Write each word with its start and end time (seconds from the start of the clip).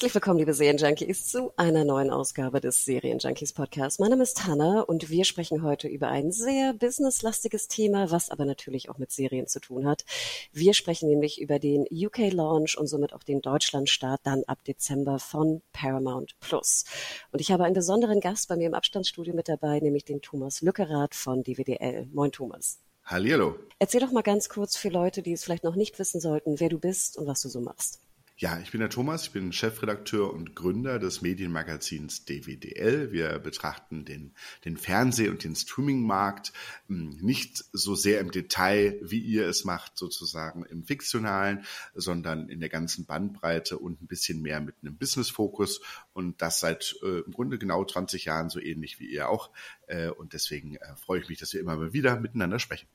Herzlich 0.00 0.14
willkommen, 0.14 0.38
liebe 0.38 0.54
Serienjunkies, 0.54 1.26
zu 1.26 1.52
einer 1.58 1.84
neuen 1.84 2.08
Ausgabe 2.08 2.62
des 2.62 2.86
Serienjunkies 2.86 3.52
Podcasts. 3.52 3.98
Mein 3.98 4.08
Name 4.08 4.22
ist 4.22 4.46
Hanna 4.46 4.80
und 4.80 5.10
wir 5.10 5.26
sprechen 5.26 5.62
heute 5.62 5.88
über 5.88 6.08
ein 6.08 6.32
sehr 6.32 6.72
businesslastiges 6.72 7.68
Thema, 7.68 8.10
was 8.10 8.30
aber 8.30 8.46
natürlich 8.46 8.88
auch 8.88 8.96
mit 8.96 9.12
Serien 9.12 9.46
zu 9.46 9.60
tun 9.60 9.86
hat. 9.86 10.06
Wir 10.54 10.72
sprechen 10.72 11.10
nämlich 11.10 11.38
über 11.38 11.58
den 11.58 11.84
UK 11.92 12.32
Launch 12.32 12.78
und 12.78 12.86
somit 12.86 13.12
auch 13.12 13.22
den 13.22 13.42
Deutschlandstart 13.42 14.22
dann 14.24 14.42
ab 14.44 14.64
Dezember 14.64 15.18
von 15.18 15.60
Paramount 15.74 16.34
Plus. 16.40 16.86
Und 17.30 17.42
ich 17.42 17.52
habe 17.52 17.64
einen 17.64 17.74
besonderen 17.74 18.20
Gast 18.20 18.48
bei 18.48 18.56
mir 18.56 18.68
im 18.68 18.74
Abstandsstudio 18.74 19.34
mit 19.34 19.50
dabei, 19.50 19.80
nämlich 19.80 20.06
den 20.06 20.22
Thomas 20.22 20.62
Lückerath 20.62 21.14
von 21.14 21.42
DWDL. 21.42 22.08
Moin 22.10 22.32
Thomas. 22.32 22.78
Hallihallo. 23.04 23.56
Erzähl 23.78 24.00
doch 24.00 24.12
mal 24.12 24.22
ganz 24.22 24.48
kurz 24.48 24.78
für 24.78 24.88
Leute, 24.88 25.20
die 25.20 25.34
es 25.34 25.44
vielleicht 25.44 25.64
noch 25.64 25.76
nicht 25.76 25.98
wissen 25.98 26.22
sollten, 26.22 26.58
wer 26.58 26.70
du 26.70 26.78
bist 26.78 27.18
und 27.18 27.26
was 27.26 27.42
du 27.42 27.50
so 27.50 27.60
machst. 27.60 28.00
Ja, 28.40 28.58
ich 28.58 28.70
bin 28.70 28.80
der 28.80 28.88
Thomas, 28.88 29.24
ich 29.24 29.32
bin 29.32 29.52
Chefredakteur 29.52 30.32
und 30.32 30.56
Gründer 30.56 30.98
des 30.98 31.20
Medienmagazins 31.20 32.24
DWDL. 32.24 33.12
Wir 33.12 33.38
betrachten 33.38 34.06
den, 34.06 34.32
den 34.64 34.78
Fernseh- 34.78 35.28
und 35.28 35.44
den 35.44 35.54
Streamingmarkt 35.54 36.54
hm, 36.86 37.18
nicht 37.20 37.62
so 37.74 37.94
sehr 37.94 38.18
im 38.18 38.30
Detail, 38.30 38.98
wie 39.02 39.20
ihr 39.20 39.46
es 39.46 39.66
macht, 39.66 39.98
sozusagen 39.98 40.64
im 40.64 40.84
Fiktionalen, 40.84 41.66
sondern 41.92 42.48
in 42.48 42.60
der 42.60 42.70
ganzen 42.70 43.04
Bandbreite 43.04 43.76
und 43.76 44.00
ein 44.00 44.06
bisschen 44.06 44.40
mehr 44.40 44.62
mit 44.62 44.76
einem 44.80 44.96
Business-Fokus 44.96 45.82
und 46.14 46.40
das 46.40 46.60
seit 46.60 46.96
äh, 47.02 47.18
im 47.18 47.32
Grunde 47.32 47.58
genau 47.58 47.84
20 47.84 48.24
Jahren 48.24 48.48
so 48.48 48.58
ähnlich 48.58 49.00
wie 49.00 49.10
ihr 49.10 49.28
auch. 49.28 49.50
Äh, 49.86 50.08
und 50.08 50.32
deswegen 50.32 50.76
äh, 50.76 50.96
freue 50.96 51.20
ich 51.20 51.28
mich, 51.28 51.40
dass 51.40 51.52
wir 51.52 51.60
immer 51.60 51.76
mal 51.76 51.92
wieder 51.92 52.18
miteinander 52.18 52.58
sprechen. 52.58 52.88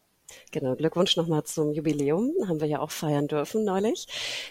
Genau, 0.52 0.76
Glückwunsch 0.76 1.18
nochmal 1.18 1.44
zum 1.44 1.72
Jubiläum. 1.72 2.32
Haben 2.48 2.60
wir 2.60 2.68
ja 2.68 2.80
auch 2.80 2.92
feiern 2.92 3.28
dürfen 3.28 3.64
neulich. 3.64 4.08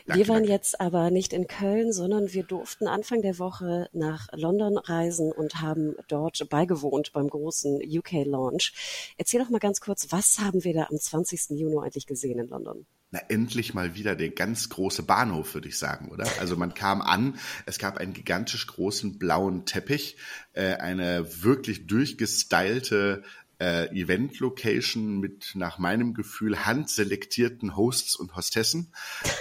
Danke, 0.07 0.21
wir 0.21 0.29
waren 0.29 0.39
danke. 0.39 0.53
jetzt 0.53 0.81
aber 0.81 1.11
nicht 1.11 1.33
in 1.33 1.47
Köln, 1.47 1.93
sondern 1.93 2.33
wir 2.33 2.45
durften 2.45 2.87
Anfang 2.87 3.23
der 3.23 3.39
Woche 3.39 3.89
nach 3.93 4.29
London 4.33 4.79
reisen 4.79 5.33
und 5.33 5.61
haben 5.61 5.97
dort 6.09 6.49
beigewohnt 6.49 7.13
beim 7.13 7.29
großen 7.29 7.81
UK 7.83 8.25
Launch. 8.25 8.73
Erzähl 9.17 9.43
doch 9.43 9.51
mal 9.51 9.59
ganz 9.59 9.81
kurz, 9.81 10.09
was 10.11 10.39
haben 10.39 10.65
wir 10.65 10.75
da 10.75 10.87
am 10.91 10.99
20. 10.99 11.51
Juni 11.59 11.79
eigentlich 11.79 12.07
gesehen 12.07 12.39
in 12.39 12.49
London? 12.49 12.87
Na, 13.15 13.21
endlich 13.29 13.75
mal 13.75 13.95
wieder 13.95 14.17
der 14.17 14.31
ganz 14.31 14.69
große 14.71 15.05
Bahnhof, 15.05 15.55
würde 15.55 15.69
ich 15.69 15.79
sagen, 15.79 16.11
oder? 16.11 16.27
Also 16.41 16.57
man 16.57 16.75
kam 16.75 17.01
an, 17.01 17.39
es 17.65 17.79
gab 17.79 17.97
einen 17.99 18.13
gigantisch 18.13 18.67
großen 18.67 19.21
blauen 19.21 19.67
Teppich, 19.67 20.17
äh, 20.53 20.75
eine 20.75 21.45
wirklich 21.45 21.87
durchgestylte 21.87 23.23
äh, 23.59 23.89
Event-Location 23.89 25.21
mit 25.21 25.53
nach 25.55 25.79
meinem 25.79 26.15
Gefühl 26.15 26.65
handselektierten 26.65 27.77
Hosts 27.77 28.17
und 28.17 28.37
Hostessen, 28.37 28.93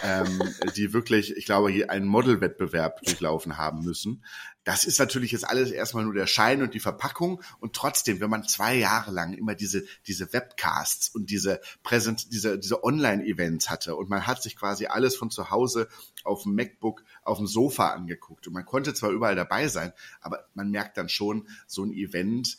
ähm, 0.04 0.42
die 0.76 0.94
wirklich, 0.94 1.36
ich 1.36 1.46
glaube, 1.46 1.72
hier 1.72 1.90
einen 1.90 2.08
Modelwettbewerb 2.08 3.02
durchlaufen 3.02 3.58
haben 3.58 3.84
müssen. 3.84 4.24
Das 4.64 4.86
ist 4.86 4.98
natürlich 4.98 5.34
jetzt 5.34 5.48
alles 5.48 5.72
erstmal 5.72 6.06
nur 6.06 6.14
der 6.14 6.28
Schein 6.28 6.62
und 6.62 6.74
die 6.74 6.80
Verpackung 6.80 7.42
und 7.60 7.76
trotzdem, 7.76 8.22
wenn 8.22 8.30
man 8.30 8.48
zwei 8.48 8.76
Jahre 8.76 9.12
lang 9.12 9.34
immer 9.34 9.56
diese 9.56 9.84
diese 10.08 10.32
Webcasts 10.32 11.10
und 11.10 11.30
diese 11.30 11.60
Präsent 11.84 12.32
diese 12.32 12.58
diese 12.58 12.82
Online-Events 12.82 13.70
hatte 13.70 13.98
und 13.98 14.10
man 14.10 14.26
hat 14.26 14.42
sich 14.42 14.56
quasi 14.56 14.86
alles 14.86 15.18
von 15.18 15.32
zu 15.32 15.50
Hause 15.52 15.90
auf 16.24 16.44
dem 16.44 16.56
MacBook 16.56 17.04
auf 17.24 17.40
dem 17.40 17.48
Sofa 17.48 17.90
angeguckt 17.90 18.48
und 18.48 18.54
man 18.54 18.66
konnte 18.66 18.94
zwar 18.94 19.10
überall 19.10 19.36
dabei 19.36 19.68
sein, 19.68 19.92
aber 20.22 20.48
man 20.54 20.72
merkt 20.72 20.98
dann 20.98 21.10
schon 21.10 21.50
so 21.68 21.84
ein 21.84 21.92
Event 21.92 22.58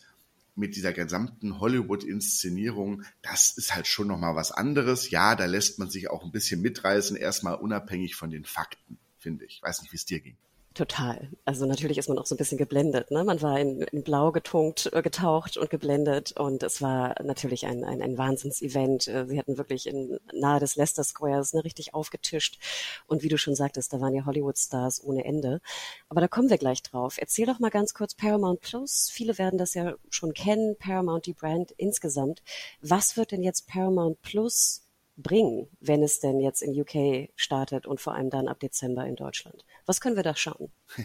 mit 0.57 0.77
dieser 0.77 0.93
gesamten 0.93 1.59
Hollywood-Inszenierung, 1.61 3.03
das 3.23 3.57
ist 3.57 3.75
halt 3.75 3.87
schon 3.87 4.09
nochmal 4.09 4.37
was 4.37 4.53
anderes. 4.53 5.11
Ja, 5.11 5.35
da 5.35 5.47
lässt 5.47 5.79
man 5.79 5.91
sich 5.91 6.11
auch 6.11 6.25
ein 6.25 6.33
bisschen 6.33 6.61
mitreißen, 6.63 7.17
erstmal 7.17 7.57
unabhängig 7.57 8.15
von 8.15 8.31
den 8.31 8.45
Fakten, 8.45 8.99
finde 9.19 9.45
ich. 9.45 9.61
Weiß 9.63 9.83
nicht, 9.83 9.93
wie 9.93 9.97
es 9.97 10.05
dir 10.05 10.21
ging. 10.21 10.37
Total. 10.75 11.31
Also 11.45 11.67
natürlich 11.67 11.99
ist 11.99 12.09
man 12.09 12.19
auch 12.19 12.27
so 12.27 12.35
ein 12.35 12.39
bisschen 12.39 12.59
geblendet. 12.59 13.13
Ne? 13.13 13.23
Man 13.23 13.41
war 13.43 13.61
in, 13.61 13.83
in 13.83 14.03
Blau 14.03 14.33
getunkt, 14.33 14.91
äh, 14.93 15.03
getaucht 15.03 15.57
und 15.57 15.71
geblendet 15.71 16.33
und 16.33 16.65
es 16.65 16.83
war 16.83 17.15
natürlich 17.23 17.67
ein, 17.67 17.85
ein, 17.85 18.03
ein 18.03 18.19
Wahnsinns-Event. 18.19 19.07
Äh, 19.07 19.27
Sie 19.29 19.39
hatten 19.39 19.57
wirklich 19.57 19.87
in 19.87 20.19
nahe 20.33 20.59
des 20.59 20.75
Leicester 20.75 21.05
Squares 21.05 21.53
ne, 21.53 21.63
richtig 21.63 21.95
aufgetischt 21.95 22.59
und 23.07 23.23
wie 23.23 23.29
du 23.29 23.39
schon 23.39 23.55
sagtest, 23.55 23.93
da 23.93 24.01
waren 24.01 24.15
ja 24.15 24.27
Hollywood-Stars 24.27 25.05
ohne 25.05 25.25
Ende. 25.25 25.61
Aber 26.09 26.21
da 26.21 26.27
kommen 26.27 26.51
wir 26.51 26.59
gleich 26.59 26.83
drauf. 26.83 27.19
Erzähl 27.19 27.47
doch 27.47 27.61
mal 27.61 27.71
ganz 27.71 27.95
kurz 27.95 28.17
Paramount 28.17 28.61
Plus. 28.61 29.11
Viele 29.13 29.39
werden 29.39 29.59
das 29.59 29.75
ja 29.75 29.95
schon 30.11 30.35
kennen, 30.35 30.77
Paramount, 30.77 31.27
die 31.27 31.35
Brand 31.35 31.71
insgesamt. 31.77 32.43
Was 32.81 33.17
wird 33.17 33.31
denn 33.31 33.45
jetzt 33.45 33.69
Paramount 33.69 34.21
Plus 34.23 34.84
bringen, 35.17 35.69
wenn 35.81 36.03
es 36.03 36.21
denn 36.21 36.41
jetzt 36.41 36.63
in 36.63 36.79
UK 36.79 37.31
startet 37.37 37.87
und 37.87 38.01
vor 38.01 38.15
allem 38.15 38.31
dann 38.31 38.49
ab 38.49 38.61
Dezember 38.61 39.07
in 39.07 39.17
Deutschland? 39.17 39.65
Was 39.87 40.01
können 40.01 40.17
wir 40.17 40.23
da 40.23 40.37
schauen? 40.37 40.71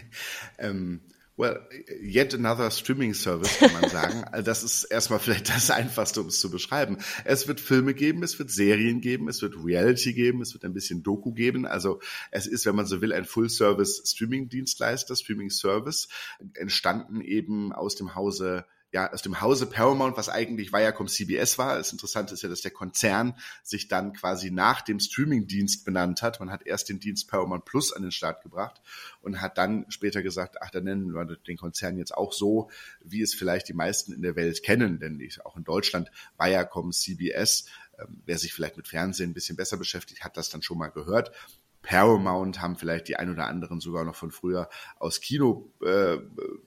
Ähm, 0.58 1.00
well, 1.36 1.66
yet 2.02 2.34
another 2.34 2.70
streaming 2.70 3.14
service, 3.14 3.58
kann 3.58 3.72
man 3.72 3.88
sagen. 3.88 4.24
Also 4.32 4.44
das 4.44 4.62
ist 4.62 4.84
erstmal 4.84 5.18
vielleicht 5.18 5.48
das 5.48 5.70
Einfachste, 5.70 6.20
um 6.20 6.26
es 6.26 6.40
zu 6.40 6.50
beschreiben. 6.50 6.98
Es 7.24 7.48
wird 7.48 7.60
Filme 7.60 7.94
geben, 7.94 8.22
es 8.22 8.38
wird 8.38 8.50
Serien 8.50 9.00
geben, 9.00 9.28
es 9.28 9.40
wird 9.40 9.54
Reality 9.64 10.12
geben, 10.12 10.42
es 10.42 10.52
wird 10.52 10.64
ein 10.64 10.74
bisschen 10.74 11.02
Doku 11.02 11.32
geben. 11.32 11.66
Also 11.66 12.00
es 12.30 12.46
ist, 12.46 12.66
wenn 12.66 12.76
man 12.76 12.86
so 12.86 13.00
will, 13.00 13.12
ein 13.12 13.24
Full-Service 13.24 14.02
Streaming-Dienstleister, 14.06 15.16
Streaming-Service, 15.16 16.08
entstanden 16.54 17.22
eben 17.22 17.72
aus 17.72 17.94
dem 17.94 18.14
Hause 18.14 18.66
ja, 18.92 19.12
aus 19.12 19.22
dem 19.22 19.40
Hause 19.40 19.66
Paramount, 19.66 20.16
was 20.16 20.28
eigentlich 20.28 20.72
Viacom 20.72 21.06
CBS 21.06 21.58
war. 21.58 21.76
Das 21.76 21.92
Interessante 21.92 22.34
ist 22.34 22.42
ja, 22.42 22.48
dass 22.48 22.62
der 22.62 22.72
Konzern 22.72 23.34
sich 23.62 23.86
dann 23.86 24.12
quasi 24.14 24.50
nach 24.50 24.80
dem 24.80 24.98
Streaming-Dienst 24.98 25.84
benannt 25.84 26.22
hat. 26.22 26.40
Man 26.40 26.50
hat 26.50 26.66
erst 26.66 26.88
den 26.88 26.98
Dienst 26.98 27.28
Paramount 27.28 27.64
Plus 27.64 27.92
an 27.92 28.02
den 28.02 28.10
Start 28.10 28.42
gebracht 28.42 28.80
und 29.20 29.40
hat 29.40 29.58
dann 29.58 29.86
später 29.90 30.22
gesagt, 30.22 30.56
ach, 30.60 30.70
dann 30.70 30.84
nennen 30.84 31.14
wir 31.14 31.24
den 31.24 31.56
Konzern 31.56 31.98
jetzt 31.98 32.14
auch 32.14 32.32
so, 32.32 32.70
wie 33.04 33.22
es 33.22 33.34
vielleicht 33.34 33.68
die 33.68 33.74
meisten 33.74 34.12
in 34.12 34.22
der 34.22 34.34
Welt 34.34 34.62
kennen, 34.62 34.98
denn 34.98 35.20
auch 35.44 35.56
in 35.56 35.64
Deutschland 35.64 36.10
Viacom 36.38 36.92
CBS. 36.92 37.66
Ähm, 37.98 38.22
wer 38.24 38.38
sich 38.38 38.52
vielleicht 38.52 38.76
mit 38.76 38.88
Fernsehen 38.88 39.30
ein 39.30 39.34
bisschen 39.34 39.56
besser 39.56 39.76
beschäftigt, 39.76 40.24
hat 40.24 40.36
das 40.36 40.48
dann 40.50 40.62
schon 40.62 40.78
mal 40.78 40.88
gehört. 40.88 41.30
Paramount 41.82 42.60
haben 42.60 42.76
vielleicht 42.76 43.08
die 43.08 43.16
ein 43.16 43.30
oder 43.30 43.46
anderen 43.46 43.80
sogar 43.80 44.04
noch 44.04 44.14
von 44.14 44.30
früher 44.30 44.68
aus 44.98 45.20
Kino, 45.20 45.72
äh, 45.82 46.18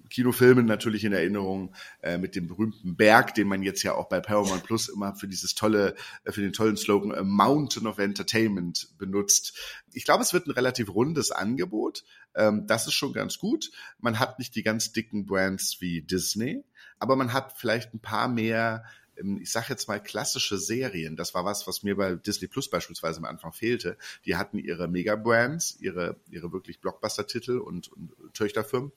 Kinofilmen 0.09 0.65
natürlich 0.65 1.03
in 1.03 1.13
Erinnerung 1.13 1.75
äh, 2.01 2.17
mit 2.17 2.35
dem 2.35 2.47
berühmten 2.47 2.95
Berg, 2.95 3.35
den 3.35 3.47
man 3.47 3.61
jetzt 3.61 3.83
ja 3.83 3.93
auch 3.93 4.09
bei 4.09 4.19
Paramount 4.19 4.63
Plus 4.63 4.89
immer 4.89 5.15
für 5.15 5.27
dieses 5.27 5.53
tolle, 5.53 5.95
äh, 6.23 6.31
für 6.31 6.41
den 6.41 6.53
tollen 6.53 6.77
Slogan 6.77 7.13
A 7.13 7.23
Mountain 7.23 7.85
of 7.85 7.99
Entertainment 7.99 8.89
benutzt. 8.97 9.57
Ich 9.91 10.05
glaube, 10.05 10.23
es 10.23 10.33
wird 10.33 10.47
ein 10.47 10.51
relativ 10.51 10.93
rundes 10.93 11.31
Angebot. 11.31 12.03
Ähm, 12.35 12.65
das 12.65 12.87
ist 12.87 12.93
schon 12.93 13.13
ganz 13.13 13.37
gut. 13.37 13.71
Man 13.99 14.19
hat 14.19 14.39
nicht 14.39 14.55
die 14.55 14.63
ganz 14.63 14.93
dicken 14.93 15.25
Brands 15.25 15.77
wie 15.79 16.01
Disney, 16.01 16.63
aber 16.97 17.15
man 17.15 17.33
hat 17.33 17.53
vielleicht 17.55 17.93
ein 17.93 17.99
paar 17.99 18.27
mehr 18.27 18.83
ich 19.15 19.51
sage 19.51 19.67
jetzt 19.69 19.87
mal 19.87 20.01
klassische 20.01 20.57
Serien. 20.57 21.15
Das 21.15 21.33
war 21.33 21.45
was, 21.45 21.67
was 21.67 21.83
mir 21.83 21.95
bei 21.95 22.15
Disney 22.15 22.47
Plus 22.47 22.69
beispielsweise 22.69 23.19
am 23.19 23.25
Anfang 23.25 23.53
fehlte. 23.53 23.97
Die 24.25 24.35
hatten 24.35 24.57
ihre 24.57 24.87
Mega-Brands, 24.87 25.77
ihre, 25.79 26.17
ihre 26.29 26.51
wirklich 26.51 26.79
Blockbuster-Titel 26.79 27.59
und, 27.59 27.91
und 27.91 28.13
Töchterfirmen. 28.33 28.91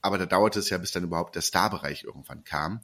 Aber 0.00 0.18
da 0.18 0.26
dauerte 0.26 0.58
es 0.58 0.70
ja, 0.70 0.78
bis 0.78 0.92
dann 0.92 1.04
überhaupt 1.04 1.34
der 1.34 1.42
Star-Bereich 1.42 2.04
irgendwann 2.04 2.44
kam. 2.44 2.80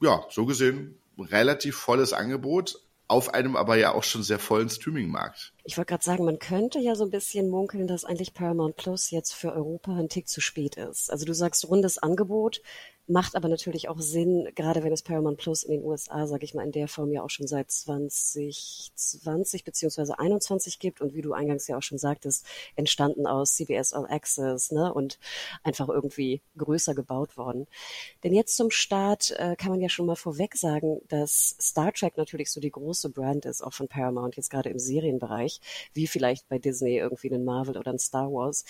Ja, 0.00 0.24
so 0.30 0.46
gesehen 0.46 0.98
relativ 1.18 1.76
volles 1.76 2.12
Angebot 2.12 2.80
auf 3.08 3.32
einem 3.32 3.56
aber 3.56 3.76
ja 3.76 3.94
auch 3.94 4.04
schon 4.04 4.22
sehr 4.22 4.38
vollen 4.38 4.68
Streaming-Markt. 4.68 5.54
Ich 5.64 5.78
wollte 5.78 5.88
gerade 5.88 6.04
sagen, 6.04 6.26
man 6.26 6.38
könnte 6.38 6.78
ja 6.78 6.94
so 6.94 7.04
ein 7.04 7.10
bisschen 7.10 7.48
munkeln, 7.48 7.86
dass 7.86 8.04
eigentlich 8.04 8.34
Paramount 8.34 8.76
Plus 8.76 9.10
jetzt 9.10 9.32
für 9.32 9.52
Europa 9.52 9.96
ein 9.96 10.10
Tick 10.10 10.28
zu 10.28 10.42
spät 10.42 10.76
ist. 10.76 11.10
Also 11.10 11.24
du 11.24 11.32
sagst 11.32 11.66
rundes 11.66 11.96
Angebot. 11.96 12.60
Macht 13.08 13.34
aber 13.36 13.48
natürlich 13.48 13.88
auch 13.88 14.00
Sinn, 14.00 14.48
gerade 14.54 14.82
wenn 14.82 14.92
es 14.92 15.02
Paramount 15.02 15.38
Plus 15.38 15.62
in 15.62 15.72
den 15.72 15.84
USA, 15.84 16.26
sage 16.26 16.44
ich 16.44 16.52
mal, 16.54 16.64
in 16.64 16.72
der 16.72 16.88
Form 16.88 17.10
ja 17.10 17.22
auch 17.22 17.30
schon 17.30 17.46
seit 17.46 17.70
2020 17.70 19.64
beziehungsweise 19.64 20.18
21 20.18 20.78
gibt 20.78 21.00
und 21.00 21.14
wie 21.14 21.22
du 21.22 21.32
eingangs 21.32 21.66
ja 21.68 21.78
auch 21.78 21.82
schon 21.82 21.96
sagtest, 21.96 22.44
entstanden 22.76 23.26
aus 23.26 23.54
CBS 23.54 23.94
All 23.94 24.06
Access 24.06 24.72
ne, 24.72 24.92
und 24.92 25.18
einfach 25.62 25.88
irgendwie 25.88 26.42
größer 26.58 26.94
gebaut 26.94 27.38
worden. 27.38 27.66
Denn 28.24 28.34
jetzt 28.34 28.56
zum 28.56 28.70
Start 28.70 29.30
äh, 29.38 29.56
kann 29.56 29.70
man 29.70 29.80
ja 29.80 29.88
schon 29.88 30.06
mal 30.06 30.16
vorweg 30.16 30.54
sagen, 30.56 31.00
dass 31.08 31.56
Star 31.60 31.92
Trek 31.92 32.18
natürlich 32.18 32.50
so 32.50 32.60
die 32.60 32.70
große 32.70 33.08
Brand 33.08 33.46
ist, 33.46 33.62
auch 33.62 33.72
von 33.72 33.88
Paramount, 33.88 34.36
jetzt 34.36 34.50
gerade 34.50 34.68
im 34.68 34.78
Serienbereich, 34.78 35.60
wie 35.94 36.06
vielleicht 36.06 36.46
bei 36.48 36.58
Disney 36.58 36.98
irgendwie 36.98 37.32
ein 37.32 37.44
Marvel 37.44 37.78
oder 37.78 37.90
ein 37.90 37.98
Star 37.98 38.30
Wars. 38.30 38.64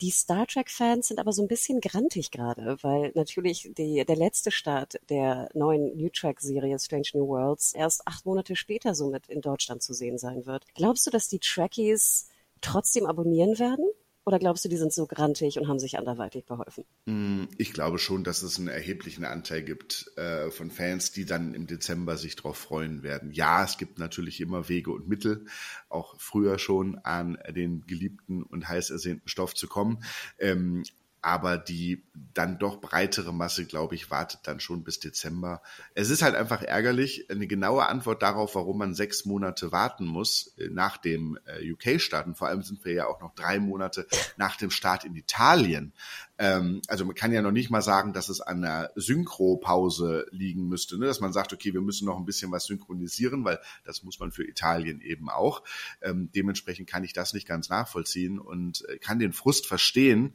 Die 0.00 0.10
Star 0.10 0.46
Trek-Fans 0.46 1.08
sind 1.08 1.20
aber 1.20 1.32
so 1.32 1.42
ein 1.42 1.48
bisschen 1.48 1.80
grantig 1.80 2.32
gerade, 2.32 2.76
weil 2.82 3.12
natürlich 3.14 3.70
die, 3.84 4.04
der 4.04 4.16
letzte 4.16 4.50
Start 4.50 4.98
der 5.10 5.48
neuen 5.54 5.96
New 5.96 6.08
Track-Serie 6.08 6.78
Strange 6.78 7.08
New 7.14 7.28
Worlds 7.28 7.74
erst 7.74 8.06
acht 8.06 8.24
Monate 8.24 8.56
später 8.56 8.94
somit 8.94 9.26
in 9.28 9.40
Deutschland 9.40 9.82
zu 9.82 9.92
sehen 9.92 10.18
sein 10.18 10.46
wird. 10.46 10.64
Glaubst 10.74 11.06
du, 11.06 11.10
dass 11.10 11.28
die 11.28 11.38
Trekkies 11.38 12.28
trotzdem 12.60 13.06
abonnieren 13.06 13.58
werden? 13.58 13.86
Oder 14.26 14.38
glaubst 14.38 14.64
du, 14.64 14.70
die 14.70 14.78
sind 14.78 14.90
so 14.90 15.06
grantig 15.06 15.58
und 15.58 15.68
haben 15.68 15.78
sich 15.78 15.98
anderweitig 15.98 16.46
beholfen? 16.46 16.84
Hm, 17.06 17.46
ich 17.58 17.74
glaube 17.74 17.98
schon, 17.98 18.24
dass 18.24 18.42
es 18.42 18.58
einen 18.58 18.68
erheblichen 18.68 19.26
Anteil 19.26 19.62
gibt 19.62 20.10
äh, 20.16 20.50
von 20.50 20.70
Fans, 20.70 21.12
die 21.12 21.26
dann 21.26 21.52
im 21.52 21.66
Dezember 21.66 22.16
sich 22.16 22.34
darauf 22.34 22.56
freuen 22.56 23.02
werden. 23.02 23.32
Ja, 23.32 23.62
es 23.64 23.76
gibt 23.76 23.98
natürlich 23.98 24.40
immer 24.40 24.70
Wege 24.70 24.92
und 24.92 25.08
Mittel, 25.08 25.44
auch 25.90 26.18
früher 26.18 26.58
schon 26.58 26.96
an 27.00 27.36
den 27.54 27.84
geliebten 27.86 28.42
und 28.42 28.66
heiß 28.66 28.88
ersehnten 28.88 29.28
Stoff 29.28 29.54
zu 29.54 29.68
kommen. 29.68 30.02
Ähm, 30.38 30.84
aber 31.24 31.56
die 31.56 32.04
dann 32.34 32.58
doch 32.58 32.82
breitere 32.82 33.32
Masse, 33.32 33.64
glaube 33.64 33.94
ich, 33.94 34.10
wartet 34.10 34.40
dann 34.44 34.60
schon 34.60 34.84
bis 34.84 35.00
Dezember. 35.00 35.62
Es 35.94 36.10
ist 36.10 36.20
halt 36.20 36.34
einfach 36.34 36.60
ärgerlich. 36.60 37.30
Eine 37.30 37.46
genaue 37.46 37.86
Antwort 37.86 38.22
darauf, 38.22 38.54
warum 38.56 38.76
man 38.76 38.94
sechs 38.94 39.24
Monate 39.24 39.72
warten 39.72 40.04
muss 40.04 40.54
äh, 40.58 40.68
nach 40.68 40.98
dem 40.98 41.38
äh, 41.46 41.72
UK-Start. 41.72 42.26
Und 42.26 42.36
vor 42.36 42.48
allem 42.48 42.62
sind 42.62 42.84
wir 42.84 42.92
ja 42.92 43.06
auch 43.06 43.22
noch 43.22 43.34
drei 43.34 43.58
Monate 43.58 44.06
nach 44.36 44.56
dem 44.56 44.70
Start 44.70 45.04
in 45.04 45.16
Italien. 45.16 45.94
Ähm, 46.36 46.82
also 46.88 47.06
man 47.06 47.14
kann 47.14 47.32
ja 47.32 47.40
noch 47.40 47.52
nicht 47.52 47.70
mal 47.70 47.80
sagen, 47.80 48.12
dass 48.12 48.28
es 48.28 48.42
an 48.42 48.60
der 48.60 48.92
Synchropause 48.94 50.26
liegen 50.30 50.68
müsste, 50.68 50.98
ne? 50.98 51.06
dass 51.06 51.20
man 51.20 51.32
sagt, 51.32 51.54
okay, 51.54 51.72
wir 51.72 51.80
müssen 51.80 52.04
noch 52.04 52.18
ein 52.18 52.26
bisschen 52.26 52.52
was 52.52 52.66
synchronisieren, 52.66 53.44
weil 53.44 53.60
das 53.84 54.02
muss 54.02 54.20
man 54.20 54.30
für 54.30 54.46
Italien 54.46 55.00
eben 55.00 55.30
auch. 55.30 55.62
Ähm, 56.02 56.30
dementsprechend 56.34 56.88
kann 56.88 57.04
ich 57.04 57.14
das 57.14 57.32
nicht 57.32 57.48
ganz 57.48 57.70
nachvollziehen 57.70 58.38
und 58.38 58.86
äh, 58.88 58.98
kann 58.98 59.18
den 59.18 59.32
Frust 59.32 59.66
verstehen. 59.66 60.34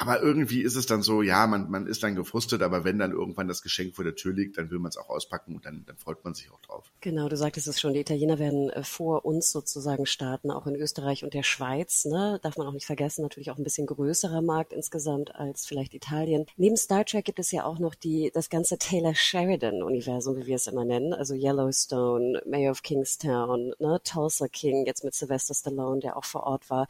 Aber 0.00 0.22
irgendwie 0.22 0.62
ist 0.62 0.76
es 0.76 0.86
dann 0.86 1.02
so, 1.02 1.20
ja, 1.20 1.46
man, 1.46 1.70
man 1.70 1.86
ist 1.86 2.02
dann 2.02 2.14
gefrustet, 2.14 2.62
aber 2.62 2.84
wenn 2.84 2.98
dann 2.98 3.12
irgendwann 3.12 3.48
das 3.48 3.60
Geschenk 3.60 3.94
vor 3.94 4.02
der 4.02 4.14
Tür 4.14 4.32
liegt, 4.32 4.56
dann 4.56 4.70
will 4.70 4.78
man 4.78 4.88
es 4.88 4.96
auch 4.96 5.10
auspacken 5.10 5.56
und 5.56 5.66
dann, 5.66 5.84
dann 5.84 5.98
freut 5.98 6.24
man 6.24 6.32
sich 6.32 6.50
auch 6.50 6.60
drauf. 6.62 6.90
Genau, 7.02 7.28
du 7.28 7.36
sagtest 7.36 7.68
es 7.68 7.78
schon, 7.78 7.92
die 7.92 8.00
Italiener 8.00 8.38
werden 8.38 8.70
äh, 8.70 8.82
vor 8.82 9.26
uns 9.26 9.52
sozusagen 9.52 10.06
starten, 10.06 10.50
auch 10.50 10.66
in 10.66 10.74
Österreich 10.74 11.22
und 11.22 11.34
der 11.34 11.42
Schweiz. 11.42 12.06
Ne? 12.06 12.40
Darf 12.42 12.56
man 12.56 12.66
auch 12.66 12.72
nicht 12.72 12.86
vergessen, 12.86 13.20
natürlich 13.20 13.50
auch 13.50 13.58
ein 13.58 13.62
bisschen 13.62 13.86
größerer 13.86 14.40
Markt 14.40 14.72
insgesamt 14.72 15.34
als 15.34 15.66
vielleicht 15.66 15.92
Italien. 15.92 16.46
Neben 16.56 16.78
Star 16.78 17.04
Trek 17.04 17.26
gibt 17.26 17.38
es 17.38 17.50
ja 17.50 17.64
auch 17.64 17.78
noch 17.78 17.94
die, 17.94 18.30
das 18.32 18.48
ganze 18.48 18.78
Taylor 18.78 19.14
Sheridan-Universum, 19.14 20.36
wie 20.36 20.46
wir 20.46 20.56
es 20.56 20.66
immer 20.66 20.86
nennen, 20.86 21.12
also 21.12 21.34
Yellowstone, 21.34 22.40
Mayor 22.46 22.70
of 22.70 22.82
Kingstown, 22.82 23.74
ne? 23.78 24.00
Tulsa 24.02 24.48
King, 24.48 24.86
jetzt 24.86 25.04
mit 25.04 25.12
Sylvester 25.12 25.52
Stallone, 25.52 26.00
der 26.00 26.16
auch 26.16 26.24
vor 26.24 26.44
Ort 26.44 26.70
war. 26.70 26.88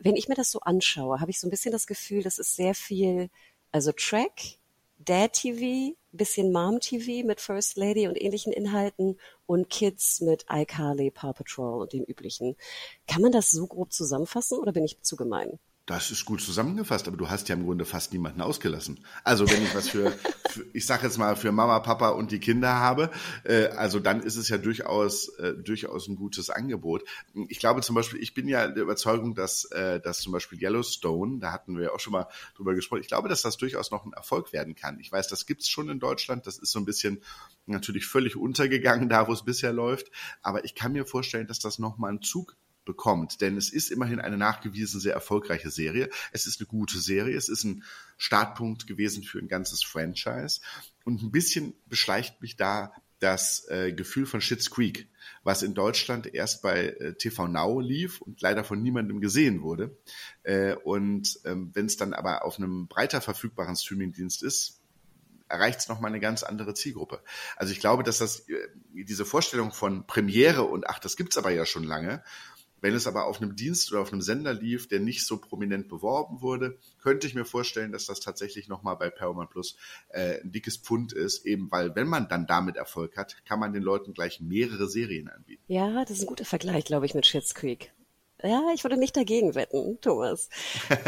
Wenn 0.00 0.16
ich 0.16 0.28
mir 0.28 0.34
das 0.34 0.50
so 0.50 0.58
anschaue, 0.58 1.20
habe 1.20 1.30
ich 1.30 1.38
so 1.38 1.46
ein 1.46 1.50
bisschen 1.50 1.70
das 1.70 1.86
Gefühl, 1.86 2.24
dass 2.24 2.39
ist 2.40 2.56
sehr 2.56 2.74
viel, 2.74 3.30
also 3.72 3.92
Track, 3.92 4.58
Dad 4.98 5.32
TV, 5.32 5.96
bisschen 6.12 6.52
Mom 6.52 6.80
TV 6.80 7.26
mit 7.26 7.40
First 7.40 7.76
Lady 7.76 8.08
und 8.08 8.20
ähnlichen 8.20 8.52
Inhalten 8.52 9.18
und 9.46 9.70
Kids 9.70 10.20
mit 10.20 10.44
iCarly, 10.50 11.10
Paw 11.10 11.32
Patrol 11.32 11.80
und 11.80 11.92
dem 11.92 12.04
üblichen. 12.04 12.56
Kann 13.06 13.22
man 13.22 13.32
das 13.32 13.50
so 13.50 13.66
grob 13.66 13.92
zusammenfassen 13.92 14.58
oder 14.58 14.72
bin 14.72 14.84
ich 14.84 15.00
zu 15.02 15.16
gemein? 15.16 15.58
Das 15.90 16.12
ist 16.12 16.24
gut 16.24 16.40
zusammengefasst, 16.40 17.08
aber 17.08 17.16
du 17.16 17.30
hast 17.30 17.48
ja 17.48 17.56
im 17.56 17.64
Grunde 17.64 17.84
fast 17.84 18.12
niemanden 18.12 18.42
ausgelassen. 18.42 19.04
Also 19.24 19.50
wenn 19.50 19.60
ich 19.60 19.74
was 19.74 19.88
für, 19.88 20.12
für 20.48 20.64
ich 20.72 20.86
sage 20.86 21.08
jetzt 21.08 21.18
mal 21.18 21.34
für 21.34 21.50
Mama, 21.50 21.80
Papa 21.80 22.10
und 22.10 22.30
die 22.30 22.38
Kinder 22.38 22.76
habe, 22.76 23.10
äh, 23.42 23.64
also 23.70 23.98
dann 23.98 24.20
ist 24.20 24.36
es 24.36 24.48
ja 24.48 24.58
durchaus 24.58 25.30
äh, 25.40 25.54
durchaus 25.54 26.06
ein 26.06 26.14
gutes 26.14 26.48
Angebot. 26.48 27.02
Ich 27.48 27.58
glaube 27.58 27.80
zum 27.80 27.96
Beispiel, 27.96 28.22
ich 28.22 28.34
bin 28.34 28.46
ja 28.46 28.68
der 28.68 28.84
Überzeugung, 28.84 29.34
dass 29.34 29.64
äh, 29.72 29.98
dass 29.98 30.20
zum 30.20 30.32
Beispiel 30.32 30.62
Yellowstone, 30.62 31.40
da 31.40 31.50
hatten 31.50 31.76
wir 31.76 31.86
ja 31.86 31.90
auch 31.90 31.98
schon 31.98 32.12
mal 32.12 32.28
drüber 32.54 32.76
gesprochen. 32.76 33.00
Ich 33.00 33.08
glaube, 33.08 33.28
dass 33.28 33.42
das 33.42 33.56
durchaus 33.56 33.90
noch 33.90 34.04
ein 34.04 34.12
Erfolg 34.12 34.52
werden 34.52 34.76
kann. 34.76 35.00
Ich 35.00 35.10
weiß, 35.10 35.26
das 35.26 35.44
gibt's 35.44 35.68
schon 35.68 35.88
in 35.88 35.98
Deutschland. 35.98 36.46
Das 36.46 36.56
ist 36.56 36.70
so 36.70 36.78
ein 36.78 36.84
bisschen 36.84 37.20
natürlich 37.66 38.06
völlig 38.06 38.36
untergegangen 38.36 39.08
da, 39.08 39.26
wo 39.26 39.32
es 39.32 39.44
bisher 39.44 39.72
läuft. 39.72 40.12
Aber 40.40 40.64
ich 40.64 40.76
kann 40.76 40.92
mir 40.92 41.04
vorstellen, 41.04 41.48
dass 41.48 41.58
das 41.58 41.80
noch 41.80 41.98
mal 41.98 42.12
ein 42.12 42.22
Zug 42.22 42.56
bekommt. 42.84 43.40
Denn 43.40 43.56
es 43.56 43.70
ist 43.70 43.90
immerhin 43.90 44.20
eine 44.20 44.36
nachgewiesen 44.36 45.00
sehr 45.00 45.14
erfolgreiche 45.14 45.70
Serie. 45.70 46.08
Es 46.32 46.46
ist 46.46 46.60
eine 46.60 46.66
gute 46.66 46.98
Serie. 46.98 47.36
Es 47.36 47.48
ist 47.48 47.64
ein 47.64 47.84
Startpunkt 48.16 48.86
gewesen 48.86 49.22
für 49.22 49.38
ein 49.38 49.48
ganzes 49.48 49.82
Franchise. 49.82 50.60
Und 51.04 51.22
ein 51.22 51.30
bisschen 51.30 51.74
beschleicht 51.86 52.40
mich 52.42 52.56
da 52.56 52.92
das 53.20 53.68
äh, 53.68 53.92
Gefühl 53.92 54.24
von 54.26 54.40
Schitt's 54.40 54.70
Creek, 54.70 55.06
was 55.42 55.62
in 55.62 55.74
Deutschland 55.74 56.34
erst 56.34 56.62
bei 56.62 56.86
äh, 56.86 57.14
TV 57.14 57.48
Now 57.48 57.78
lief 57.80 58.20
und 58.22 58.40
leider 58.40 58.64
von 58.64 58.82
niemandem 58.82 59.20
gesehen 59.20 59.60
wurde. 59.62 59.96
Äh, 60.42 60.74
und 60.74 61.38
ähm, 61.44 61.70
wenn 61.74 61.86
es 61.86 61.98
dann 61.98 62.14
aber 62.14 62.44
auf 62.44 62.58
einem 62.58 62.88
breiter 62.88 63.20
verfügbaren 63.20 63.76
Streamingdienst 63.76 64.42
ist, 64.42 64.80
erreicht 65.48 65.80
es 65.80 65.88
nochmal 65.88 66.10
eine 66.10 66.20
ganz 66.20 66.42
andere 66.42 66.74
Zielgruppe. 66.74 67.20
Also 67.56 67.72
ich 67.72 67.80
glaube, 67.80 68.04
dass 68.04 68.18
das 68.18 68.48
äh, 68.48 68.68
diese 68.94 69.26
Vorstellung 69.26 69.72
von 69.72 70.06
Premiere 70.06 70.62
und 70.62 70.88
ach, 70.88 70.98
das 70.98 71.16
gibt's 71.16 71.36
aber 71.36 71.50
ja 71.50 71.66
schon 71.66 71.84
lange, 71.84 72.22
wenn 72.80 72.94
es 72.94 73.06
aber 73.06 73.26
auf 73.26 73.40
einem 73.40 73.56
Dienst 73.56 73.92
oder 73.92 74.00
auf 74.00 74.12
einem 74.12 74.22
Sender 74.22 74.54
lief, 74.54 74.88
der 74.88 75.00
nicht 75.00 75.26
so 75.26 75.38
prominent 75.38 75.88
beworben 75.88 76.40
wurde, 76.40 76.78
könnte 76.98 77.26
ich 77.26 77.34
mir 77.34 77.44
vorstellen, 77.44 77.92
dass 77.92 78.06
das 78.06 78.20
tatsächlich 78.20 78.68
nochmal 78.68 78.96
bei 78.96 79.10
Paramount 79.10 79.50
Plus 79.50 79.76
äh, 80.08 80.40
ein 80.40 80.52
dickes 80.52 80.76
Pfund 80.76 81.12
ist, 81.12 81.46
eben 81.46 81.70
weil, 81.70 81.94
wenn 81.94 82.08
man 82.08 82.28
dann 82.28 82.46
damit 82.46 82.76
Erfolg 82.76 83.16
hat, 83.16 83.44
kann 83.44 83.60
man 83.60 83.72
den 83.72 83.82
Leuten 83.82 84.12
gleich 84.12 84.40
mehrere 84.40 84.88
Serien 84.88 85.28
anbieten. 85.28 85.62
Ja, 85.68 86.04
das 86.04 86.12
ist 86.12 86.22
ein 86.22 86.26
guter 86.26 86.44
Vergleich, 86.44 86.84
glaube 86.84 87.06
ich, 87.06 87.14
mit 87.14 87.26
Schitt's 87.26 87.54
Creek. 87.54 87.92
Ja, 88.42 88.70
ich 88.74 88.84
würde 88.84 88.96
nicht 88.96 89.16
dagegen 89.16 89.54
wetten, 89.54 90.00
Thomas. 90.00 90.48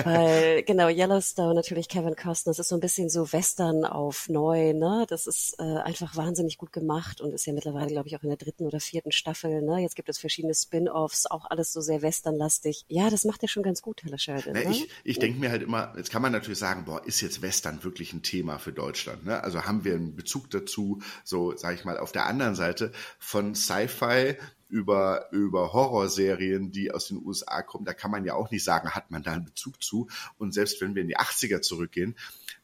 Weil, 0.04 0.62
genau, 0.66 0.88
Yellowstone, 0.88 1.54
natürlich 1.54 1.88
Kevin 1.88 2.16
Costner, 2.16 2.50
das 2.50 2.58
ist 2.58 2.68
so 2.68 2.76
ein 2.76 2.80
bisschen 2.80 3.08
so 3.08 3.32
Western 3.32 3.84
auf 3.84 4.28
neu, 4.28 4.72
ne? 4.72 5.06
Das 5.08 5.26
ist 5.26 5.56
äh, 5.58 5.62
einfach 5.62 6.16
wahnsinnig 6.16 6.58
gut 6.58 6.72
gemacht 6.72 7.20
und 7.20 7.32
ist 7.32 7.46
ja 7.46 7.52
mittlerweile, 7.52 7.88
glaube 7.88 8.08
ich, 8.08 8.16
auch 8.16 8.22
in 8.22 8.28
der 8.28 8.38
dritten 8.38 8.66
oder 8.66 8.80
vierten 8.80 9.12
Staffel, 9.12 9.62
ne? 9.62 9.80
Jetzt 9.80 9.96
gibt 9.96 10.08
es 10.08 10.18
verschiedene 10.18 10.54
Spin-Offs, 10.54 11.26
auch 11.26 11.46
alles 11.50 11.72
so 11.72 11.80
sehr 11.80 12.02
westernlastig. 12.02 12.84
Ja, 12.88 13.10
das 13.10 13.24
macht 13.24 13.42
er 13.42 13.48
schon 13.48 13.62
ganz 13.62 13.82
gut, 13.82 13.98
Taylor 13.98 14.18
Sheridan. 14.18 14.52
Ne, 14.52 14.64
ne? 14.64 14.70
Ich, 14.70 14.88
ich 15.04 15.18
denke 15.18 15.38
mir 15.38 15.50
halt 15.50 15.62
immer, 15.62 15.94
jetzt 15.96 16.10
kann 16.10 16.22
man 16.22 16.32
natürlich 16.32 16.58
sagen, 16.58 16.84
boah, 16.84 17.02
ist 17.06 17.20
jetzt 17.20 17.42
Western 17.42 17.82
wirklich 17.84 18.12
ein 18.12 18.22
Thema 18.22 18.58
für 18.58 18.72
Deutschland, 18.72 19.24
ne? 19.24 19.42
Also 19.42 19.62
haben 19.62 19.84
wir 19.84 19.94
einen 19.94 20.16
Bezug 20.16 20.50
dazu, 20.50 21.00
so, 21.24 21.56
sage 21.56 21.76
ich 21.76 21.84
mal, 21.84 21.98
auf 21.98 22.12
der 22.12 22.26
anderen 22.26 22.54
Seite 22.54 22.92
von 23.18 23.54
Sci-Fi 23.54 24.36
über, 24.72 25.30
über 25.32 25.74
Horrorserien, 25.74 26.72
die 26.72 26.90
aus 26.90 27.08
den 27.08 27.22
USA 27.22 27.60
kommen, 27.60 27.84
da 27.84 27.92
kann 27.92 28.10
man 28.10 28.24
ja 28.24 28.34
auch 28.34 28.50
nicht 28.50 28.64
sagen, 28.64 28.90
hat 28.90 29.10
man 29.10 29.22
da 29.22 29.32
einen 29.32 29.44
Bezug 29.44 29.82
zu. 29.82 30.08
Und 30.38 30.54
selbst 30.54 30.80
wenn 30.80 30.94
wir 30.94 31.02
in 31.02 31.08
die 31.08 31.18
80er 31.18 31.60
zurückgehen, 31.60 32.16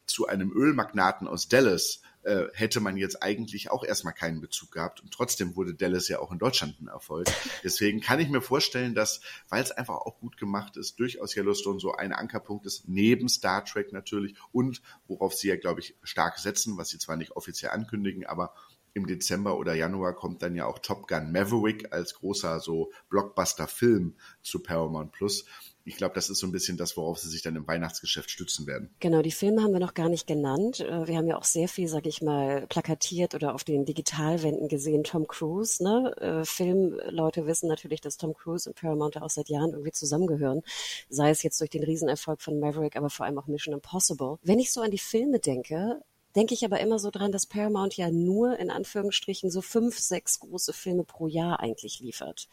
zu 0.07 0.27
einem 0.27 0.51
Ölmagnaten 0.51 1.29
aus 1.29 1.49
Dallas, 1.49 2.01
äh, 2.23 2.47
hätte 2.55 2.81
man 2.81 2.97
jetzt 2.97 3.23
eigentlich 3.23 3.71
auch 3.71 3.85
erstmal 3.85 4.15
keinen 4.15 4.41
Bezug 4.41 4.73
gehabt. 4.73 5.03
Und 5.03 5.13
trotzdem 5.13 5.55
wurde 5.55 5.75
Dallas 5.75 6.09
ja 6.09 6.19
auch 6.19 6.33
in 6.33 6.39
Deutschland 6.39 6.81
ein 6.81 6.89
Erfolg. 6.89 7.29
Deswegen 7.63 8.01
kann 8.01 8.21
ich 8.21 8.31
mir 8.31 8.41
vorstellen, 8.41 8.95
dass, 8.95 9.21
weil 9.51 9.63
es 9.63 9.71
einfach 9.71 9.97
auch 9.97 10.19
gut 10.19 10.39
gemacht 10.39 10.79
ist, 10.79 10.99
durchaus 10.99 11.37
Yellowstone 11.37 11.79
so 11.79 11.93
ein 11.93 12.15
Ankerpunkt 12.15 12.65
ist, 12.65 12.89
neben 12.89 13.29
Star 13.29 13.67
Trek 13.67 13.93
natürlich 13.93 14.35
und 14.51 14.81
worauf 15.09 15.35
sie 15.35 15.49
ja, 15.49 15.57
glaube 15.57 15.81
ich, 15.81 15.95
stark 16.03 16.39
setzen, 16.39 16.79
was 16.79 16.89
sie 16.89 16.99
zwar 16.99 17.17
nicht 17.17 17.33
offiziell 17.33 17.73
ankündigen, 17.73 18.25
aber 18.25 18.55
im 18.95 19.07
Dezember 19.07 19.59
oder 19.59 19.75
Januar 19.75 20.15
kommt 20.15 20.43
dann 20.43 20.55
ja 20.55 20.67
auch 20.67 20.79
Top 20.79 21.09
Gun 21.09 21.33
Maverick 21.33 21.93
als 21.93 22.15
großer 22.15 22.61
so 22.61 22.91
Blockbuster-Film 23.11 24.17
zu 24.43 24.63
Paramount 24.63 25.13
Plus. 25.13 25.45
Ich 25.89 25.97
glaube, 25.97 26.15
das 26.15 26.29
ist 26.29 26.41
so 26.41 26.47
ein 26.47 26.53
bisschen 26.53 26.77
das, 26.77 26.99
worauf 26.99 27.19
sie 27.19 27.31
sich 27.31 27.41
dann 27.41 27.57
im 27.57 27.67
Weihnachtsgeschäft 27.67 28.31
stützen 28.31 28.67
werden. 28.67 28.91
Genau, 29.01 29.23
die 29.23 29.31
Filme 29.31 29.63
haben 29.63 29.73
wir 29.73 29.81
noch 29.81 29.95
gar 29.95 30.11
nicht 30.11 30.27
genannt. 30.27 30.81
Äh, 30.81 31.09
wir 31.09 31.17
haben 31.17 31.27
ja 31.27 31.39
auch 31.39 31.45
sehr 31.45 31.67
viel, 31.67 31.89
sag 31.89 32.07
ich 32.07 32.21
mal, 32.21 32.67
plakatiert 32.67 33.35
oder 33.35 33.55
auf 33.55 33.65
den 33.65 33.87
Digitalwänden 33.87 34.69
gesehen. 34.69 35.03
Tom 35.03 35.27
Cruise, 35.27 35.83
ne? 35.83 36.15
Äh, 36.19 36.45
Filmleute 36.45 37.47
wissen 37.47 37.71
natürlich, 37.71 38.03
dass 38.03 38.19
Tom 38.19 38.35
Cruise 38.35 38.69
und 38.69 38.77
Paramount 38.77 39.17
auch 39.17 39.31
seit 39.31 39.49
Jahren 39.49 39.71
irgendwie 39.71 39.93
zusammengehören. 39.93 40.61
Sei 41.09 41.31
es 41.31 41.43
jetzt 41.43 41.59
durch 41.59 41.71
den 41.71 41.85
Riesenerfolg 41.85 42.43
von 42.43 42.61
Maverick, 42.61 42.97
aber 42.97 43.09
vor 43.09 43.25
allem 43.25 43.39
auch 43.39 43.47
Mission 43.47 43.73
Impossible. 43.73 44.37
Wenn 44.43 44.59
ich 44.59 44.71
so 44.71 44.83
an 44.83 44.91
die 44.91 44.99
Filme 44.99 45.39
denke, 45.39 46.03
denke 46.37 46.55
ich 46.55 46.65
aber 46.65 46.81
immer 46.81 46.99
so 46.99 47.11
dran, 47.11 47.33
dass 47.33 47.47
Paramount 47.47 47.97
ja 47.97 48.11
nur 48.11 48.59
in 48.59 48.71
Anführungsstrichen 48.71 49.51
so 49.51 49.63
fünf, 49.63 49.99
sechs 49.99 50.41
große 50.41 50.73
Filme 50.73 51.05
pro 51.05 51.27
Jahr 51.27 51.61
eigentlich 51.61 52.01
liefert, 52.01 52.49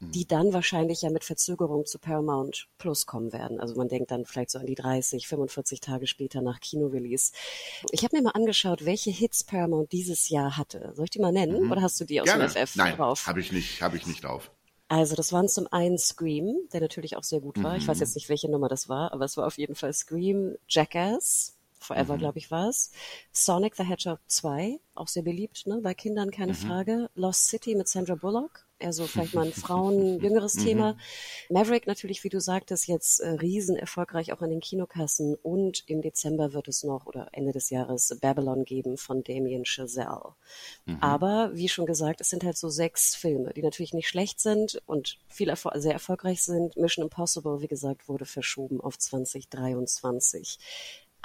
mhm. 0.00 0.12
die 0.12 0.26
dann 0.26 0.52
wahrscheinlich 0.52 1.02
ja 1.02 1.10
mit 1.10 1.24
Verzögerung 1.24 1.86
zu 1.86 1.98
Paramount 1.98 2.68
Plus 2.78 3.06
kommen 3.06 3.32
werden. 3.32 3.60
Also 3.60 3.74
man 3.76 3.88
denkt 3.88 4.10
dann 4.10 4.24
vielleicht 4.24 4.50
so 4.50 4.58
an 4.58 4.66
die 4.66 4.74
30, 4.74 5.28
45 5.28 5.80
Tage 5.80 6.06
später 6.06 6.40
nach 6.40 6.60
Kinorelease. 6.60 7.32
Ich 7.90 8.02
habe 8.04 8.16
mir 8.16 8.22
mal 8.22 8.30
angeschaut, 8.30 8.84
welche 8.84 9.10
Hits 9.10 9.44
Paramount 9.44 9.92
dieses 9.92 10.28
Jahr 10.28 10.56
hatte. 10.56 10.92
Soll 10.94 11.04
ich 11.04 11.10
die 11.10 11.20
mal 11.20 11.32
nennen 11.32 11.64
mhm. 11.64 11.70
oder 11.70 11.82
hast 11.82 12.00
du 12.00 12.04
die 12.04 12.20
aus 12.20 12.26
Gerne. 12.26 12.48
dem 12.48 12.66
FF 12.66 12.76
Nein, 12.76 12.96
drauf? 12.96 13.26
habe 13.26 13.40
ich 13.40 13.52
nicht, 13.52 13.82
habe 13.82 13.96
ich 13.96 14.06
nicht 14.06 14.24
drauf. 14.24 14.50
Also 14.88 15.14
das 15.14 15.34
waren 15.34 15.48
zum 15.48 15.66
einen 15.70 15.98
Scream, 15.98 16.56
der 16.72 16.80
natürlich 16.80 17.16
auch 17.16 17.22
sehr 17.22 17.40
gut 17.40 17.62
war. 17.62 17.72
Mhm. 17.72 17.78
Ich 17.78 17.88
weiß 17.88 18.00
jetzt 18.00 18.14
nicht, 18.14 18.30
welche 18.30 18.50
Nummer 18.50 18.68
das 18.68 18.88
war, 18.88 19.12
aber 19.12 19.26
es 19.26 19.36
war 19.36 19.46
auf 19.46 19.58
jeden 19.58 19.74
Fall 19.74 19.92
Scream, 19.92 20.56
Jackass, 20.66 21.57
Forever, 21.78 22.14
mhm. 22.14 22.18
glaube 22.18 22.38
ich, 22.38 22.50
war 22.50 22.68
es. 22.68 22.90
Sonic 23.32 23.76
the 23.76 23.84
Hedgehog 23.84 24.20
2, 24.26 24.80
auch 24.94 25.08
sehr 25.08 25.22
beliebt, 25.22 25.66
ne? 25.66 25.80
Bei 25.82 25.94
Kindern 25.94 26.30
keine 26.30 26.52
mhm. 26.52 26.56
Frage. 26.56 27.10
Lost 27.14 27.48
City 27.48 27.74
mit 27.74 27.88
Sandra 27.88 28.16
Bullock, 28.16 28.66
also 28.80 29.06
vielleicht 29.06 29.34
mal 29.34 29.46
ein 29.46 29.52
Frauen 29.54 30.20
jüngeres 30.20 30.56
mhm. 30.56 30.64
Thema. 30.64 30.96
Maverick 31.50 31.86
natürlich, 31.86 32.24
wie 32.24 32.28
du 32.28 32.40
sagtest, 32.40 32.88
jetzt 32.88 33.20
äh, 33.20 33.30
riesen 33.30 33.76
erfolgreich 33.76 34.32
auch 34.32 34.42
an 34.42 34.50
den 34.50 34.60
Kinokassen 34.60 35.36
und 35.36 35.84
im 35.86 36.02
Dezember 36.02 36.52
wird 36.52 36.68
es 36.68 36.82
noch 36.82 37.06
oder 37.06 37.28
Ende 37.32 37.52
des 37.52 37.70
Jahres 37.70 38.16
Babylon 38.20 38.64
geben 38.64 38.96
von 38.96 39.22
Damien 39.22 39.64
Chazelle. 39.64 40.34
Mhm. 40.84 40.98
Aber 41.00 41.50
wie 41.54 41.68
schon 41.68 41.86
gesagt, 41.86 42.20
es 42.20 42.30
sind 42.30 42.44
halt 42.44 42.56
so 42.56 42.68
sechs 42.68 43.14
Filme, 43.14 43.52
die 43.54 43.62
natürlich 43.62 43.94
nicht 43.94 44.08
schlecht 44.08 44.40
sind 44.40 44.82
und 44.86 45.18
viel 45.28 45.48
erfol 45.48 45.72
sehr 45.76 45.92
erfolgreich 45.92 46.42
sind. 46.42 46.76
Mission 46.76 47.04
Impossible, 47.04 47.60
wie 47.60 47.68
gesagt, 47.68 48.08
wurde 48.08 48.24
verschoben 48.24 48.80
auf 48.80 48.98
2023 48.98 50.58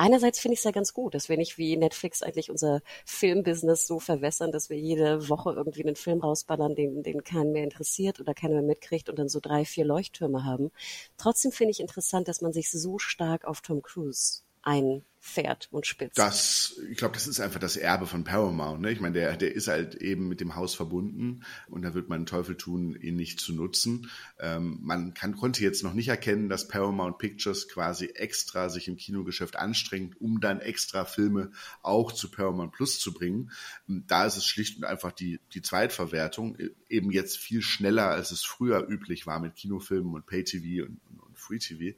einerseits 0.03 0.39
finde 0.39 0.53
ich 0.53 0.59
es 0.59 0.65
ja 0.65 0.71
ganz 0.71 0.93
gut, 0.93 1.15
dass 1.15 1.29
wir 1.29 1.37
nicht 1.37 1.57
wie 1.57 1.77
Netflix 1.77 2.21
eigentlich 2.21 2.51
unser 2.51 2.81
Filmbusiness 3.05 3.87
so 3.87 3.99
verwässern, 3.99 4.51
dass 4.51 4.69
wir 4.69 4.77
jede 4.77 5.29
Woche 5.29 5.53
irgendwie 5.53 5.83
einen 5.83 5.95
Film 5.95 6.19
rausballern, 6.19 6.75
den, 6.75 7.03
den 7.03 7.23
keinen 7.23 7.53
mehr 7.53 7.63
interessiert 7.63 8.19
oder 8.19 8.33
keiner 8.33 8.55
mehr 8.55 8.63
mitkriegt 8.63 9.09
und 9.09 9.17
dann 9.17 9.29
so 9.29 9.39
drei, 9.39 9.63
vier 9.63 9.85
Leuchttürme 9.85 10.43
haben. 10.43 10.71
Trotzdem 11.17 11.51
finde 11.53 11.71
ich 11.71 11.79
interessant, 11.79 12.27
dass 12.27 12.41
man 12.41 12.51
sich 12.51 12.69
so 12.69 12.99
stark 12.99 13.45
auf 13.45 13.61
Tom 13.61 13.81
Cruise 13.81 14.41
ein 14.63 15.03
fährt 15.25 15.69
und 15.71 15.87
spitzt. 15.87 16.17
Das, 16.17 16.77
ich 16.91 16.97
glaube, 16.97 17.13
das 17.13 17.27
ist 17.27 17.39
einfach 17.39 17.61
das 17.61 17.77
Erbe 17.77 18.07
von 18.07 18.25
Paramount. 18.25 18.81
Ne? 18.81 18.91
Ich 18.91 18.99
meine, 18.99 19.13
der, 19.13 19.37
der 19.37 19.55
ist 19.55 19.69
halt 19.69 19.95
eben 19.95 20.27
mit 20.27 20.41
dem 20.41 20.57
Haus 20.57 20.75
verbunden 20.75 21.45
und 21.69 21.81
da 21.81 21.93
wird 21.93 22.09
man 22.09 22.25
Teufel 22.25 22.57
tun, 22.57 22.93
ihn 22.99 23.15
nicht 23.15 23.39
zu 23.39 23.53
nutzen. 23.53 24.11
Ähm, 24.37 24.79
man 24.81 25.13
kann, 25.13 25.37
konnte 25.37 25.63
jetzt 25.63 25.81
noch 25.81 25.93
nicht 25.93 26.09
erkennen, 26.09 26.49
dass 26.49 26.67
Paramount 26.67 27.19
Pictures 27.19 27.69
quasi 27.69 28.07
extra 28.07 28.67
sich 28.67 28.89
im 28.89 28.97
Kinogeschäft 28.97 29.55
anstrengt, 29.55 30.19
um 30.19 30.41
dann 30.41 30.59
extra 30.59 31.05
Filme 31.05 31.51
auch 31.83 32.11
zu 32.11 32.29
Paramount 32.29 32.73
Plus 32.73 32.99
zu 32.99 33.13
bringen. 33.13 33.49
Da 33.87 34.25
ist 34.25 34.35
es 34.35 34.45
schlicht 34.45 34.77
und 34.77 34.83
einfach 34.83 35.13
die, 35.13 35.39
die 35.53 35.61
Zweitverwertung, 35.61 36.59
e, 36.59 36.71
eben 36.89 37.11
jetzt 37.11 37.37
viel 37.37 37.61
schneller, 37.61 38.09
als 38.09 38.31
es 38.31 38.43
früher 38.43 38.85
üblich 38.89 39.25
war 39.25 39.39
mit 39.39 39.55
Kinofilmen 39.55 40.13
und 40.13 40.25
Pay-TV 40.25 40.85
und, 40.85 40.99
und 41.21 41.39
Free-TV 41.39 41.97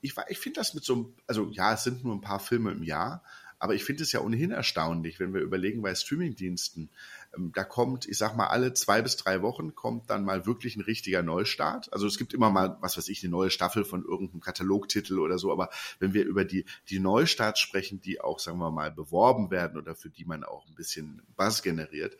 ich, 0.00 0.14
ich 0.28 0.38
finde 0.38 0.60
das 0.60 0.74
mit 0.74 0.84
so 0.84 0.94
einem, 0.94 1.14
also 1.26 1.48
ja, 1.50 1.74
es 1.74 1.84
sind 1.84 2.04
nur 2.04 2.14
ein 2.14 2.20
paar 2.20 2.40
Filme 2.40 2.70
im 2.70 2.82
Jahr, 2.82 3.22
aber 3.62 3.74
ich 3.74 3.84
finde 3.84 4.02
es 4.02 4.12
ja 4.12 4.20
ohnehin 4.20 4.52
erstaunlich, 4.52 5.20
wenn 5.20 5.34
wir 5.34 5.42
überlegen, 5.42 5.82
bei 5.82 5.94
Streamingdiensten, 5.94 6.88
ähm, 7.36 7.52
da 7.54 7.62
kommt, 7.62 8.08
ich 8.08 8.16
sag 8.16 8.34
mal, 8.34 8.46
alle 8.46 8.72
zwei 8.72 9.02
bis 9.02 9.16
drei 9.16 9.42
Wochen 9.42 9.74
kommt 9.74 10.08
dann 10.08 10.24
mal 10.24 10.46
wirklich 10.46 10.76
ein 10.76 10.80
richtiger 10.80 11.22
Neustart. 11.22 11.92
Also 11.92 12.06
es 12.06 12.16
gibt 12.16 12.32
immer 12.32 12.48
mal, 12.50 12.78
was 12.80 12.96
weiß 12.96 13.08
ich, 13.08 13.22
eine 13.22 13.30
neue 13.30 13.50
Staffel 13.50 13.84
von 13.84 14.02
irgendeinem 14.02 14.40
Katalogtitel 14.40 15.18
oder 15.18 15.38
so, 15.38 15.52
aber 15.52 15.68
wenn 15.98 16.14
wir 16.14 16.24
über 16.24 16.46
die, 16.46 16.64
die 16.88 17.00
Neustarts 17.00 17.60
sprechen, 17.60 18.00
die 18.00 18.22
auch, 18.22 18.38
sagen 18.38 18.58
wir 18.58 18.70
mal, 18.70 18.90
beworben 18.90 19.50
werden 19.50 19.76
oder 19.76 19.94
für 19.94 20.08
die 20.08 20.24
man 20.24 20.42
auch 20.42 20.66
ein 20.66 20.74
bisschen 20.74 21.22
Buzz 21.36 21.60
generiert, 21.60 22.16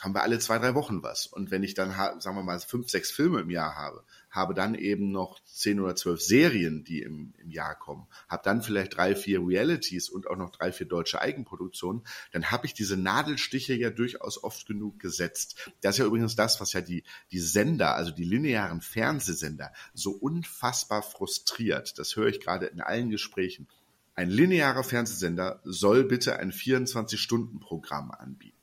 haben 0.00 0.14
wir 0.14 0.22
alle 0.22 0.38
zwei, 0.38 0.58
drei 0.58 0.76
Wochen 0.76 1.02
was. 1.02 1.26
Und 1.26 1.50
wenn 1.50 1.64
ich 1.64 1.74
dann, 1.74 1.90
sagen 2.20 2.36
wir 2.36 2.44
mal, 2.44 2.60
fünf, 2.60 2.88
sechs 2.88 3.10
Filme 3.10 3.40
im 3.40 3.50
Jahr 3.50 3.74
habe, 3.74 4.04
habe 4.30 4.54
dann 4.54 4.74
eben 4.74 5.10
noch 5.10 5.40
zehn 5.44 5.80
oder 5.80 5.96
zwölf 5.96 6.20
Serien, 6.20 6.84
die 6.84 7.02
im, 7.02 7.34
im 7.38 7.50
Jahr 7.50 7.74
kommen, 7.74 8.06
habe 8.28 8.42
dann 8.44 8.62
vielleicht 8.62 8.96
drei, 8.96 9.16
vier 9.16 9.40
Realities 9.40 10.08
und 10.08 10.26
auch 10.26 10.36
noch 10.36 10.50
drei, 10.50 10.72
vier 10.72 10.86
deutsche 10.86 11.20
Eigenproduktionen, 11.20 12.02
dann 12.32 12.50
habe 12.50 12.66
ich 12.66 12.74
diese 12.74 12.96
Nadelstiche 12.96 13.74
ja 13.74 13.90
durchaus 13.90 14.42
oft 14.42 14.66
genug 14.66 14.98
gesetzt. 14.98 15.70
Das 15.80 15.94
ist 15.94 15.98
ja 15.98 16.06
übrigens 16.06 16.36
das, 16.36 16.60
was 16.60 16.72
ja 16.72 16.80
die, 16.80 17.04
die 17.32 17.40
Sender, 17.40 17.94
also 17.94 18.10
die 18.10 18.24
linearen 18.24 18.80
Fernsehsender, 18.80 19.72
so 19.94 20.10
unfassbar 20.10 21.02
frustriert. 21.02 21.98
Das 21.98 22.16
höre 22.16 22.28
ich 22.28 22.40
gerade 22.40 22.66
in 22.66 22.80
allen 22.80 23.10
Gesprächen. 23.10 23.66
Ein 24.14 24.30
linearer 24.30 24.82
Fernsehsender 24.82 25.60
soll 25.64 26.04
bitte 26.04 26.38
ein 26.38 26.50
24-Stunden-Programm 26.50 28.10
anbieten. 28.10 28.57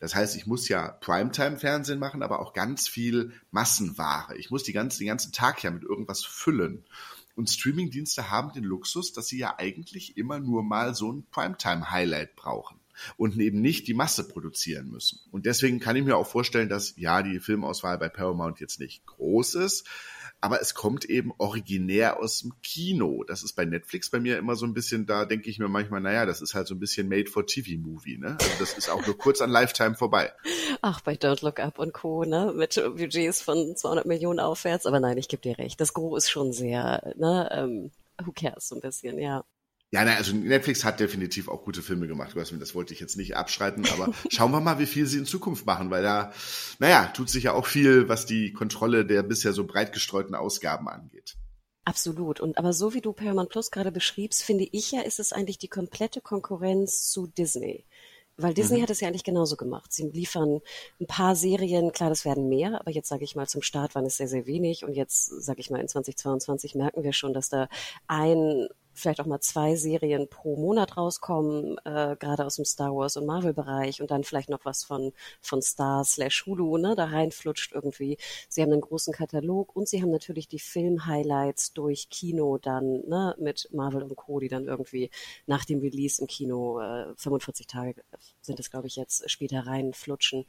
Das 0.00 0.14
heißt, 0.14 0.36
ich 0.36 0.46
muss 0.46 0.68
ja 0.68 0.88
Primetime-Fernsehen 0.88 1.98
machen, 1.98 2.22
aber 2.22 2.40
auch 2.40 2.52
ganz 2.52 2.88
viel 2.88 3.32
Massenware. 3.50 4.36
Ich 4.36 4.50
muss 4.50 4.62
die 4.62 4.72
ganze, 4.72 4.98
den 4.98 5.08
ganzen 5.08 5.32
Tag 5.32 5.62
ja 5.62 5.70
mit 5.70 5.82
irgendwas 5.82 6.24
füllen. 6.24 6.84
Und 7.34 7.50
Streamingdienste 7.50 8.30
haben 8.30 8.52
den 8.52 8.64
Luxus, 8.64 9.12
dass 9.12 9.28
sie 9.28 9.38
ja 9.38 9.54
eigentlich 9.58 10.16
immer 10.16 10.40
nur 10.40 10.62
mal 10.62 10.94
so 10.94 11.12
ein 11.12 11.24
Primetime-Highlight 11.30 12.34
brauchen 12.36 12.80
und 13.16 13.38
eben 13.38 13.60
nicht 13.60 13.86
die 13.86 13.94
Masse 13.94 14.26
produzieren 14.26 14.90
müssen. 14.90 15.20
Und 15.30 15.46
deswegen 15.46 15.78
kann 15.78 15.96
ich 15.96 16.04
mir 16.04 16.16
auch 16.16 16.26
vorstellen, 16.26 16.68
dass 16.68 16.94
ja 16.96 17.22
die 17.22 17.40
Filmauswahl 17.40 17.98
bei 17.98 18.08
Paramount 18.08 18.60
jetzt 18.60 18.80
nicht 18.80 19.06
groß 19.06 19.54
ist, 19.54 19.86
aber 20.40 20.60
es 20.60 20.74
kommt 20.74 21.04
eben 21.04 21.32
originär 21.38 22.20
aus 22.20 22.40
dem 22.40 22.52
Kino. 22.62 23.24
Das 23.24 23.42
ist 23.42 23.54
bei 23.54 23.64
Netflix 23.64 24.10
bei 24.10 24.20
mir 24.20 24.38
immer 24.38 24.54
so 24.54 24.66
ein 24.66 24.74
bisschen, 24.74 25.06
da 25.06 25.24
denke 25.24 25.50
ich 25.50 25.58
mir 25.58 25.68
manchmal, 25.68 26.00
naja, 26.00 26.26
das 26.26 26.40
ist 26.40 26.54
halt 26.54 26.68
so 26.68 26.74
ein 26.74 26.78
bisschen 26.78 27.08
Made-for-TV-Movie, 27.08 28.18
ne? 28.18 28.36
Also 28.40 28.52
das 28.58 28.78
ist 28.78 28.88
auch 28.88 29.04
nur 29.04 29.18
kurz 29.18 29.40
an 29.40 29.50
Lifetime 29.50 29.94
vorbei. 29.96 30.32
Ach, 30.80 31.00
bei 31.00 31.14
Don't 31.14 31.44
Look 31.44 31.58
Up 31.58 31.78
und 31.78 31.92
Co., 31.92 32.24
ne? 32.24 32.52
Mit 32.54 32.74
Budgets 32.74 33.42
von 33.42 33.74
200 33.76 34.06
Millionen 34.06 34.38
aufwärts. 34.38 34.86
Aber 34.86 35.00
nein, 35.00 35.18
ich 35.18 35.28
gebe 35.28 35.42
dir 35.42 35.58
recht. 35.58 35.80
Das 35.80 35.92
Gros 35.92 36.24
ist 36.24 36.30
schon 36.30 36.52
sehr, 36.52 37.14
ne? 37.16 37.48
Ähm, 37.50 37.90
who 38.24 38.32
cares, 38.32 38.68
so 38.68 38.76
ein 38.76 38.80
bisschen, 38.80 39.18
ja. 39.18 39.44
Ja, 39.90 40.04
nein, 40.04 40.18
also 40.18 40.36
Netflix 40.36 40.84
hat 40.84 41.00
definitiv 41.00 41.48
auch 41.48 41.64
gute 41.64 41.82
Filme 41.82 42.06
gemacht. 42.06 42.36
Das 42.36 42.74
wollte 42.74 42.92
ich 42.92 43.00
jetzt 43.00 43.16
nicht 43.16 43.36
abschreiten, 43.36 43.86
aber 43.90 44.12
schauen 44.28 44.50
wir 44.50 44.60
mal, 44.60 44.78
wie 44.78 44.86
viel 44.86 45.06
sie 45.06 45.18
in 45.18 45.24
Zukunft 45.24 45.64
machen, 45.64 45.90
weil 45.90 46.02
da, 46.02 46.32
naja, 46.78 47.06
tut 47.06 47.30
sich 47.30 47.44
ja 47.44 47.54
auch 47.54 47.66
viel, 47.66 48.08
was 48.08 48.26
die 48.26 48.52
Kontrolle 48.52 49.06
der 49.06 49.22
bisher 49.22 49.54
so 49.54 49.66
breit 49.66 49.94
gestreuten 49.94 50.34
Ausgaben 50.34 50.88
angeht. 50.88 51.36
Absolut. 51.86 52.38
Und 52.40 52.58
aber 52.58 52.74
so 52.74 52.92
wie 52.92 53.00
du 53.00 53.14
Paramount 53.14 53.48
Plus 53.48 53.70
gerade 53.70 53.90
beschriebst, 53.90 54.42
finde 54.42 54.68
ich 54.70 54.92
ja, 54.92 55.00
ist 55.00 55.20
es 55.20 55.32
eigentlich 55.32 55.56
die 55.56 55.68
komplette 55.68 56.20
Konkurrenz 56.20 57.08
zu 57.10 57.26
Disney. 57.26 57.86
Weil 58.36 58.52
Disney 58.52 58.78
mhm. 58.78 58.82
hat 58.82 58.90
es 58.90 59.00
ja 59.00 59.08
eigentlich 59.08 59.24
genauso 59.24 59.56
gemacht. 59.56 59.92
Sie 59.92 60.06
liefern 60.10 60.60
ein 61.00 61.06
paar 61.06 61.34
Serien, 61.34 61.90
klar, 61.92 62.10
das 62.10 62.26
werden 62.26 62.48
mehr, 62.48 62.78
aber 62.78 62.90
jetzt 62.90 63.08
sage 63.08 63.24
ich 63.24 63.34
mal, 63.34 63.48
zum 63.48 63.62
Start 63.62 63.94
waren 63.94 64.04
es 64.04 64.18
sehr, 64.18 64.28
sehr 64.28 64.46
wenig. 64.46 64.84
Und 64.84 64.92
jetzt, 64.92 65.26
sage 65.42 65.60
ich 65.60 65.70
mal, 65.70 65.80
in 65.80 65.88
2022 65.88 66.74
merken 66.74 67.02
wir 67.02 67.14
schon, 67.14 67.32
dass 67.32 67.48
da 67.48 67.68
ein 68.06 68.68
vielleicht 68.98 69.20
auch 69.20 69.26
mal 69.26 69.40
zwei 69.40 69.76
Serien 69.76 70.28
pro 70.28 70.56
Monat 70.56 70.96
rauskommen, 70.96 71.78
äh, 71.84 72.16
gerade 72.18 72.44
aus 72.44 72.56
dem 72.56 72.64
Star 72.64 72.94
Wars 72.94 73.16
und 73.16 73.26
Marvel 73.26 73.54
Bereich 73.54 74.00
und 74.00 74.10
dann 74.10 74.24
vielleicht 74.24 74.48
noch 74.50 74.64
was 74.64 74.84
von 74.84 75.12
von 75.40 75.62
Star 75.62 76.04
slash 76.04 76.46
Hulu, 76.46 76.78
ne, 76.78 76.94
da 76.96 77.06
reinflutscht 77.06 77.72
irgendwie. 77.72 78.18
Sie 78.48 78.62
haben 78.62 78.72
einen 78.72 78.80
großen 78.80 79.12
Katalog 79.12 79.74
und 79.76 79.88
sie 79.88 80.02
haben 80.02 80.10
natürlich 80.10 80.48
die 80.48 80.58
Film-Highlights 80.58 81.72
durch 81.72 82.08
Kino 82.10 82.58
dann, 82.58 83.06
ne, 83.06 83.34
mit 83.38 83.68
Marvel 83.72 84.02
und 84.02 84.16
Co., 84.16 84.40
die 84.40 84.48
dann 84.48 84.66
irgendwie 84.66 85.10
nach 85.46 85.64
dem 85.64 85.80
Release 85.80 86.20
im 86.20 86.28
Kino 86.28 86.80
äh, 86.80 87.14
45 87.16 87.66
Tage 87.66 88.02
sind 88.40 88.60
es, 88.60 88.70
glaube 88.70 88.86
ich, 88.86 88.96
jetzt 88.96 89.30
später 89.30 89.66
reinflutschen. 89.66 90.46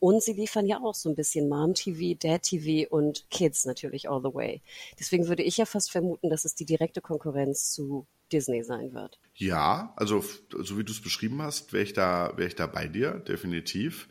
Und 0.00 0.22
sie 0.22 0.32
liefern 0.32 0.66
ja 0.66 0.80
auch 0.82 0.94
so 0.94 1.08
ein 1.08 1.14
bisschen 1.14 1.48
Mom 1.48 1.74
TV, 1.74 2.16
Dad 2.18 2.42
TV 2.42 2.88
und 2.88 3.28
Kids 3.30 3.64
natürlich 3.64 4.08
all 4.08 4.20
the 4.22 4.34
way. 4.34 4.62
Deswegen 4.98 5.28
würde 5.28 5.42
ich 5.42 5.56
ja 5.56 5.66
fast 5.66 5.90
vermuten, 5.90 6.30
dass 6.30 6.44
es 6.44 6.54
die 6.54 6.64
direkte 6.64 7.00
Konkurrenz 7.00 7.72
zu 7.72 7.87
Disney 8.32 8.62
sein 8.62 8.92
wird. 8.92 9.18
Ja, 9.34 9.92
also 9.96 10.22
so 10.62 10.78
wie 10.78 10.84
du 10.84 10.92
es 10.92 11.00
beschrieben 11.00 11.40
hast, 11.42 11.72
wäre 11.72 11.84
ich 11.84 11.92
da, 11.92 12.32
wäre 12.36 12.48
ich 12.48 12.54
da 12.54 12.66
bei 12.66 12.88
dir, 12.88 13.12
definitiv. 13.12 14.08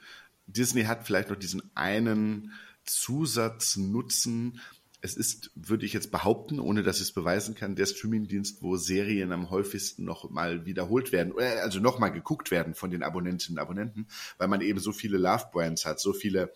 Disney 0.48 0.84
hat 0.84 1.05
vielleicht 1.05 1.29
noch 1.29 1.36
diesen 1.36 1.62
einen 1.75 2.53
Zusatznutzen. 2.86 4.62
Es 5.01 5.15
ist, 5.15 5.51
würde 5.53 5.86
ich 5.86 5.93
jetzt 5.93 6.12
behaupten, 6.12 6.60
ohne 6.60 6.81
dass 6.81 6.98
ich 6.98 7.03
es 7.03 7.12
beweisen 7.12 7.53
kann, 7.53 7.75
der 7.75 7.86
Streamingdienst, 7.86 8.63
wo 8.63 8.77
Serien 8.77 9.31
am 9.31 9.50
häufigsten 9.50 10.05
noch 10.05 10.29
mal 10.29 10.65
wiederholt 10.65 11.12
werden, 11.12 11.34
also 11.38 11.79
noch 11.79 12.00
mal 12.00 12.10
geguckt 12.10 12.50
werden 12.50 12.74
von 12.74 12.89
den 12.89 13.03
Abonnentinnen 13.03 13.60
und 13.60 13.62
Abonnenten, 13.62 14.07
weil 14.38 14.48
man 14.48 14.62
eben 14.62 14.79
so 14.79 14.91
viele 14.91 15.17
Love 15.17 15.50
Brands 15.51 15.86
hat, 15.86 16.00
so 16.00 16.13
viele, 16.13 16.51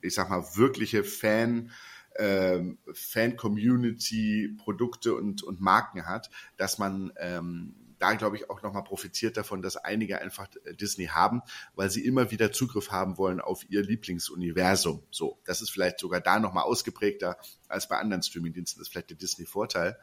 ich 0.00 0.14
sag 0.14 0.30
mal, 0.30 0.42
wirkliche 0.54 1.04
Fan- 1.04 1.72
ähm, 2.18 2.78
Fan-Community-Produkte 2.92 5.14
und, 5.14 5.42
und 5.42 5.60
Marken 5.60 6.06
hat, 6.06 6.30
dass 6.56 6.78
man 6.78 7.12
ähm, 7.16 7.74
da, 7.98 8.14
glaube 8.14 8.36
ich, 8.36 8.48
auch 8.50 8.62
nochmal 8.62 8.82
profitiert 8.82 9.36
davon, 9.36 9.62
dass 9.62 9.76
einige 9.76 10.20
einfach 10.20 10.48
äh, 10.64 10.74
Disney 10.74 11.06
haben, 11.06 11.42
weil 11.74 11.90
sie 11.90 12.04
immer 12.04 12.32
wieder 12.32 12.50
Zugriff 12.50 12.90
haben 12.90 13.16
wollen 13.16 13.40
auf 13.40 13.70
ihr 13.70 13.82
Lieblingsuniversum. 13.82 15.04
So, 15.10 15.38
das 15.44 15.62
ist 15.62 15.70
vielleicht 15.70 16.00
sogar 16.00 16.20
da 16.20 16.40
nochmal 16.40 16.64
ausgeprägter 16.64 17.36
als 17.68 17.88
bei 17.88 17.98
anderen 17.98 18.22
Streamingdiensten. 18.22 18.80
Das 18.80 18.88
ist 18.88 18.92
vielleicht 18.92 19.10
der 19.10 19.18
Disney-Vorteil. 19.18 19.96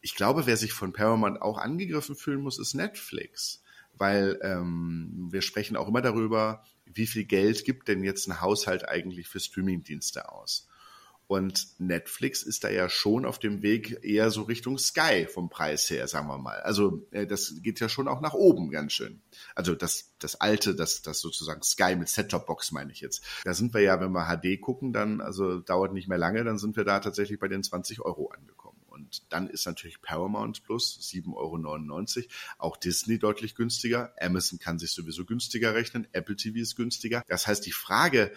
Ich 0.00 0.16
glaube, 0.16 0.46
wer 0.46 0.56
sich 0.56 0.72
von 0.72 0.92
Paramount 0.92 1.40
auch 1.40 1.58
angegriffen 1.58 2.16
fühlen 2.16 2.40
muss, 2.40 2.58
ist 2.58 2.74
Netflix 2.74 3.62
weil 4.00 4.40
ähm, 4.42 5.28
wir 5.30 5.42
sprechen 5.42 5.76
auch 5.76 5.86
immer 5.86 6.00
darüber, 6.00 6.64
wie 6.86 7.06
viel 7.06 7.24
Geld 7.24 7.66
gibt 7.66 7.86
denn 7.86 8.02
jetzt 8.02 8.26
ein 8.26 8.40
Haushalt 8.40 8.88
eigentlich 8.88 9.28
für 9.28 9.40
Streamingdienste 9.40 10.32
aus? 10.32 10.66
Und 11.30 11.78
Netflix 11.78 12.42
ist 12.42 12.64
da 12.64 12.70
ja 12.70 12.88
schon 12.88 13.24
auf 13.24 13.38
dem 13.38 13.62
Weg 13.62 14.02
eher 14.02 14.32
so 14.32 14.42
Richtung 14.42 14.78
Sky 14.78 15.28
vom 15.32 15.48
Preis 15.48 15.88
her, 15.88 16.08
sagen 16.08 16.26
wir 16.26 16.38
mal. 16.38 16.58
Also 16.62 17.06
äh, 17.12 17.24
das 17.24 17.54
geht 17.62 17.78
ja 17.78 17.88
schon 17.88 18.08
auch 18.08 18.20
nach 18.20 18.34
oben 18.34 18.68
ganz 18.72 18.94
schön. 18.94 19.22
Also 19.54 19.76
das, 19.76 20.12
das 20.18 20.40
alte, 20.40 20.74
das, 20.74 21.02
das 21.02 21.20
sozusagen 21.20 21.62
Sky 21.62 21.94
mit 21.94 22.08
Set-Top-Box 22.08 22.72
meine 22.72 22.90
ich 22.90 23.00
jetzt. 23.00 23.24
Da 23.44 23.54
sind 23.54 23.72
wir 23.72 23.80
ja, 23.80 24.00
wenn 24.00 24.10
wir 24.10 24.26
HD 24.26 24.60
gucken, 24.60 24.92
dann, 24.92 25.20
also 25.20 25.60
dauert 25.60 25.92
nicht 25.92 26.08
mehr 26.08 26.18
lange, 26.18 26.42
dann 26.42 26.58
sind 26.58 26.76
wir 26.76 26.82
da 26.82 26.98
tatsächlich 26.98 27.38
bei 27.38 27.46
den 27.46 27.62
20 27.62 28.00
Euro 28.00 28.30
angekommen. 28.30 28.80
Und 28.88 29.22
dann 29.32 29.48
ist 29.48 29.66
natürlich 29.66 30.02
Paramount 30.02 30.64
Plus 30.64 30.98
7,99 31.00 32.16
Euro. 32.18 32.26
Auch 32.58 32.76
Disney 32.76 33.20
deutlich 33.20 33.54
günstiger. 33.54 34.12
Amazon 34.20 34.58
kann 34.58 34.80
sich 34.80 34.90
sowieso 34.90 35.24
günstiger 35.24 35.76
rechnen. 35.76 36.08
Apple 36.10 36.34
TV 36.34 36.58
ist 36.58 36.74
günstiger. 36.74 37.22
Das 37.28 37.46
heißt, 37.46 37.64
die 37.64 37.72
Frage, 37.72 38.32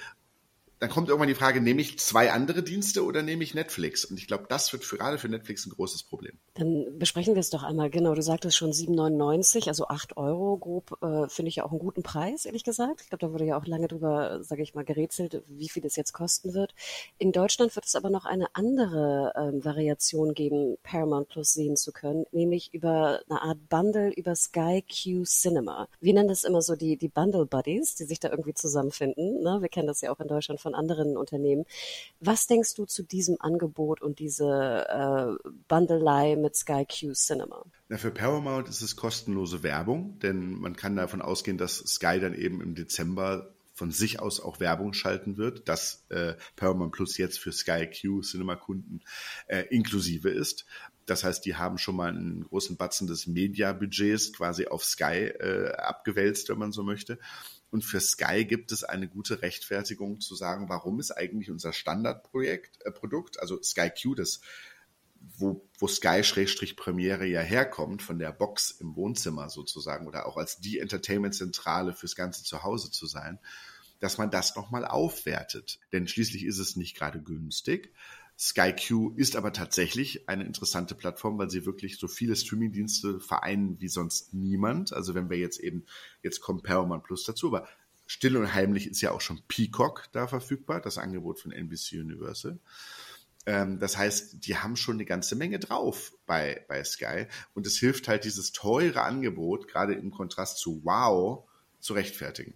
dann 0.83 0.89
kommt 0.89 1.07
irgendwann 1.07 1.29
die 1.29 1.33
Frage, 1.33 1.61
nehme 1.61 1.79
ich 1.79 1.97
zwei 1.97 2.33
andere 2.33 2.61
Dienste 2.61 3.05
oder 3.05 3.23
nehme 3.23 3.41
ich 3.41 3.53
Netflix? 3.53 4.03
Und 4.03 4.19
ich 4.19 4.27
glaube, 4.27 4.47
das 4.49 4.73
wird 4.73 4.83
für, 4.83 4.97
gerade 4.97 5.17
für 5.17 5.29
Netflix 5.29 5.65
ein 5.65 5.69
großes 5.69 6.03
Problem. 6.03 6.37
Dann 6.55 6.99
besprechen 6.99 7.35
wir 7.35 7.39
es 7.39 7.49
doch 7.49 7.63
einmal. 7.63 7.89
Genau, 7.89 8.13
du 8.13 8.21
sagtest 8.21 8.57
schon 8.57 8.73
7,99, 8.73 9.69
also 9.69 9.87
8 9.87 10.17
Euro 10.17 10.57
grob, 10.57 10.97
äh, 11.01 11.29
finde 11.29 11.47
ich 11.47 11.55
ja 11.55 11.63
auch 11.63 11.71
einen 11.71 11.79
guten 11.79 12.03
Preis, 12.03 12.43
ehrlich 12.43 12.65
gesagt. 12.65 12.99
Ich 12.99 13.07
glaube, 13.07 13.25
da 13.25 13.31
wurde 13.31 13.45
ja 13.45 13.57
auch 13.57 13.65
lange 13.65 13.87
drüber, 13.87 14.43
sage 14.43 14.61
ich 14.61 14.75
mal, 14.75 14.83
gerätselt, 14.83 15.41
wie 15.47 15.69
viel 15.69 15.85
es 15.85 15.95
jetzt 15.95 16.11
kosten 16.11 16.53
wird. 16.53 16.75
In 17.17 17.31
Deutschland 17.31 17.73
wird 17.77 17.85
es 17.85 17.95
aber 17.95 18.09
noch 18.09 18.25
eine 18.25 18.53
andere 18.53 19.31
ähm, 19.37 19.63
Variation 19.63 20.33
geben, 20.33 20.75
Paramount 20.83 21.29
Plus 21.29 21.53
sehen 21.53 21.77
zu 21.77 21.93
können, 21.93 22.25
nämlich 22.33 22.73
über 22.73 23.21
eine 23.29 23.41
Art 23.41 23.69
Bundle 23.69 24.11
über 24.11 24.35
Sky 24.35 24.83
Q 24.83 25.23
Cinema. 25.23 25.87
Wir 26.01 26.13
nennen 26.13 26.27
das 26.27 26.43
immer 26.43 26.61
so 26.61 26.75
die, 26.75 26.97
die 26.97 27.07
Bundle 27.07 27.45
Buddies, 27.45 27.95
die 27.95 28.03
sich 28.03 28.19
da 28.19 28.29
irgendwie 28.29 28.53
zusammenfinden. 28.53 29.41
Ne? 29.41 29.59
Wir 29.61 29.69
kennen 29.69 29.87
das 29.87 30.01
ja 30.01 30.11
auch 30.11 30.19
in 30.19 30.27
Deutschland 30.27 30.59
von 30.59 30.72
von 30.73 30.75
anderen 30.75 31.17
Unternehmen. 31.17 31.65
Was 32.19 32.47
denkst 32.47 32.73
du 32.75 32.85
zu 32.85 33.03
diesem 33.03 33.37
Angebot 33.39 34.01
und 34.01 34.19
diese 34.19 34.85
äh, 34.89 35.49
Bandelei 35.67 36.35
mit 36.35 36.55
Sky 36.55 36.85
Q 36.85 37.13
Cinema? 37.13 37.63
Na, 37.89 37.97
für 37.97 38.11
Paramount 38.11 38.67
ist 38.69 38.81
es 38.81 38.95
kostenlose 38.95 39.63
Werbung, 39.63 40.19
denn 40.19 40.59
man 40.59 40.75
kann 40.75 40.95
davon 40.95 41.21
ausgehen, 41.21 41.57
dass 41.57 41.77
Sky 41.77 42.19
dann 42.19 42.33
eben 42.33 42.61
im 42.61 42.75
Dezember 42.75 43.53
von 43.75 43.91
sich 43.91 44.19
aus 44.19 44.39
auch 44.39 44.59
Werbung 44.59 44.93
schalten 44.93 45.37
wird, 45.37 45.67
dass 45.67 46.05
äh, 46.09 46.35
Paramount 46.55 46.91
Plus 46.93 47.17
jetzt 47.17 47.39
für 47.39 47.51
Sky 47.51 47.87
Q 47.87 48.21
Cinema 48.21 48.55
Kunden 48.55 49.01
äh, 49.47 49.63
inklusive 49.69 50.29
ist. 50.29 50.65
Das 51.05 51.23
heißt, 51.23 51.43
die 51.45 51.55
haben 51.55 51.77
schon 51.77 51.97
mal 51.97 52.09
einen 52.09 52.45
großen 52.45 52.77
Batzen 52.77 53.07
des 53.07 53.27
Media-Budgets 53.27 54.31
quasi 54.31 54.67
auf 54.67 54.85
Sky 54.85 55.25
äh, 55.25 55.71
abgewälzt, 55.73 56.47
wenn 56.49 56.59
man 56.59 56.71
so 56.71 56.83
möchte. 56.83 57.17
Und 57.73 57.83
für 57.83 57.99
Sky 57.99 58.45
gibt 58.45 58.71
es 58.71 58.83
eine 58.83 59.07
gute 59.07 59.41
Rechtfertigung 59.41 60.21
zu 60.21 60.35
sagen, 60.35 60.69
warum 60.69 60.99
ist 60.99 61.09
eigentlich 61.09 61.49
unser 61.49 61.73
Standardprojekt, 61.73 62.85
äh, 62.85 62.91
Produkt, 62.91 63.39
also 63.39 63.59
Sky 63.63 63.89
Q, 63.89 64.13
das, 64.13 64.41
wo, 65.39 65.67
wo 65.79 65.87
Sky-Premiere 65.87 67.25
ja 67.25 67.41
herkommt, 67.41 68.03
von 68.03 68.19
der 68.19 68.31
Box 68.31 68.69
im 68.69 68.95
Wohnzimmer 68.95 69.49
sozusagen 69.49 70.05
oder 70.05 70.27
auch 70.27 70.37
als 70.37 70.59
die 70.59 70.77
Entertainment-Zentrale 70.77 71.93
fürs 71.93 72.15
ganze 72.15 72.43
Zuhause 72.43 72.91
zu 72.91 73.07
sein, 73.07 73.39
dass 73.99 74.19
man 74.19 74.29
das 74.29 74.55
nochmal 74.55 74.85
aufwertet. 74.85 75.79
Denn 75.93 76.07
schließlich 76.07 76.45
ist 76.45 76.59
es 76.59 76.75
nicht 76.75 76.95
gerade 76.95 77.23
günstig. 77.23 77.91
SkyQ 78.43 79.13
ist 79.15 79.37
aber 79.37 79.53
tatsächlich 79.53 80.27
eine 80.27 80.43
interessante 80.43 80.95
Plattform, 80.95 81.37
weil 81.37 81.49
sie 81.49 81.65
wirklich 81.65 81.97
so 81.97 82.09
viele 82.09 82.35
Streamingdienste 82.35 83.21
vereinen 83.21 83.79
wie 83.79 83.87
sonst 83.87 84.33
niemand. 84.33 84.91
Also 84.91 85.15
wenn 85.15 85.29
wir 85.29 85.37
jetzt 85.37 85.59
eben, 85.59 85.85
jetzt 86.23 86.41
kommt 86.41 86.63
Paramount 86.63 87.05
Plus 87.05 87.23
dazu, 87.23 87.47
aber 87.47 87.69
still 88.05 88.35
und 88.35 88.53
heimlich 88.53 88.87
ist 88.87 88.99
ja 88.99 89.11
auch 89.11 89.21
schon 89.21 89.41
Peacock 89.47 90.09
da 90.11 90.27
verfügbar, 90.27 90.81
das 90.81 90.97
Angebot 90.97 91.39
von 91.39 91.53
NBC 91.53 92.01
Universal. 92.01 92.59
Ähm, 93.45 93.79
das 93.79 93.97
heißt, 93.97 94.45
die 94.45 94.57
haben 94.57 94.75
schon 94.75 94.95
eine 94.95 95.05
ganze 95.05 95.37
Menge 95.37 95.59
drauf 95.59 96.11
bei, 96.25 96.65
bei 96.67 96.83
Sky 96.83 97.27
und 97.53 97.65
es 97.65 97.77
hilft 97.77 98.09
halt 98.09 98.25
dieses 98.25 98.51
teure 98.51 99.03
Angebot, 99.03 99.69
gerade 99.69 99.93
im 99.93 100.11
Kontrast 100.11 100.57
zu 100.57 100.81
Wow, 100.83 101.47
zu 101.79 101.93
rechtfertigen. 101.93 102.55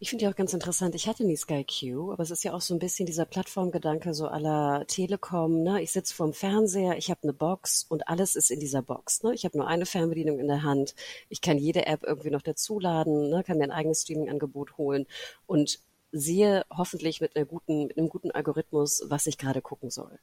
Ich 0.00 0.10
finde 0.10 0.24
ja 0.24 0.30
auch 0.30 0.36
ganz 0.36 0.52
interessant, 0.52 0.94
ich 0.94 1.08
hatte 1.08 1.24
nie 1.24 1.36
Sky 1.36 1.64
Q, 1.64 2.12
aber 2.12 2.22
es 2.22 2.30
ist 2.30 2.44
ja 2.44 2.52
auch 2.52 2.60
so 2.60 2.72
ein 2.72 2.78
bisschen 2.78 3.04
dieser 3.06 3.24
Plattformgedanke 3.24 4.14
so 4.14 4.28
aller 4.28 4.84
Telekom, 4.86 5.64
ne? 5.64 5.82
Ich 5.82 5.90
sitze 5.90 6.14
vorm 6.14 6.32
Fernseher, 6.32 6.96
ich 6.96 7.10
habe 7.10 7.24
eine 7.24 7.32
Box 7.32 7.84
und 7.88 8.06
alles 8.08 8.36
ist 8.36 8.52
in 8.52 8.60
dieser 8.60 8.80
Box, 8.80 9.24
ne? 9.24 9.34
Ich 9.34 9.44
habe 9.44 9.58
nur 9.58 9.66
eine 9.66 9.86
Fernbedienung 9.86 10.38
in 10.38 10.46
der 10.46 10.62
Hand, 10.62 10.94
ich 11.28 11.40
kann 11.40 11.58
jede 11.58 11.86
App 11.86 12.04
irgendwie 12.04 12.30
noch 12.30 12.42
dazuladen, 12.42 13.28
ne? 13.28 13.42
kann 13.44 13.58
mir 13.58 13.64
ein 13.64 13.72
eigenes 13.72 14.02
Streaming-Angebot 14.02 14.76
holen 14.78 15.06
und 15.46 15.80
sehe 16.12 16.64
hoffentlich 16.70 17.20
mit, 17.20 17.36
einer 17.36 17.44
guten, 17.44 17.86
mit 17.86 17.98
einem 17.98 18.08
guten 18.08 18.30
Algorithmus, 18.30 19.02
was 19.06 19.26
ich 19.26 19.38
gerade 19.38 19.60
gucken 19.60 19.90
soll. 19.90 20.18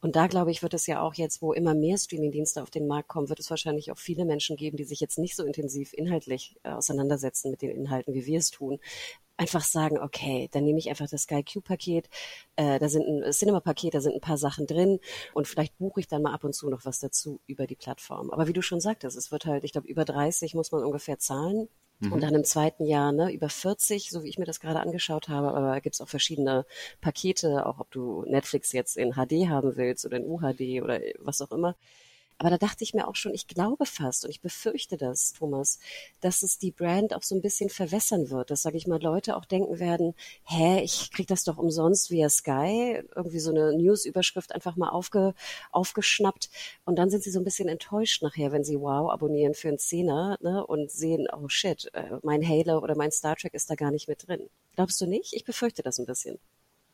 Und 0.00 0.16
da 0.16 0.26
glaube 0.26 0.50
ich, 0.50 0.62
wird 0.62 0.74
es 0.74 0.86
ja 0.86 1.00
auch 1.00 1.14
jetzt, 1.14 1.40
wo 1.40 1.52
immer 1.52 1.74
mehr 1.74 1.96
Streamingdienste 1.96 2.62
auf 2.62 2.70
den 2.70 2.86
Markt 2.86 3.08
kommen, 3.08 3.30
wird 3.30 3.40
es 3.40 3.48
wahrscheinlich 3.48 3.90
auch 3.90 3.98
viele 3.98 4.24
Menschen 4.24 4.56
geben, 4.56 4.76
die 4.76 4.84
sich 4.84 5.00
jetzt 5.00 5.18
nicht 5.18 5.34
so 5.34 5.44
intensiv 5.44 5.94
inhaltlich 5.94 6.56
äh, 6.62 6.70
auseinandersetzen 6.70 7.50
mit 7.50 7.62
den 7.62 7.70
Inhalten, 7.70 8.12
wie 8.12 8.26
wir 8.26 8.38
es 8.38 8.50
tun, 8.50 8.78
einfach 9.36 9.64
sagen, 9.64 9.98
okay, 9.98 10.48
dann 10.52 10.64
nehme 10.64 10.78
ich 10.78 10.90
einfach 10.90 11.08
das 11.08 11.22
Sky 11.22 11.42
Q-Paket, 11.42 12.08
äh, 12.56 12.78
da 12.78 12.88
sind 12.88 13.06
ein 13.06 13.32
Cinema-Paket, 13.32 13.94
da 13.94 14.00
sind 14.00 14.14
ein 14.14 14.20
paar 14.20 14.38
Sachen 14.38 14.66
drin 14.66 15.00
und 15.34 15.48
vielleicht 15.48 15.76
buche 15.78 16.00
ich 16.00 16.08
dann 16.08 16.22
mal 16.22 16.34
ab 16.34 16.44
und 16.44 16.54
zu 16.54 16.68
noch 16.68 16.84
was 16.84 17.00
dazu 17.00 17.40
über 17.46 17.66
die 17.66 17.74
Plattform. 17.74 18.30
Aber 18.30 18.46
wie 18.46 18.52
du 18.52 18.62
schon 18.62 18.80
sagtest, 18.80 19.16
es 19.16 19.32
wird 19.32 19.46
halt, 19.46 19.64
ich 19.64 19.72
glaube, 19.72 19.88
über 19.88 20.04
30 20.04 20.54
muss 20.54 20.70
man 20.70 20.84
ungefähr 20.84 21.18
zahlen 21.18 21.68
und 22.10 22.16
mhm. 22.16 22.20
dann 22.20 22.34
im 22.34 22.44
zweiten 22.44 22.84
Jahr 22.84 23.12
ne, 23.12 23.32
über 23.32 23.48
40, 23.48 24.10
so 24.10 24.24
wie 24.24 24.28
ich 24.28 24.38
mir 24.38 24.44
das 24.44 24.60
gerade 24.60 24.80
angeschaut 24.80 25.28
habe, 25.28 25.48
aber 25.48 25.72
da 25.72 25.80
gibt 25.80 25.94
es 25.94 26.00
auch 26.00 26.08
verschiedene 26.08 26.66
Pakete, 27.00 27.66
auch 27.66 27.78
ob 27.78 27.90
du 27.90 28.24
Netflix 28.26 28.72
jetzt 28.72 28.96
in 28.96 29.12
HD 29.12 29.48
haben 29.48 29.76
willst 29.76 30.04
oder 30.04 30.16
in 30.16 30.26
UHD 30.26 30.82
oder 30.82 31.00
was 31.18 31.40
auch 31.40 31.52
immer. 31.52 31.76
Aber 32.38 32.50
da 32.50 32.58
dachte 32.58 32.84
ich 32.84 32.94
mir 32.94 33.08
auch 33.08 33.16
schon, 33.16 33.34
ich 33.34 33.46
glaube 33.46 33.86
fast 33.86 34.24
und 34.24 34.30
ich 34.30 34.40
befürchte 34.40 34.96
das, 34.96 35.32
Thomas, 35.32 35.78
dass 36.20 36.42
es 36.42 36.58
die 36.58 36.72
Brand 36.72 37.14
auch 37.14 37.22
so 37.22 37.34
ein 37.34 37.40
bisschen 37.40 37.70
verwässern 37.70 38.30
wird. 38.30 38.50
Dass, 38.50 38.62
sage 38.62 38.76
ich 38.76 38.86
mal, 38.86 39.00
Leute 39.00 39.36
auch 39.36 39.44
denken 39.44 39.78
werden, 39.78 40.14
hä, 40.44 40.80
ich 40.82 41.10
krieg 41.12 41.26
das 41.26 41.44
doch 41.44 41.58
umsonst 41.58 42.10
via 42.10 42.28
Sky, 42.28 43.02
irgendwie 43.14 43.40
so 43.40 43.50
eine 43.50 43.76
News-Überschrift 43.76 44.54
einfach 44.54 44.76
mal 44.76 44.90
aufge, 44.90 45.34
aufgeschnappt. 45.70 46.50
Und 46.84 46.96
dann 46.96 47.10
sind 47.10 47.22
sie 47.22 47.30
so 47.30 47.40
ein 47.40 47.44
bisschen 47.44 47.68
enttäuscht 47.68 48.22
nachher, 48.22 48.52
wenn 48.52 48.64
sie 48.64 48.80
Wow 48.80 49.10
abonnieren 49.10 49.54
für 49.54 49.68
einen 49.68 49.78
Zehner 49.78 50.36
ne, 50.40 50.66
und 50.66 50.90
sehen, 50.90 51.28
oh 51.32 51.48
shit, 51.48 51.90
äh, 51.94 52.18
mein 52.22 52.46
Halo 52.46 52.78
oder 52.78 52.96
mein 52.96 53.12
Star 53.12 53.36
Trek 53.36 53.54
ist 53.54 53.70
da 53.70 53.74
gar 53.74 53.90
nicht 53.90 54.08
mit 54.08 54.26
drin. 54.26 54.48
Glaubst 54.74 55.00
du 55.00 55.06
nicht? 55.06 55.34
Ich 55.34 55.44
befürchte 55.44 55.82
das 55.82 55.98
ein 55.98 56.06
bisschen. 56.06 56.38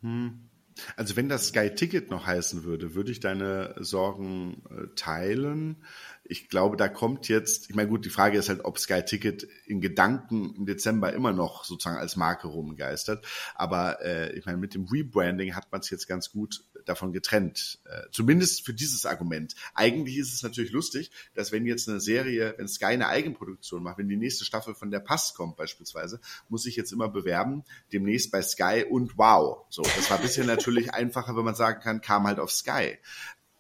Hm. 0.02 0.48
Also 0.96 1.16
wenn 1.16 1.28
das 1.28 1.48
Sky 1.48 1.70
Ticket 1.74 2.10
noch 2.10 2.26
heißen 2.26 2.64
würde, 2.64 2.94
würde 2.94 3.10
ich 3.10 3.20
deine 3.20 3.74
Sorgen 3.78 4.62
äh, 4.70 4.94
teilen. 4.94 5.84
Ich 6.24 6.48
glaube, 6.48 6.76
da 6.76 6.88
kommt 6.88 7.28
jetzt, 7.28 7.70
ich 7.70 7.76
meine, 7.76 7.88
gut, 7.88 8.04
die 8.04 8.10
Frage 8.10 8.38
ist 8.38 8.48
halt, 8.48 8.64
ob 8.64 8.78
Sky 8.78 9.02
Ticket 9.02 9.48
in 9.66 9.80
Gedanken 9.80 10.54
im 10.54 10.66
Dezember 10.66 11.12
immer 11.12 11.32
noch 11.32 11.64
sozusagen 11.64 11.98
als 11.98 12.16
Marke 12.16 12.48
rumgeistert. 12.48 13.26
Aber 13.54 14.04
äh, 14.04 14.36
ich 14.36 14.44
meine, 14.46 14.58
mit 14.58 14.74
dem 14.74 14.86
Rebranding 14.86 15.54
hat 15.54 15.72
man 15.72 15.80
es 15.80 15.90
jetzt 15.90 16.06
ganz 16.06 16.30
gut 16.30 16.64
davon 16.88 17.12
getrennt. 17.12 17.78
Äh, 17.84 18.02
zumindest 18.10 18.64
für 18.64 18.74
dieses 18.74 19.06
Argument. 19.06 19.54
Eigentlich 19.74 20.18
ist 20.18 20.34
es 20.34 20.42
natürlich 20.42 20.72
lustig, 20.72 21.10
dass 21.34 21.52
wenn 21.52 21.66
jetzt 21.66 21.88
eine 21.88 22.00
Serie, 22.00 22.54
wenn 22.56 22.68
Sky 22.68 22.86
eine 22.86 23.08
Eigenproduktion 23.08 23.82
macht, 23.82 23.98
wenn 23.98 24.08
die 24.08 24.16
nächste 24.16 24.44
Staffel 24.44 24.74
von 24.74 24.90
der 24.90 25.00
Pass 25.00 25.34
kommt 25.34 25.56
beispielsweise, 25.56 26.20
muss 26.48 26.66
ich 26.66 26.76
jetzt 26.76 26.92
immer 26.92 27.08
bewerben, 27.08 27.64
demnächst 27.92 28.30
bei 28.30 28.42
Sky 28.42 28.84
und 28.88 29.18
Wow. 29.18 29.66
So, 29.68 29.82
das 29.82 30.10
war 30.10 30.18
bisher 30.18 30.44
natürlich 30.46 30.94
einfacher, 30.94 31.36
wenn 31.36 31.44
man 31.44 31.54
sagen 31.54 31.80
kann, 31.80 32.00
kam 32.00 32.26
halt 32.26 32.38
auf 32.38 32.52
Sky 32.52 32.98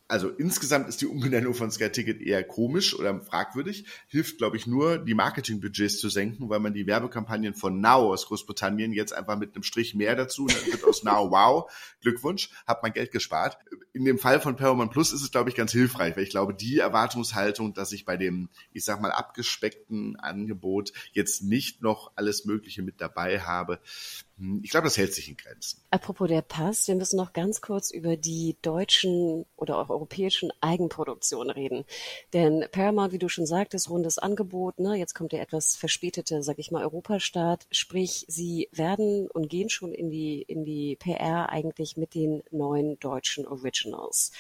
also 0.08 0.30
insgesamt 0.30 0.88
ist 0.88 1.02
die 1.02 1.06
Umbenennung 1.06 1.52
von 1.52 1.70
Sky 1.70 1.90
Ticket 1.90 2.22
eher 2.22 2.42
komisch 2.42 2.98
oder 2.98 3.20
fragwürdig. 3.20 3.84
Hilft, 4.08 4.38
glaube 4.38 4.56
ich, 4.56 4.66
nur, 4.66 4.96
die 4.96 5.12
Marketingbudgets 5.12 5.98
zu 5.98 6.08
senken, 6.08 6.48
weil 6.48 6.60
man 6.60 6.72
die 6.72 6.86
Werbekampagnen 6.86 7.54
von 7.54 7.82
Now 7.82 8.10
aus 8.12 8.26
Großbritannien 8.26 8.92
jetzt 8.92 9.12
einfach 9.12 9.38
mit 9.38 9.54
einem 9.54 9.62
Strich 9.62 9.94
mehr 9.94 10.16
dazu, 10.16 10.46
dann 10.46 10.72
wird 10.72 10.82
aus 10.84 11.04
Now 11.04 11.30
Wow, 11.30 11.70
Glückwunsch, 12.00 12.50
hat 12.66 12.82
man 12.82 12.94
Geld 12.94 13.12
gespart. 13.12 13.58
In 13.92 14.06
dem 14.06 14.18
Fall 14.18 14.40
von 14.40 14.56
Paramount 14.56 14.92
Plus 14.92 15.12
ist 15.12 15.22
es, 15.22 15.30
glaube 15.30 15.50
ich, 15.50 15.56
ganz 15.56 15.72
hilfreich, 15.72 16.16
weil 16.16 16.24
ich 16.24 16.30
glaube, 16.30 16.54
die 16.54 16.78
Erwartungshaltung, 16.78 17.74
dass 17.74 17.92
ich 17.92 18.06
bei 18.06 18.16
dem, 18.16 18.48
ich 18.72 18.84
sag 18.84 19.02
mal, 19.02 19.12
abgespeckten 19.12 20.16
Angebot 20.16 20.92
jetzt 21.12 21.42
nicht 21.42 21.82
noch 21.82 22.12
alles 22.16 22.46
Mögliche 22.46 22.82
mit 22.82 23.02
dabei 23.02 23.40
habe, 23.40 23.78
ich 24.62 24.70
glaube, 24.70 24.84
das 24.84 24.96
hält 24.96 25.12
sich 25.12 25.28
in 25.28 25.36
Grenzen. 25.36 25.82
Apropos 25.90 26.28
der 26.28 26.42
Pass, 26.42 26.86
wir 26.86 26.94
müssen 26.94 27.16
noch 27.16 27.32
ganz 27.32 27.60
kurz 27.60 27.90
über 27.90 28.16
die 28.16 28.56
deutschen 28.62 29.46
oder 29.56 29.78
auch 29.78 29.90
europäischen 29.90 30.52
Eigenproduktionen 30.60 31.50
reden. 31.50 31.84
Denn 32.32 32.64
Paramount, 32.70 33.12
wie 33.12 33.18
du 33.18 33.28
schon 33.28 33.46
sagtest, 33.46 33.90
rundes 33.90 34.18
Angebot, 34.18 34.78
ne? 34.78 34.94
jetzt 34.94 35.14
kommt 35.14 35.32
der 35.32 35.42
etwas 35.42 35.74
verspätete, 35.74 36.42
sag 36.42 36.58
ich 36.58 36.70
mal, 36.70 36.84
Europastart. 36.84 37.66
Sprich, 37.72 38.24
sie 38.28 38.68
werden 38.70 39.28
und 39.28 39.48
gehen 39.48 39.70
schon 39.70 39.92
in 39.92 40.10
die, 40.10 40.42
in 40.42 40.64
die 40.64 40.96
PR 40.96 41.48
eigentlich 41.48 41.96
mit 41.96 42.14
den 42.14 42.42
neuen 42.52 42.98
deutschen 43.00 43.46
Originals. 43.46 44.30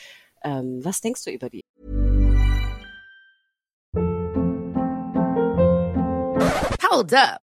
Ähm, 0.44 0.84
was 0.84 1.00
denkst 1.00 1.24
du 1.24 1.32
über 1.32 1.50
die? 1.50 1.62
Hold 6.90 7.14
up. 7.14 7.47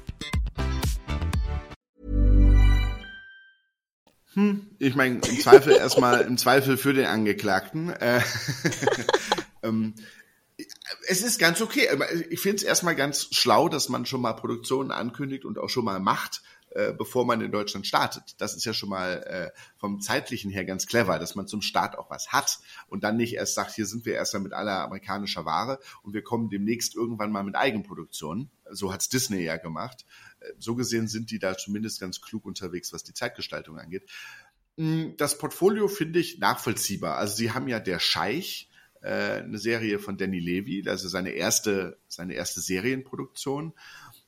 Hm, 4.33 4.67
ich 4.79 4.95
meine, 4.95 5.15
im 5.15 5.39
Zweifel 5.39 5.73
erstmal, 5.73 6.21
im 6.21 6.37
Zweifel 6.37 6.77
für 6.77 6.93
den 6.93 7.05
Angeklagten. 7.05 7.89
Äh, 7.89 8.21
ähm, 9.63 9.93
es 11.07 11.21
ist 11.21 11.39
ganz 11.39 11.61
okay. 11.61 11.87
Ich 12.29 12.39
finde 12.39 12.57
es 12.57 12.63
erstmal 12.63 12.95
ganz 12.95 13.27
schlau, 13.31 13.67
dass 13.67 13.89
man 13.89 14.05
schon 14.05 14.21
mal 14.21 14.33
Produktionen 14.33 14.91
ankündigt 14.91 15.43
und 15.43 15.57
auch 15.57 15.69
schon 15.69 15.83
mal 15.83 15.99
macht, 15.99 16.43
äh, 16.69 16.93
bevor 16.93 17.25
man 17.25 17.41
in 17.41 17.51
Deutschland 17.51 17.85
startet. 17.85 18.35
Das 18.37 18.55
ist 18.55 18.63
ja 18.63 18.73
schon 18.73 18.89
mal 18.89 19.23
äh, 19.23 19.59
vom 19.77 19.99
zeitlichen 19.99 20.49
her 20.51 20.63
ganz 20.63 20.87
clever, 20.87 21.19
dass 21.19 21.35
man 21.35 21.47
zum 21.47 21.61
Start 21.61 21.97
auch 21.97 22.09
was 22.09 22.29
hat 22.29 22.59
und 22.87 23.03
dann 23.03 23.17
nicht 23.17 23.33
erst 23.33 23.55
sagt, 23.55 23.73
hier 23.73 23.85
sind 23.85 24.05
wir 24.05 24.13
erstmal 24.13 24.43
mit 24.43 24.53
aller 24.53 24.83
amerikanischer 24.83 25.43
Ware 25.43 25.79
und 26.03 26.13
wir 26.13 26.23
kommen 26.23 26.49
demnächst 26.49 26.95
irgendwann 26.95 27.31
mal 27.31 27.43
mit 27.43 27.55
Eigenproduktionen. 27.55 28.49
So 28.69 28.93
hat's 28.93 29.09
Disney 29.09 29.43
ja 29.43 29.57
gemacht 29.57 30.05
so 30.57 30.75
gesehen 30.75 31.07
sind 31.07 31.31
die 31.31 31.39
da 31.39 31.57
zumindest 31.57 31.99
ganz 31.99 32.21
klug 32.21 32.45
unterwegs, 32.45 32.93
was 32.93 33.03
die 33.03 33.13
Zeitgestaltung 33.13 33.77
angeht. 33.77 34.09
Hm, 34.77 35.15
das 35.17 35.37
Portfolio 35.37 35.87
finde 35.87 36.19
ich 36.19 36.39
nachvollziehbar. 36.39 37.17
Also 37.17 37.35
sie 37.35 37.51
haben 37.51 37.67
ja 37.67 37.79
der 37.79 37.99
Scheich, 37.99 38.69
äh, 39.01 39.41
eine 39.41 39.57
Serie 39.57 39.99
von 39.99 40.17
Danny 40.17 40.39
Levy, 40.39 40.87
also 40.87 41.07
seine 41.09 41.31
erste, 41.31 41.97
seine 42.07 42.33
erste 42.33 42.61
Serienproduktion. 42.61 43.73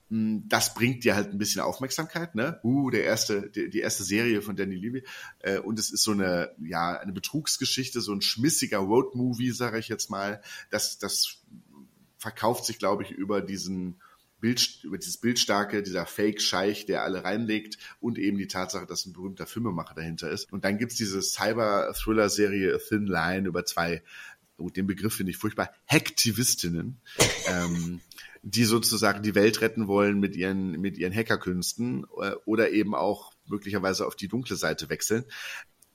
Hm, 0.09 0.43
das 0.47 0.73
bringt 0.73 1.03
dir 1.03 1.15
halt 1.15 1.29
ein 1.31 1.37
bisschen 1.37 1.61
Aufmerksamkeit, 1.61 2.35
ne? 2.35 2.59
Uh, 2.63 2.89
der 2.89 3.03
erste, 3.03 3.49
die, 3.49 3.79
erste 3.79 4.03
Serie 4.03 4.41
von 4.41 4.55
Danny 4.55 4.75
Levy. 4.75 5.03
Äh, 5.39 5.59
und 5.59 5.79
es 5.79 5.91
ist 5.91 6.03
so 6.03 6.11
eine, 6.11 6.51
ja, 6.63 6.99
eine 6.99 7.13
Betrugsgeschichte, 7.13 8.01
so 8.01 8.13
ein 8.13 8.21
schmissiger 8.21 8.79
Roadmovie, 8.79 9.51
sage 9.51 9.79
ich 9.79 9.87
jetzt 9.87 10.09
mal. 10.09 10.41
Das, 10.69 10.97
das 10.97 11.41
verkauft 12.17 12.65
sich, 12.65 12.79
glaube 12.79 13.03
ich, 13.03 13.11
über 13.11 13.41
diesen 13.41 14.01
Bild, 14.43 14.83
über 14.83 14.97
dieses 14.97 15.15
Bildstarke, 15.15 15.83
dieser 15.83 16.05
Fake-Scheich, 16.05 16.85
der 16.85 17.03
alle 17.03 17.23
reinlegt 17.23 17.77
und 18.01 18.17
eben 18.17 18.37
die 18.37 18.47
Tatsache, 18.47 18.85
dass 18.85 19.05
ein 19.05 19.13
berühmter 19.13 19.47
Filmemacher 19.47 19.95
dahinter 19.95 20.29
ist. 20.29 20.51
Und 20.51 20.65
dann 20.65 20.77
gibt's 20.77 20.95
diese 20.95 21.21
Cyber-Thriller-Serie 21.21 22.77
Thin 22.85 23.07
Line 23.07 23.47
über 23.47 23.63
zwei, 23.63 24.03
oh, 24.57 24.69
den 24.69 24.85
Begriff 24.85 25.13
finde 25.13 25.31
ich 25.31 25.37
furchtbar, 25.37 25.71
Hacktivistinnen, 25.87 26.99
ähm, 27.47 28.01
die 28.41 28.65
sozusagen 28.65 29.23
die 29.23 29.33
Welt 29.33 29.61
retten 29.61 29.87
wollen 29.87 30.19
mit 30.19 30.35
ihren, 30.35 30.71
mit 30.71 30.97
ihren 30.97 31.15
Hackerkünsten 31.15 32.05
äh, 32.21 32.31
oder 32.43 32.71
eben 32.71 32.95
auch 32.95 33.31
möglicherweise 33.47 34.05
auf 34.05 34.17
die 34.17 34.27
dunkle 34.27 34.57
Seite 34.57 34.89
wechseln 34.89 35.23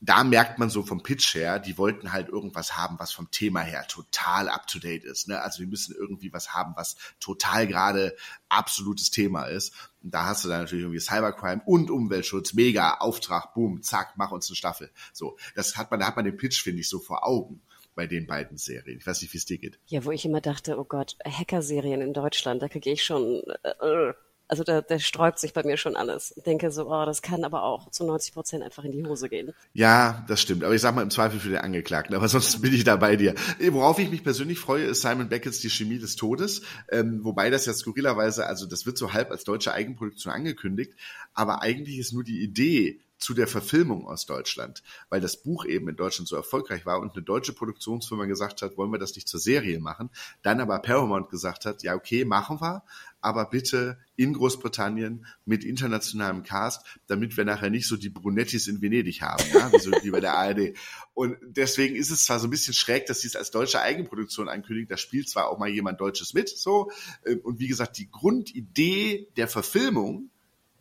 da 0.01 0.23
merkt 0.23 0.59
man 0.59 0.71
so 0.71 0.83
vom 0.83 1.03
Pitch 1.03 1.35
her, 1.35 1.59
die 1.59 1.77
wollten 1.77 2.13
halt 2.13 2.29
irgendwas 2.29 2.77
haben, 2.77 2.99
was 2.99 3.13
vom 3.13 3.31
Thema 3.31 3.61
her 3.61 3.87
total 3.89 4.49
up 4.49 4.67
to 4.67 4.79
date 4.79 5.05
ist. 5.05 5.29
Ne? 5.29 5.41
Also 5.41 5.61
wir 5.61 5.67
müssen 5.67 5.95
irgendwie 5.95 6.33
was 6.33 6.55
haben, 6.55 6.75
was 6.77 6.97
total 7.21 7.67
gerade 7.67 8.17
absolutes 8.49 9.11
Thema 9.11 9.45
ist. 9.45 9.75
Und 10.03 10.15
da 10.15 10.27
hast 10.27 10.45
du 10.45 10.49
dann 10.49 10.61
natürlich 10.63 10.85
irgendwie 10.85 11.01
Cybercrime 11.01 11.63
und 11.67 11.91
Umweltschutz, 11.91 12.53
mega 12.53 12.95
Auftrag, 12.99 13.55
boom, 13.55 13.83
zack, 13.83 14.15
mach 14.17 14.31
uns 14.31 14.49
eine 14.49 14.57
Staffel. 14.57 14.91
So, 15.13 15.37
das 15.57 15.77
hat 15.77 15.91
man, 15.91 16.01
da 16.01 16.07
hat 16.07 16.17
man 16.17 16.25
den 16.25 16.37
Pitch 16.37 16.63
finde 16.63 16.81
ich 16.81 16.89
so 16.89 17.01
vor 17.01 17.27
Augen 17.27 17.61
bei 17.97 18.07
den 18.07 18.29
beiden 18.29 18.57
Serien. 18.57 18.99
Ich 18.99 19.07
weiß 19.07 19.21
nicht, 19.23 19.33
wie 19.35 19.39
es 19.39 19.45
dir 19.45 19.59
geht. 19.59 19.81
Ja, 19.87 20.05
wo 20.05 20.13
ich 20.13 20.25
immer 20.25 20.41
dachte, 20.41 20.79
oh 20.79 20.85
Gott, 20.85 21.17
Hacker-Serien 21.25 22.01
in 22.01 22.13
Deutschland, 22.13 22.63
da 22.63 22.69
kriege 22.69 22.93
ich 22.93 23.05
schon 23.05 23.43
äh, 23.65 24.13
also 24.49 24.65
da, 24.65 24.81
da 24.81 24.99
sträubt 24.99 25.39
sich 25.39 25.53
bei 25.53 25.63
mir 25.63 25.77
schon 25.77 25.95
alles. 25.95 26.33
Ich 26.37 26.43
denke 26.43 26.71
so, 26.71 26.91
oh, 26.91 27.05
das 27.05 27.23
kann 27.23 27.45
aber 27.45 27.63
auch 27.63 27.91
zu 27.91 28.05
90 28.05 28.33
Prozent 28.33 28.65
einfach 28.65 28.83
in 28.85 28.93
die 28.93 29.05
Hose 29.05 29.29
gehen. 29.29 29.53
Ja, 29.75 30.25
das 30.27 30.41
stimmt. 30.41 30.65
Aber 30.65 30.75
ich 30.75 30.81
sag 30.81 30.95
mal 30.95 31.03
im 31.03 31.11
Zweifel 31.11 31.39
für 31.39 31.51
den 31.51 31.59
Angeklagten. 31.59 32.17
Aber 32.17 32.29
sonst 32.29 32.61
bin 32.63 32.75
ich 32.75 32.85
da 32.85 32.97
bei 32.97 33.17
dir. 33.17 33.35
Worauf 33.71 33.99
ich 33.99 34.11
mich 34.11 34.25
persönlich 34.25 34.59
freue, 34.59 34.85
ist 34.85 35.03
Simon 35.03 35.29
Beckett's 35.29 35.61
Die 35.61 35.71
Chemie 35.71 35.99
des 35.99 36.17
Todes. 36.17 36.63
Ähm, 36.91 37.21
wobei 37.23 37.51
das 37.51 37.67
ja 37.67 37.75
skurrilerweise, 37.75 38.47
also 38.47 38.67
das 38.67 38.87
wird 38.87 38.97
so 38.97 39.13
halb 39.13 39.31
als 39.31 39.45
deutsche 39.45 39.73
Eigenproduktion 39.73 40.33
angekündigt. 40.33 40.95
Aber 41.35 41.63
eigentlich 41.63 41.99
ist 41.99 42.13
nur 42.13 42.25
die 42.25 42.43
Idee 42.43 43.01
zu 43.19 43.35
der 43.35 43.49
Verfilmung 43.49 44.07
aus 44.07 44.27
Deutschland, 44.27 44.83
weil 45.11 45.21
das 45.21 45.37
Buch 45.43 45.65
eben 45.65 45.89
in 45.89 45.97
Deutschland 45.97 46.29
so 46.29 46.37
erfolgreich 46.37 46.87
war 46.87 47.01
und 47.01 47.15
eine 47.15 47.23
deutsche 47.23 47.53
Produktionsfirma 47.53 48.27
gesagt 48.27 48.63
hat, 48.63 48.77
wollen 48.77 48.93
wir 48.93 48.99
das 48.99 49.15
nicht 49.15 49.29
zur 49.29 49.41
Serie 49.41 49.81
machen, 49.81 50.11
dann 50.43 50.61
aber 50.61 50.79
Paramount 50.79 51.29
gesagt 51.29 51.67
hat, 51.67 51.83
ja 51.83 51.95
okay, 51.95 52.25
machen 52.25 52.61
wir, 52.61 52.85
aber 53.21 53.47
bitte 53.47 53.99
in 54.17 54.33
Großbritannien 54.33 55.27
mit 55.45 55.65
internationalem 55.65 56.43
Cast, 56.43 56.85
damit 57.07 57.37
wir 57.37 57.45
nachher 57.45 57.71
nicht 57.71 57.87
so 57.87 57.97
die 57.97 58.11
Brunettis 58.11 58.69
in 58.69 58.81
Venedig 58.81 59.23
haben, 59.23 59.45
ja, 59.53 59.73
wie, 59.73 59.79
so, 59.79 59.91
wie 60.03 60.11
bei 60.11 60.21
der 60.21 60.35
ARD. 60.35 60.77
Und 61.15 61.37
deswegen 61.43 61.97
ist 61.97 62.11
es 62.11 62.25
zwar 62.25 62.39
so 62.39 62.47
ein 62.47 62.51
bisschen 62.51 62.75
schräg, 62.75 63.07
dass 63.07 63.21
sie 63.21 63.29
es 63.29 63.37
als 63.37 63.51
deutsche 63.51 63.81
Eigenproduktion 63.81 64.49
ankündigen, 64.49 64.89
da 64.89 64.97
spielt 64.97 65.29
zwar 65.29 65.49
auch 65.49 65.59
mal 65.59 65.69
jemand 65.69 66.01
Deutsches 66.01 66.35
mit, 66.35 66.49
so, 66.49 66.91
äh, 67.25 67.37
und 67.37 67.59
wie 67.59 67.69
gesagt, 67.69 67.99
die 67.99 68.11
Grundidee 68.11 69.29
der 69.37 69.49
Verfilmung 69.49 70.31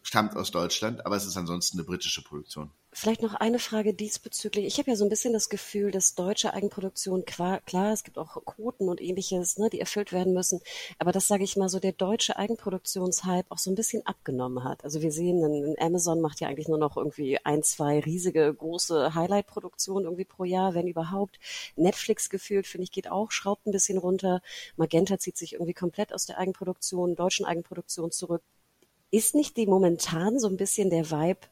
stammt 0.08 0.38
aus 0.38 0.52
Deutschland, 0.52 1.06
aber 1.06 1.18
es 1.18 1.26
ist 1.26 1.36
ansonsten 1.36 1.78
eine 1.78 1.86
britische 1.86 2.24
Produktion. 2.24 2.72
Vielleicht 2.94 3.22
noch 3.22 3.34
eine 3.34 3.60
Frage 3.60 3.94
diesbezüglich. 3.94 4.66
Ich 4.66 4.78
habe 4.78 4.90
ja 4.90 4.96
so 4.96 5.04
ein 5.04 5.10
bisschen 5.10 5.34
das 5.34 5.50
Gefühl, 5.50 5.92
dass 5.92 6.16
deutsche 6.16 6.54
Eigenproduktion, 6.54 7.26
klar, 7.26 7.92
es 7.92 8.06
gibt 8.06 8.18
auch 8.18 8.44
Quoten 8.46 8.88
und 8.88 9.02
ähnliches, 9.02 9.58
ne, 9.58 9.70
die 9.70 9.82
erfüllt 9.82 10.14
werden 10.14 10.34
müssen, 10.34 10.62
aber 10.98 11.12
das 11.12 11.28
sage 11.28 11.44
ich 11.44 11.58
mal 11.58 11.68
so, 11.68 11.80
der 11.80 11.92
deutsche 11.92 12.38
Eigenproduktionshype 12.38 13.48
auch 13.50 13.58
so 13.58 13.70
ein 13.70 13.76
bisschen 13.76 14.06
abgenommen 14.06 14.64
hat. 14.64 14.82
Also 14.86 15.02
wir 15.02 15.12
sehen, 15.12 15.76
Amazon 15.78 16.22
macht 16.22 16.40
ja 16.40 16.48
eigentlich 16.48 16.70
nur 16.70 16.78
noch 16.78 16.96
irgendwie 16.96 17.38
ein, 17.44 17.62
zwei 17.62 18.00
riesige, 18.00 18.54
große 18.54 19.14
Highlight-Produktionen 19.14 20.06
irgendwie 20.06 20.26
pro 20.26 20.46
Jahr, 20.46 20.74
wenn 20.74 20.88
überhaupt. 20.88 21.38
Netflix 21.76 22.30
gefühlt, 22.30 22.66
finde 22.66 22.84
ich, 22.86 22.94
geht 22.94 23.12
auch, 23.12 23.32
schraubt 23.32 23.68
ein 23.68 23.74
bisschen 23.74 23.98
runter. 23.98 24.42
Magenta 24.78 25.20
zieht 25.20 25.36
sich 25.36 25.54
irgendwie 25.54 25.74
komplett 25.74 26.14
aus 26.14 26.26
der 26.26 26.38
Eigenproduktion, 26.38 27.16
deutschen 27.16 27.46
Eigenproduktion 27.46 28.12
zurück. 28.12 28.42
Ist 29.12 29.36
nicht 29.36 29.58
die 29.58 29.68
momentan 29.68 30.40
so 30.40 30.48
ein 30.48 30.58
bisschen 30.58 30.90
der 30.90 31.10
Vibe 31.10 31.48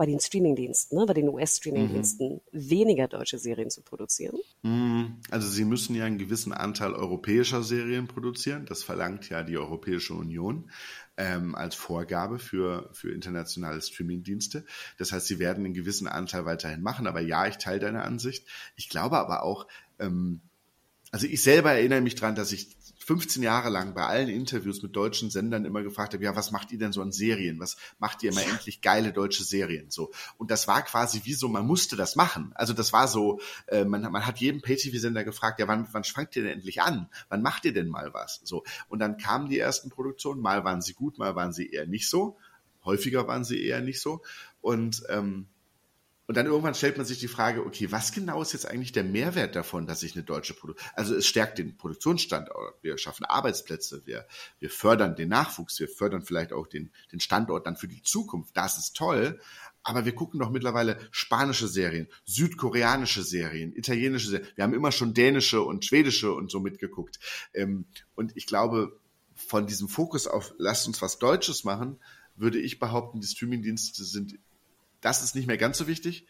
bei 0.00 0.06
den 0.06 0.18
Streamingdiensten, 0.18 0.96
ne, 0.96 1.04
bei 1.04 1.12
den 1.12 1.28
US-Streamingdiensten, 1.28 2.36
mhm. 2.36 2.40
weniger 2.52 3.06
deutsche 3.06 3.38
Serien 3.38 3.68
zu 3.68 3.82
produzieren? 3.82 4.38
Mhm. 4.62 5.16
Also 5.30 5.46
sie 5.46 5.66
müssen 5.66 5.94
ja 5.94 6.06
einen 6.06 6.16
gewissen 6.16 6.54
Anteil 6.54 6.94
europäischer 6.94 7.62
Serien 7.62 8.08
produzieren. 8.08 8.64
Das 8.64 8.82
verlangt 8.82 9.28
ja 9.28 9.42
die 9.42 9.58
Europäische 9.58 10.14
Union 10.14 10.70
ähm, 11.18 11.54
als 11.54 11.74
Vorgabe 11.74 12.38
für, 12.38 12.88
für 12.94 13.12
internationale 13.12 13.82
Streamingdienste. 13.82 14.64
Das 14.96 15.12
heißt, 15.12 15.26
sie 15.26 15.38
werden 15.38 15.66
einen 15.66 15.74
gewissen 15.74 16.08
Anteil 16.08 16.46
weiterhin 16.46 16.80
machen. 16.80 17.06
Aber 17.06 17.20
ja, 17.20 17.46
ich 17.46 17.58
teile 17.58 17.80
deine 17.80 18.02
Ansicht. 18.02 18.46
Ich 18.76 18.88
glaube 18.88 19.18
aber 19.18 19.42
auch, 19.42 19.66
ähm, 19.98 20.40
also 21.10 21.26
ich 21.26 21.42
selber 21.42 21.72
erinnere 21.72 22.00
mich 22.00 22.14
dran, 22.14 22.34
dass 22.34 22.52
ich 22.52 22.74
15 23.10 23.42
Jahre 23.42 23.70
lang 23.70 23.92
bei 23.92 24.06
allen 24.06 24.28
Interviews 24.28 24.84
mit 24.84 24.94
deutschen 24.94 25.30
Sendern 25.30 25.64
immer 25.64 25.82
gefragt 25.82 26.14
habe, 26.14 26.22
ja, 26.22 26.36
was 26.36 26.52
macht 26.52 26.70
ihr 26.70 26.78
denn 26.78 26.92
so 26.92 27.02
an 27.02 27.10
Serien? 27.10 27.58
Was 27.58 27.76
macht 27.98 28.22
ihr 28.22 28.30
immer 28.30 28.40
ja. 28.42 28.50
endlich 28.50 28.82
geile 28.82 29.12
deutsche 29.12 29.42
Serien? 29.42 29.90
So. 29.90 30.12
Und 30.38 30.52
das 30.52 30.68
war 30.68 30.82
quasi 30.82 31.22
wie 31.24 31.32
so, 31.32 31.48
man 31.48 31.66
musste 31.66 31.96
das 31.96 32.14
machen. 32.14 32.52
Also 32.54 32.72
das 32.72 32.92
war 32.92 33.08
so, 33.08 33.40
äh, 33.66 33.84
man, 33.84 34.02
man 34.02 34.24
hat 34.24 34.38
jeden 34.38 34.62
Pay-TV-Sender 34.62 35.24
gefragt, 35.24 35.58
ja, 35.58 35.66
wann, 35.66 35.88
wann 35.90 36.04
fangt 36.04 36.36
ihr 36.36 36.44
denn 36.44 36.52
endlich 36.52 36.82
an? 36.82 37.08
Wann 37.28 37.42
macht 37.42 37.64
ihr 37.64 37.72
denn 37.72 37.88
mal 37.88 38.14
was? 38.14 38.42
So. 38.44 38.62
Und 38.88 39.00
dann 39.00 39.16
kamen 39.16 39.48
die 39.48 39.58
ersten 39.58 39.90
Produktionen, 39.90 40.40
mal 40.40 40.62
waren 40.62 40.80
sie 40.80 40.92
gut, 40.92 41.18
mal 41.18 41.34
waren 41.34 41.52
sie 41.52 41.68
eher 41.68 41.88
nicht 41.88 42.08
so. 42.08 42.36
Häufiger 42.84 43.26
waren 43.26 43.42
sie 43.42 43.60
eher 43.60 43.80
nicht 43.80 44.00
so. 44.00 44.22
Und 44.60 45.02
ähm, 45.08 45.48
und 46.30 46.36
dann 46.36 46.46
irgendwann 46.46 46.76
stellt 46.76 46.96
man 46.96 47.04
sich 47.04 47.18
die 47.18 47.26
Frage, 47.26 47.66
okay, 47.66 47.90
was 47.90 48.12
genau 48.12 48.40
ist 48.40 48.52
jetzt 48.52 48.64
eigentlich 48.64 48.92
der 48.92 49.02
Mehrwert 49.02 49.56
davon, 49.56 49.88
dass 49.88 50.04
ich 50.04 50.14
eine 50.14 50.22
deutsche 50.22 50.54
Produktion, 50.54 50.88
also 50.94 51.16
es 51.16 51.26
stärkt 51.26 51.58
den 51.58 51.76
Produktionsstandort, 51.76 52.76
wir 52.82 52.98
schaffen 52.98 53.24
Arbeitsplätze, 53.24 54.02
wir, 54.04 54.28
wir 54.60 54.70
fördern 54.70 55.16
den 55.16 55.28
Nachwuchs, 55.28 55.80
wir 55.80 55.88
fördern 55.88 56.22
vielleicht 56.22 56.52
auch 56.52 56.68
den, 56.68 56.92
den 57.10 57.18
Standort 57.18 57.66
dann 57.66 57.74
für 57.74 57.88
die 57.88 58.00
Zukunft. 58.04 58.56
Das 58.56 58.78
ist 58.78 58.94
toll. 58.94 59.40
Aber 59.82 60.04
wir 60.04 60.14
gucken 60.14 60.38
doch 60.38 60.50
mittlerweile 60.50 61.00
spanische 61.10 61.66
Serien, 61.66 62.06
südkoreanische 62.24 63.24
Serien, 63.24 63.74
italienische 63.74 64.28
Serien. 64.28 64.48
Wir 64.54 64.62
haben 64.62 64.74
immer 64.74 64.92
schon 64.92 65.14
dänische 65.14 65.62
und 65.62 65.84
schwedische 65.84 66.32
und 66.32 66.48
so 66.48 66.60
mitgeguckt. 66.60 67.18
Ähm, 67.54 67.86
und 68.14 68.36
ich 68.36 68.46
glaube, 68.46 69.00
von 69.34 69.66
diesem 69.66 69.88
Fokus 69.88 70.28
auf 70.28 70.54
lasst 70.58 70.86
uns 70.86 71.02
was 71.02 71.18
Deutsches 71.18 71.64
machen, 71.64 71.98
würde 72.36 72.60
ich 72.60 72.78
behaupten, 72.78 73.20
die 73.20 73.26
Streamingdienste 73.26 74.04
sind 74.04 74.38
das 75.00 75.22
ist 75.22 75.34
nicht 75.34 75.46
mehr 75.46 75.58
ganz 75.58 75.78
so 75.78 75.86
wichtig. 75.86 76.26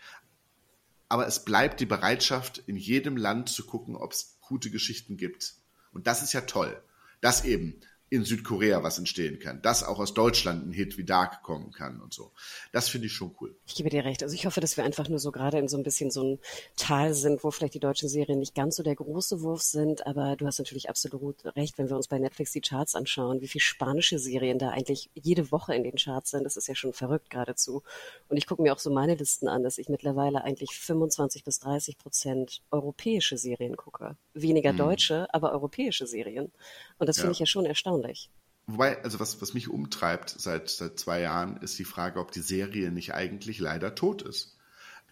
Aber 1.09 1.26
es 1.26 1.44
bleibt 1.44 1.80
die 1.80 1.87
Bereitschaft, 1.87 2.62
in 2.66 2.76
jedem 2.76 3.16
Land 3.16 3.48
zu 3.48 3.66
gucken, 3.66 3.96
ob 3.96 4.12
es 4.12 4.38
gute 4.40 4.70
Geschichten 4.70 5.16
gibt. 5.16 5.54
Und 5.92 6.06
das 6.06 6.22
ist 6.22 6.33
ja 6.33 6.42
toll. 6.42 6.80
Dass 7.20 7.44
eben 7.44 7.80
in 8.11 8.25
Südkorea 8.25 8.83
was 8.83 8.99
entstehen 8.99 9.38
kann, 9.38 9.62
dass 9.62 9.85
auch 9.85 10.01
aus 10.01 10.14
Deutschland 10.14 10.66
ein 10.66 10.73
Hit 10.73 10.99
wie 10.99 11.05
Dark 11.05 11.44
kommen 11.44 11.70
kann 11.70 12.01
und 12.01 12.12
so. 12.12 12.33
Das 12.73 12.88
finde 12.88 13.07
ich 13.07 13.12
schon 13.12 13.35
cool. 13.40 13.55
Ich 13.66 13.77
gebe 13.77 13.88
dir 13.88 14.05
recht. 14.05 14.25
Also 14.25 14.35
ich 14.35 14.46
hoffe, 14.46 14.61
dass 14.61 14.77
wir 14.77 14.83
einfach 14.83 15.09
nur 15.09 15.20
so 15.20 15.31
gerade 15.31 15.59
in 15.59 15.68
so 15.68 15.77
ein 15.77 15.85
bisschen 15.85 16.11
so 16.11 16.25
ein 16.25 16.38
Tal 16.77 17.14
sind, 17.14 17.44
wo 17.44 17.53
vielleicht 17.53 17.75
die 17.75 17.81
deutschen 17.81 18.09
Serien 18.09 18.40
nicht 18.40 18.57
ganz 18.57 18.75
so 18.75 18.83
der 18.83 18.96
große 18.96 19.42
Wurf 19.42 19.62
sind, 19.62 20.07
aber 20.09 20.35
du 20.35 20.46
hast 20.46 20.59
natürlich 20.59 20.90
absolut 20.90 21.37
recht, 21.57 21.79
wenn 21.79 21.88
wir 21.88 21.94
uns 21.94 22.09
bei 22.09 22.18
Netflix 22.18 22.51
die 22.51 22.61
Charts 22.61 22.96
anschauen, 22.96 23.40
wie 23.42 23.49
viele 23.49 23.62
spanische 23.62 24.18
Serien 24.18 24.59
da 24.59 24.70
eigentlich 24.70 25.09
jede 25.14 25.53
Woche 25.53 25.75
in 25.77 25.85
den 25.85 25.94
Charts 25.94 26.33
sind. 26.33 26.42
Das 26.42 26.57
ist 26.57 26.66
ja 26.66 26.75
schon 26.75 26.92
verrückt 26.92 27.31
geradezu. 27.31 27.85
Und 28.29 28.38
ich 28.38 28.49
gucke 28.49 28.62
mir 28.62 28.73
auch 28.73 28.81
so 28.81 28.90
meine 28.90 29.14
Listen 29.14 29.46
an, 29.46 29.62
dass 29.62 29.79
ich 29.79 29.88
mittlerweile 29.88 30.42
eigentlich 30.42 30.70
25 30.73 31.44
bis 31.44 31.61
30 31.61 31.96
Prozent 31.96 32.62
europäische 32.73 33.38
Serien 33.38 33.77
gucke. 33.77 34.16
Weniger 34.35 34.73
mhm. 34.73 34.79
deutsche, 34.79 35.33
aber 35.33 35.53
europäische 35.53 36.09
Serien. 36.09 36.51
Und 37.00 37.08
das 37.08 37.16
ja. 37.16 37.22
finde 37.22 37.32
ich 37.32 37.40
ja 37.40 37.46
schon 37.46 37.66
erstaunlich. 37.66 38.30
Wobei, 38.66 39.02
also 39.02 39.18
was, 39.18 39.40
was 39.42 39.54
mich 39.54 39.68
umtreibt 39.68 40.30
seit, 40.30 40.70
seit 40.70 40.98
zwei 40.98 41.22
Jahren, 41.22 41.56
ist 41.56 41.78
die 41.78 41.84
Frage, 41.84 42.20
ob 42.20 42.30
die 42.30 42.40
Serie 42.40 42.92
nicht 42.92 43.14
eigentlich 43.14 43.58
leider 43.58 43.94
tot 43.94 44.22
ist. 44.22 44.56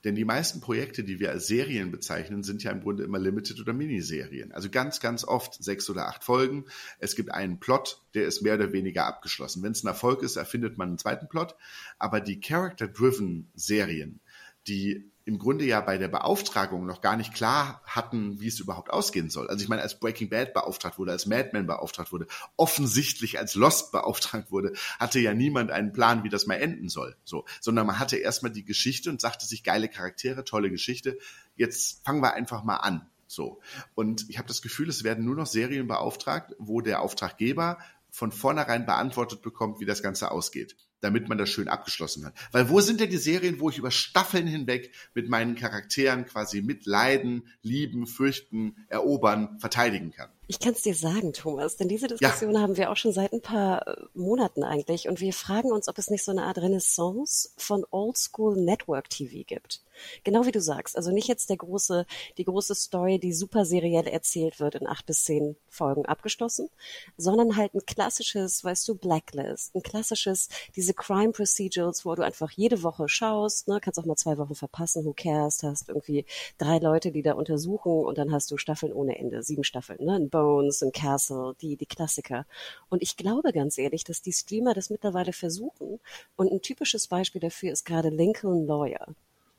Denn 0.04 0.14
die 0.14 0.24
meisten 0.24 0.60
Projekte, 0.60 1.02
die 1.02 1.18
wir 1.18 1.30
als 1.30 1.48
Serien 1.48 1.90
bezeichnen, 1.90 2.44
sind 2.44 2.62
ja 2.62 2.70
im 2.70 2.82
Grunde 2.82 3.02
immer 3.02 3.18
Limited- 3.18 3.60
oder 3.60 3.72
Miniserien. 3.72 4.52
Also 4.52 4.70
ganz, 4.70 5.00
ganz 5.00 5.24
oft 5.24 5.62
sechs 5.62 5.90
oder 5.90 6.06
acht 6.06 6.22
Folgen. 6.22 6.66
Es 7.00 7.16
gibt 7.16 7.32
einen 7.32 7.58
Plot, 7.58 8.00
der 8.14 8.26
ist 8.26 8.42
mehr 8.42 8.54
oder 8.54 8.72
weniger 8.72 9.06
abgeschlossen. 9.06 9.62
Wenn 9.64 9.72
es 9.72 9.82
ein 9.82 9.88
Erfolg 9.88 10.22
ist, 10.22 10.36
erfindet 10.36 10.78
man 10.78 10.88
einen 10.88 10.98
zweiten 10.98 11.28
Plot. 11.28 11.56
Aber 11.98 12.20
die 12.20 12.38
Character-Driven 12.38 13.50
Serien, 13.54 14.20
die 14.68 15.10
im 15.28 15.38
Grunde 15.38 15.66
ja 15.66 15.82
bei 15.82 15.98
der 15.98 16.08
Beauftragung 16.08 16.86
noch 16.86 17.02
gar 17.02 17.14
nicht 17.14 17.34
klar 17.34 17.82
hatten, 17.84 18.40
wie 18.40 18.48
es 18.48 18.60
überhaupt 18.60 18.88
ausgehen 18.88 19.28
soll. 19.28 19.46
Also 19.48 19.62
ich 19.62 19.68
meine, 19.68 19.82
als 19.82 20.00
Breaking 20.00 20.30
Bad 20.30 20.54
beauftragt 20.54 20.98
wurde, 20.98 21.12
als 21.12 21.26
Mad 21.26 21.50
Men 21.52 21.66
beauftragt 21.66 22.12
wurde, 22.12 22.26
offensichtlich 22.56 23.38
als 23.38 23.54
Lost 23.54 23.92
beauftragt 23.92 24.50
wurde, 24.50 24.72
hatte 24.98 25.20
ja 25.20 25.34
niemand 25.34 25.70
einen 25.70 25.92
Plan, 25.92 26.24
wie 26.24 26.30
das 26.30 26.46
mal 26.46 26.54
enden 26.54 26.88
soll. 26.88 27.14
So, 27.24 27.44
sondern 27.60 27.86
man 27.86 27.98
hatte 27.98 28.16
erstmal 28.16 28.52
die 28.52 28.64
Geschichte 28.64 29.10
und 29.10 29.20
sagte 29.20 29.44
sich 29.44 29.62
geile 29.62 29.90
Charaktere, 29.90 30.44
tolle 30.44 30.70
Geschichte. 30.70 31.18
Jetzt 31.56 32.02
fangen 32.06 32.22
wir 32.22 32.32
einfach 32.32 32.64
mal 32.64 32.76
an. 32.76 33.06
So. 33.26 33.60
Und 33.94 34.30
ich 34.30 34.38
habe 34.38 34.48
das 34.48 34.62
Gefühl, 34.62 34.88
es 34.88 35.04
werden 35.04 35.26
nur 35.26 35.36
noch 35.36 35.46
Serien 35.46 35.88
beauftragt, 35.88 36.54
wo 36.58 36.80
der 36.80 37.02
Auftraggeber 37.02 37.76
von 38.10 38.32
vornherein 38.32 38.86
beantwortet 38.86 39.42
bekommt, 39.42 39.78
wie 39.78 39.84
das 39.84 40.02
Ganze 40.02 40.30
ausgeht 40.30 40.74
damit 41.00 41.28
man 41.28 41.38
das 41.38 41.50
schön 41.50 41.68
abgeschlossen 41.68 42.24
hat. 42.24 42.34
Weil 42.52 42.68
wo 42.68 42.80
sind 42.80 43.00
denn 43.00 43.10
die 43.10 43.16
Serien, 43.16 43.60
wo 43.60 43.70
ich 43.70 43.78
über 43.78 43.90
Staffeln 43.90 44.46
hinweg 44.46 44.94
mit 45.14 45.28
meinen 45.28 45.54
Charakteren 45.54 46.24
quasi 46.26 46.62
mitleiden, 46.62 47.46
lieben, 47.62 48.06
fürchten, 48.06 48.76
erobern, 48.88 49.58
verteidigen 49.60 50.10
kann? 50.10 50.30
Ich 50.50 50.60
kann 50.60 50.72
es 50.72 50.80
dir 50.80 50.94
sagen, 50.94 51.34
Thomas, 51.34 51.76
denn 51.76 51.88
diese 51.88 52.06
Diskussion 52.06 52.54
ja. 52.54 52.60
haben 52.60 52.78
wir 52.78 52.90
auch 52.90 52.96
schon 52.96 53.12
seit 53.12 53.34
ein 53.34 53.42
paar 53.42 53.86
äh, 53.86 53.96
Monaten 54.14 54.64
eigentlich 54.64 55.06
und 55.06 55.20
wir 55.20 55.34
fragen 55.34 55.70
uns, 55.70 55.88
ob 55.88 55.98
es 55.98 56.08
nicht 56.08 56.24
so 56.24 56.32
eine 56.32 56.44
Art 56.44 56.56
Renaissance 56.56 57.50
von 57.58 57.84
Oldschool 57.90 58.56
Network 58.56 59.10
TV 59.10 59.44
gibt. 59.46 59.82
Genau 60.24 60.46
wie 60.46 60.52
du 60.52 60.60
sagst, 60.60 60.96
also 60.96 61.10
nicht 61.10 61.28
jetzt 61.28 61.50
der 61.50 61.56
große, 61.56 62.06
die 62.36 62.44
große 62.44 62.74
Story, 62.74 63.18
die 63.18 63.32
super 63.32 63.64
seriell 63.64 64.06
erzählt 64.06 64.60
wird 64.60 64.74
in 64.76 64.86
acht 64.86 65.06
bis 65.06 65.24
zehn 65.24 65.56
Folgen 65.68 66.06
abgeschlossen, 66.06 66.68
sondern 67.16 67.56
halt 67.56 67.74
ein 67.74 67.84
klassisches, 67.86 68.64
weißt 68.64 68.88
du, 68.88 68.94
Blacklist, 68.94 69.74
ein 69.74 69.82
klassisches, 69.82 70.48
diese 70.76 70.94
Crime 70.94 71.32
Procedurals, 71.32 72.04
wo 72.04 72.14
du 72.14 72.22
einfach 72.22 72.50
jede 72.50 72.82
Woche 72.82 73.08
schaust, 73.08 73.68
ne, 73.68 73.80
kannst 73.80 73.98
auch 73.98 74.06
mal 74.06 74.16
zwei 74.16 74.38
Wochen 74.38 74.54
verpassen, 74.54 75.04
who 75.04 75.12
cares, 75.12 75.62
hast 75.62 75.88
irgendwie 75.88 76.24
drei 76.58 76.78
Leute, 76.78 77.12
die 77.12 77.22
da 77.22 77.32
untersuchen 77.32 78.04
und 78.04 78.18
dann 78.18 78.32
hast 78.32 78.50
du 78.50 78.56
Staffeln 78.56 78.92
ohne 78.92 79.18
Ende, 79.18 79.42
sieben 79.42 79.64
Staffeln, 79.64 80.04
ne, 80.04 80.20
Bones 80.38 80.82
und 80.82 80.94
Castle, 80.94 81.56
die, 81.60 81.76
die 81.76 81.86
Klassiker. 81.86 82.46
Und 82.88 83.02
ich 83.02 83.16
glaube 83.16 83.52
ganz 83.52 83.76
ehrlich, 83.76 84.04
dass 84.04 84.22
die 84.22 84.32
Streamer 84.32 84.72
das 84.72 84.88
mittlerweile 84.88 85.32
versuchen. 85.32 85.98
Und 86.36 86.52
ein 86.52 86.62
typisches 86.62 87.08
Beispiel 87.08 87.40
dafür 87.40 87.72
ist 87.72 87.84
gerade 87.84 88.08
Lincoln 88.08 88.66
Lawyer. 88.66 89.06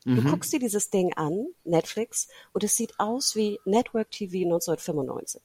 Du 0.05 0.11
mhm. 0.11 0.29
guckst 0.29 0.53
dir 0.53 0.59
dieses 0.59 0.89
Ding 0.89 1.13
an, 1.15 1.47
Netflix, 1.65 2.29
und 2.53 2.63
es 2.63 2.77
sieht 2.77 2.97
aus 2.97 3.35
wie 3.35 3.59
Network 3.65 4.09
TV 4.11 4.45
1995. 4.45 5.41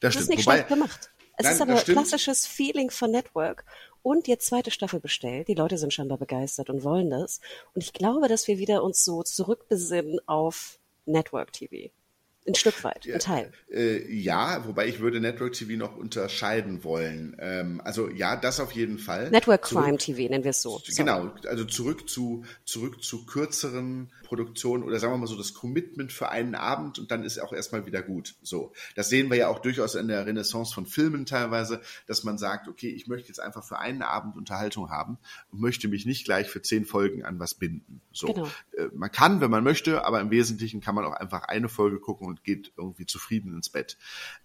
Das, 0.00 0.12
das 0.12 0.24
ist 0.24 0.28
nicht 0.28 0.46
Wobei, 0.46 0.56
schlecht 0.56 0.68
gemacht. 0.68 1.10
Es 1.38 1.44
nein, 1.44 1.54
ist 1.54 1.62
aber 1.62 1.74
klassisches 1.76 2.46
Feeling 2.46 2.90
von 2.90 3.10
Network. 3.10 3.64
Und 4.02 4.28
jetzt 4.28 4.46
zweite 4.46 4.70
Staffel 4.70 5.00
bestellt. 5.00 5.48
Die 5.48 5.54
Leute 5.54 5.78
sind 5.78 5.94
scheinbar 5.94 6.18
begeistert 6.18 6.68
und 6.68 6.84
wollen 6.84 7.08
das. 7.08 7.40
Und 7.74 7.82
ich 7.82 7.94
glaube, 7.94 8.28
dass 8.28 8.46
wir 8.46 8.58
wieder 8.58 8.82
uns 8.82 9.02
so 9.04 9.22
zurückbesinnen 9.22 10.20
auf 10.26 10.78
Network 11.06 11.52
TV. 11.52 11.90
Ein 12.48 12.54
Stück 12.54 12.82
weit, 12.82 13.06
ein 13.06 13.20
Teil. 13.20 13.52
Äh, 13.70 14.10
ja, 14.10 14.66
wobei 14.66 14.86
ich 14.86 15.00
würde 15.00 15.20
Network 15.20 15.52
TV 15.52 15.72
noch 15.72 15.96
unterscheiden 15.96 16.82
wollen. 16.82 17.36
Ähm, 17.38 17.82
also 17.84 18.08
ja, 18.08 18.36
das 18.36 18.58
auf 18.58 18.72
jeden 18.72 18.98
Fall. 18.98 19.30
Network 19.30 19.62
Crime 19.62 19.98
TV 19.98 20.30
nennen 20.30 20.44
wir 20.44 20.50
es 20.52 20.62
so. 20.62 20.80
Genau, 20.96 21.30
also 21.46 21.66
zurück 21.66 22.08
zu 22.08 22.44
zurück 22.64 23.02
zu 23.04 23.26
kürzeren 23.26 24.10
Produktionen 24.28 24.82
oder 24.82 24.98
sagen 24.98 25.12
wir 25.12 25.18
mal 25.18 25.26
so 25.26 25.36
das 25.36 25.52
Commitment 25.52 26.12
für 26.12 26.30
einen 26.30 26.54
Abend 26.54 26.98
und 26.98 27.10
dann 27.10 27.22
ist 27.22 27.38
auch 27.38 27.52
erstmal 27.52 27.84
wieder 27.84 28.00
gut. 28.00 28.36
So, 28.42 28.72
das 28.96 29.10
sehen 29.10 29.28
wir 29.28 29.36
ja 29.36 29.48
auch 29.48 29.58
durchaus 29.58 29.94
in 29.94 30.08
der 30.08 30.24
Renaissance 30.24 30.72
von 30.72 30.86
Filmen 30.86 31.26
teilweise, 31.26 31.82
dass 32.06 32.24
man 32.24 32.38
sagt, 32.38 32.66
okay, 32.66 32.88
ich 32.88 33.08
möchte 33.08 33.28
jetzt 33.28 33.40
einfach 33.40 33.64
für 33.64 33.78
einen 33.78 34.00
Abend 34.00 34.36
Unterhaltung 34.36 34.90
haben 34.90 35.18
und 35.50 35.60
möchte 35.60 35.88
mich 35.88 36.06
nicht 36.06 36.24
gleich 36.24 36.48
für 36.48 36.62
zehn 36.62 36.86
Folgen 36.86 37.24
an 37.24 37.38
was 37.38 37.54
binden. 37.54 38.00
So, 38.12 38.28
genau. 38.28 38.48
äh, 38.76 38.86
man 38.94 39.12
kann, 39.12 39.42
wenn 39.42 39.50
man 39.50 39.64
möchte, 39.64 40.04
aber 40.06 40.20
im 40.20 40.30
Wesentlichen 40.30 40.80
kann 40.80 40.94
man 40.94 41.04
auch 41.04 41.12
einfach 41.12 41.42
eine 41.42 41.68
Folge 41.68 42.00
gucken 42.00 42.26
und 42.26 42.38
und 42.38 42.44
geht 42.44 42.72
irgendwie 42.76 43.06
zufrieden 43.06 43.54
ins 43.54 43.68
Bett. 43.68 43.96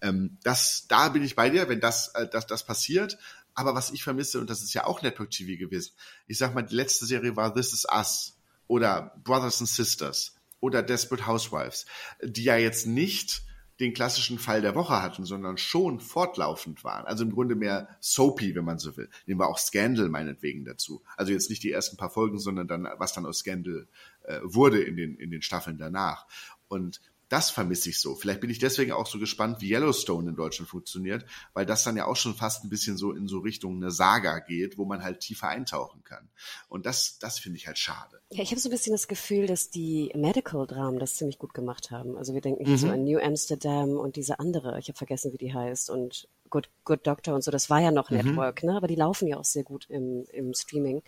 Ähm, 0.01 0.37
das, 0.43 0.85
da 0.87 1.09
bin 1.09 1.23
ich 1.23 1.35
bei 1.35 1.49
dir, 1.49 1.69
wenn 1.69 1.79
das, 1.79 2.09
äh, 2.09 2.27
das, 2.27 2.47
das 2.47 2.65
passiert. 2.65 3.17
Aber 3.55 3.75
was 3.75 3.91
ich 3.91 4.03
vermisse, 4.03 4.39
und 4.39 4.49
das 4.49 4.63
ist 4.63 4.73
ja 4.73 4.85
auch 4.85 5.01
Network 5.01 5.29
TV 5.29 5.59
gewesen, 5.59 5.93
ich 6.27 6.37
sag 6.37 6.55
mal, 6.55 6.63
die 6.63 6.75
letzte 6.75 7.05
Serie 7.05 7.35
war 7.35 7.53
This 7.53 7.73
Is 7.73 7.85
Us 7.85 8.35
oder 8.67 9.13
Brothers 9.23 9.59
and 9.59 9.69
Sisters 9.69 10.35
oder 10.59 10.81
Desperate 10.81 11.27
Housewives, 11.27 11.85
die 12.21 12.43
ja 12.43 12.57
jetzt 12.57 12.87
nicht 12.87 13.43
den 13.79 13.93
klassischen 13.93 14.37
Fall 14.37 14.61
der 14.61 14.75
Woche 14.75 15.01
hatten, 15.01 15.25
sondern 15.25 15.57
schon 15.57 15.99
fortlaufend 15.99 16.83
waren. 16.83 17.05
Also 17.05 17.23
im 17.23 17.31
Grunde 17.31 17.55
mehr 17.55 17.89
soapy, 17.99 18.55
wenn 18.55 18.65
man 18.65 18.77
so 18.77 18.95
will. 18.95 19.09
Nehmen 19.25 19.39
wir 19.39 19.49
auch 19.49 19.57
Scandal 19.57 20.09
meinetwegen 20.09 20.63
dazu. 20.63 21.01
Also 21.17 21.31
jetzt 21.31 21.49
nicht 21.49 21.63
die 21.63 21.71
ersten 21.71 21.97
paar 21.97 22.11
Folgen, 22.11 22.39
sondern 22.39 22.67
dann, 22.67 22.87
was 22.97 23.13
dann 23.13 23.25
aus 23.25 23.39
Scandal 23.39 23.87
äh, 24.23 24.39
wurde 24.43 24.81
in 24.81 24.95
den, 24.95 25.15
in 25.15 25.31
den 25.31 25.41
Staffeln 25.41 25.77
danach. 25.77 26.27
Und 26.67 27.01
das 27.33 27.49
vermisse 27.49 27.89
ich 27.89 27.99
so. 27.99 28.13
Vielleicht 28.13 28.41
bin 28.41 28.51
ich 28.51 28.59
deswegen 28.59 28.91
auch 28.91 29.07
so 29.07 29.17
gespannt, 29.17 29.59
wie 29.59 29.73
Yellowstone 29.73 30.29
in 30.29 30.35
Deutschland 30.35 30.69
funktioniert, 30.69 31.25
weil 31.55 31.65
das 31.65 31.83
dann 31.83 31.97
ja 31.97 32.05
auch 32.05 32.15
schon 32.15 32.35
fast 32.35 32.63
ein 32.63 32.69
bisschen 32.69 32.95
so 32.95 33.11
in 33.11 33.27
so 33.27 33.39
Richtung 33.39 33.77
eine 33.77 33.89
Saga 33.89 34.37
geht, 34.37 34.77
wo 34.77 34.85
man 34.85 35.01
halt 35.03 35.21
tiefer 35.21 35.47
eintauchen 35.47 36.03
kann. 36.03 36.29
Und 36.69 36.85
das, 36.85 37.17
das 37.17 37.39
finde 37.39 37.57
ich 37.57 37.65
halt 37.65 37.79
schade. 37.79 38.21
Ja, 38.29 38.43
ich 38.43 38.51
habe 38.51 38.61
so 38.61 38.69
ein 38.69 38.71
bisschen 38.71 38.93
das 38.93 39.07
Gefühl, 39.07 39.47
dass 39.47 39.71
die 39.71 40.11
Medical-Dramen 40.13 40.99
das 40.99 41.15
ziemlich 41.15 41.39
gut 41.39 41.55
gemacht 41.55 41.89
haben. 41.89 42.15
Also 42.17 42.35
wir 42.35 42.41
denken 42.41 42.69
mhm. 42.69 42.77
so 42.77 42.87
an 42.89 43.03
New 43.03 43.17
Amsterdam 43.17 43.97
und 43.97 44.15
diese 44.15 44.37
andere, 44.37 44.77
ich 44.77 44.89
habe 44.89 44.97
vergessen, 44.99 45.33
wie 45.33 45.37
die 45.37 45.55
heißt, 45.55 45.89
und 45.89 46.27
Good, 46.51 46.69
Good 46.83 47.07
Doctor 47.07 47.33
und 47.33 47.43
so, 47.43 47.49
das 47.49 47.71
war 47.71 47.81
ja 47.81 47.89
noch 47.89 48.11
mhm. 48.11 48.17
Network, 48.17 48.61
ne? 48.61 48.77
Aber 48.77 48.85
die 48.85 48.93
laufen 48.93 49.27
ja 49.27 49.37
auch 49.37 49.43
sehr 49.43 49.63
gut 49.63 49.87
im, 49.89 50.25
im 50.31 50.53
Streaming. 50.53 51.01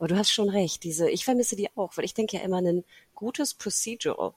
Aber 0.00 0.08
du 0.08 0.16
hast 0.16 0.32
schon 0.32 0.48
recht, 0.48 0.82
diese, 0.82 1.08
ich 1.08 1.24
vermisse 1.24 1.54
die 1.54 1.68
auch, 1.76 1.96
weil 1.96 2.06
ich 2.06 2.14
denke 2.14 2.38
ja 2.38 2.42
immer, 2.42 2.58
ein 2.58 2.82
gutes 3.14 3.54
Procedural 3.54 4.32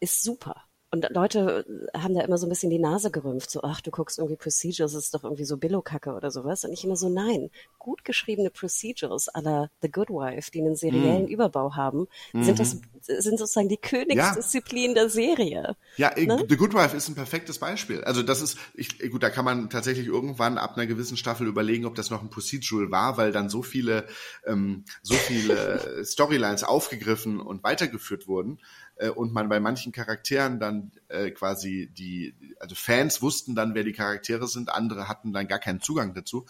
ist 0.00 0.22
super. 0.22 0.65
Und 0.90 1.08
Leute 1.10 1.64
haben 1.94 2.14
da 2.14 2.22
immer 2.22 2.38
so 2.38 2.46
ein 2.46 2.48
bisschen 2.48 2.70
die 2.70 2.78
Nase 2.78 3.10
gerümpft, 3.10 3.50
so, 3.50 3.62
ach, 3.62 3.80
du 3.80 3.90
guckst 3.90 4.18
irgendwie 4.18 4.36
Procedures, 4.36 4.92
das 4.92 5.04
ist 5.04 5.14
doch 5.14 5.24
irgendwie 5.24 5.44
so 5.44 5.56
Billo-Kacke 5.56 6.14
oder 6.14 6.30
sowas. 6.30 6.64
Und 6.64 6.72
ich 6.72 6.84
immer 6.84 6.96
so, 6.96 7.08
nein, 7.08 7.50
gut 7.78 8.04
geschriebene 8.04 8.50
Procedures 8.50 9.28
la 9.34 9.68
The 9.82 9.90
Good 9.90 10.10
Wife, 10.10 10.50
die 10.52 10.60
einen 10.60 10.76
seriellen 10.76 11.24
mm. 11.24 11.28
Überbau 11.28 11.74
haben, 11.74 12.06
mm 12.32 12.42
sind 12.42 12.60
das, 12.60 12.74
mhm. 12.74 12.82
Sind 13.06 13.38
sozusagen 13.38 13.68
die 13.68 13.76
Königsdisziplin 13.76 14.90
ja. 14.90 14.94
der 14.94 15.10
Serie. 15.10 15.76
Ja, 15.96 16.12
ne? 16.16 16.44
The 16.48 16.56
Good 16.56 16.74
Wife 16.74 16.96
ist 16.96 17.08
ein 17.08 17.14
perfektes 17.14 17.58
Beispiel. 17.58 18.04
Also 18.04 18.22
das 18.22 18.42
ist, 18.42 18.58
ich, 18.74 18.98
gut, 19.10 19.22
da 19.22 19.30
kann 19.30 19.44
man 19.44 19.70
tatsächlich 19.70 20.06
irgendwann 20.06 20.58
ab 20.58 20.76
einer 20.76 20.86
gewissen 20.86 21.16
Staffel 21.16 21.46
überlegen, 21.46 21.86
ob 21.86 21.94
das 21.94 22.10
noch 22.10 22.22
ein 22.22 22.30
Procedural 22.30 22.90
war, 22.90 23.16
weil 23.16 23.32
dann 23.32 23.48
so 23.48 23.62
viele, 23.62 24.06
ähm, 24.46 24.84
so 25.02 25.14
viele 25.14 26.02
Storylines 26.04 26.64
aufgegriffen 26.64 27.40
und 27.40 27.62
weitergeführt 27.62 28.26
wurden 28.26 28.60
äh, 28.96 29.08
und 29.08 29.32
man 29.32 29.48
bei 29.48 29.60
manchen 29.60 29.92
Charakteren 29.92 30.58
dann 30.58 30.92
äh, 31.08 31.30
quasi 31.30 31.90
die, 31.92 32.34
also 32.60 32.74
Fans 32.74 33.22
wussten 33.22 33.54
dann, 33.54 33.74
wer 33.74 33.84
die 33.84 33.92
Charaktere 33.92 34.48
sind, 34.48 34.70
andere 34.70 35.08
hatten 35.08 35.32
dann 35.32 35.48
gar 35.48 35.58
keinen 35.58 35.80
Zugang 35.80 36.14
dazu. 36.14 36.46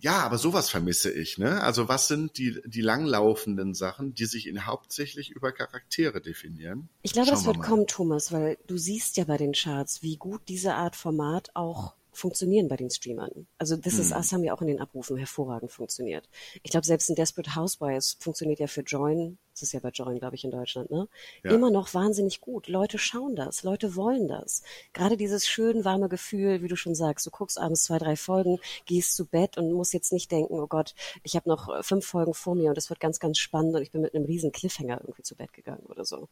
Ja, 0.00 0.20
aber 0.20 0.38
sowas 0.38 0.70
vermisse 0.70 1.12
ich, 1.12 1.36
ne? 1.36 1.62
Also 1.62 1.88
was 1.88 2.08
sind 2.08 2.38
die, 2.38 2.60
die 2.64 2.80
langlaufenden 2.80 3.74
Sachen, 3.74 4.14
die 4.14 4.24
sich 4.24 4.46
in 4.46 4.66
hauptsächlich 4.66 5.30
über 5.30 5.52
Charaktere 5.52 6.22
definieren? 6.22 6.88
Ich 7.02 7.12
glaube, 7.12 7.28
Schauen 7.28 7.36
das 7.36 7.46
wird 7.46 7.60
kommen, 7.60 7.86
Thomas, 7.86 8.32
weil 8.32 8.58
du 8.66 8.78
siehst 8.78 9.18
ja 9.18 9.24
bei 9.24 9.36
den 9.36 9.52
Charts, 9.52 10.02
wie 10.02 10.16
gut 10.16 10.40
diese 10.48 10.74
Art 10.74 10.96
Format 10.96 11.50
auch 11.54 11.94
funktionieren 12.20 12.68
bei 12.68 12.76
den 12.76 12.90
Streamern. 12.90 13.46
Also 13.58 13.76
This 13.76 13.98
Is 13.98 14.12
Us 14.12 14.32
haben 14.32 14.44
ja 14.44 14.54
auch 14.54 14.60
in 14.60 14.68
den 14.68 14.80
Abrufen 14.80 15.16
hervorragend 15.16 15.72
funktioniert. 15.72 16.28
Ich 16.62 16.70
glaube, 16.70 16.86
selbst 16.86 17.08
in 17.08 17.16
Desperate 17.16 17.56
Housewives 17.56 18.16
funktioniert 18.20 18.60
ja 18.60 18.66
für 18.66 18.82
Join 18.82 19.38
das 19.60 19.68
ist 19.68 19.72
ja 19.72 19.80
bei 19.80 19.90
Join, 19.90 20.18
glaube 20.18 20.36
ich, 20.36 20.44
in 20.44 20.50
Deutschland, 20.50 20.90
ne? 20.90 21.06
Ja. 21.44 21.50
Immer 21.50 21.70
noch 21.70 21.92
wahnsinnig 21.92 22.40
gut. 22.40 22.68
Leute 22.68 22.98
schauen 22.98 23.36
das, 23.36 23.62
Leute 23.62 23.94
wollen 23.94 24.26
das. 24.26 24.62
Gerade 24.94 25.18
dieses 25.18 25.46
schön 25.46 25.84
warme 25.84 26.08
Gefühl, 26.08 26.62
wie 26.62 26.68
du 26.68 26.76
schon 26.76 26.94
sagst, 26.94 27.26
du 27.26 27.30
guckst 27.30 27.58
abends 27.58 27.82
zwei, 27.84 27.98
drei 27.98 28.16
Folgen, 28.16 28.58
gehst 28.86 29.14
zu 29.14 29.26
Bett 29.26 29.58
und 29.58 29.72
musst 29.72 29.92
jetzt 29.92 30.12
nicht 30.12 30.30
denken, 30.30 30.54
oh 30.54 30.66
Gott, 30.66 30.94
ich 31.24 31.36
habe 31.36 31.48
noch 31.48 31.68
äh, 31.68 31.82
fünf 31.82 32.06
Folgen 32.06 32.32
vor 32.32 32.54
mir 32.54 32.70
und 32.70 32.78
es 32.78 32.88
wird 32.88 33.00
ganz, 33.00 33.20
ganz 33.20 33.38
spannend 33.38 33.74
und 33.74 33.82
ich 33.82 33.90
bin 33.90 34.00
mit 34.00 34.14
einem 34.14 34.24
riesen 34.24 34.52
Cliffhanger 34.52 35.00
irgendwie 35.00 35.22
zu 35.22 35.36
Bett 35.36 35.52
gegangen 35.52 35.84
oder 35.86 36.04
so. 36.04 36.28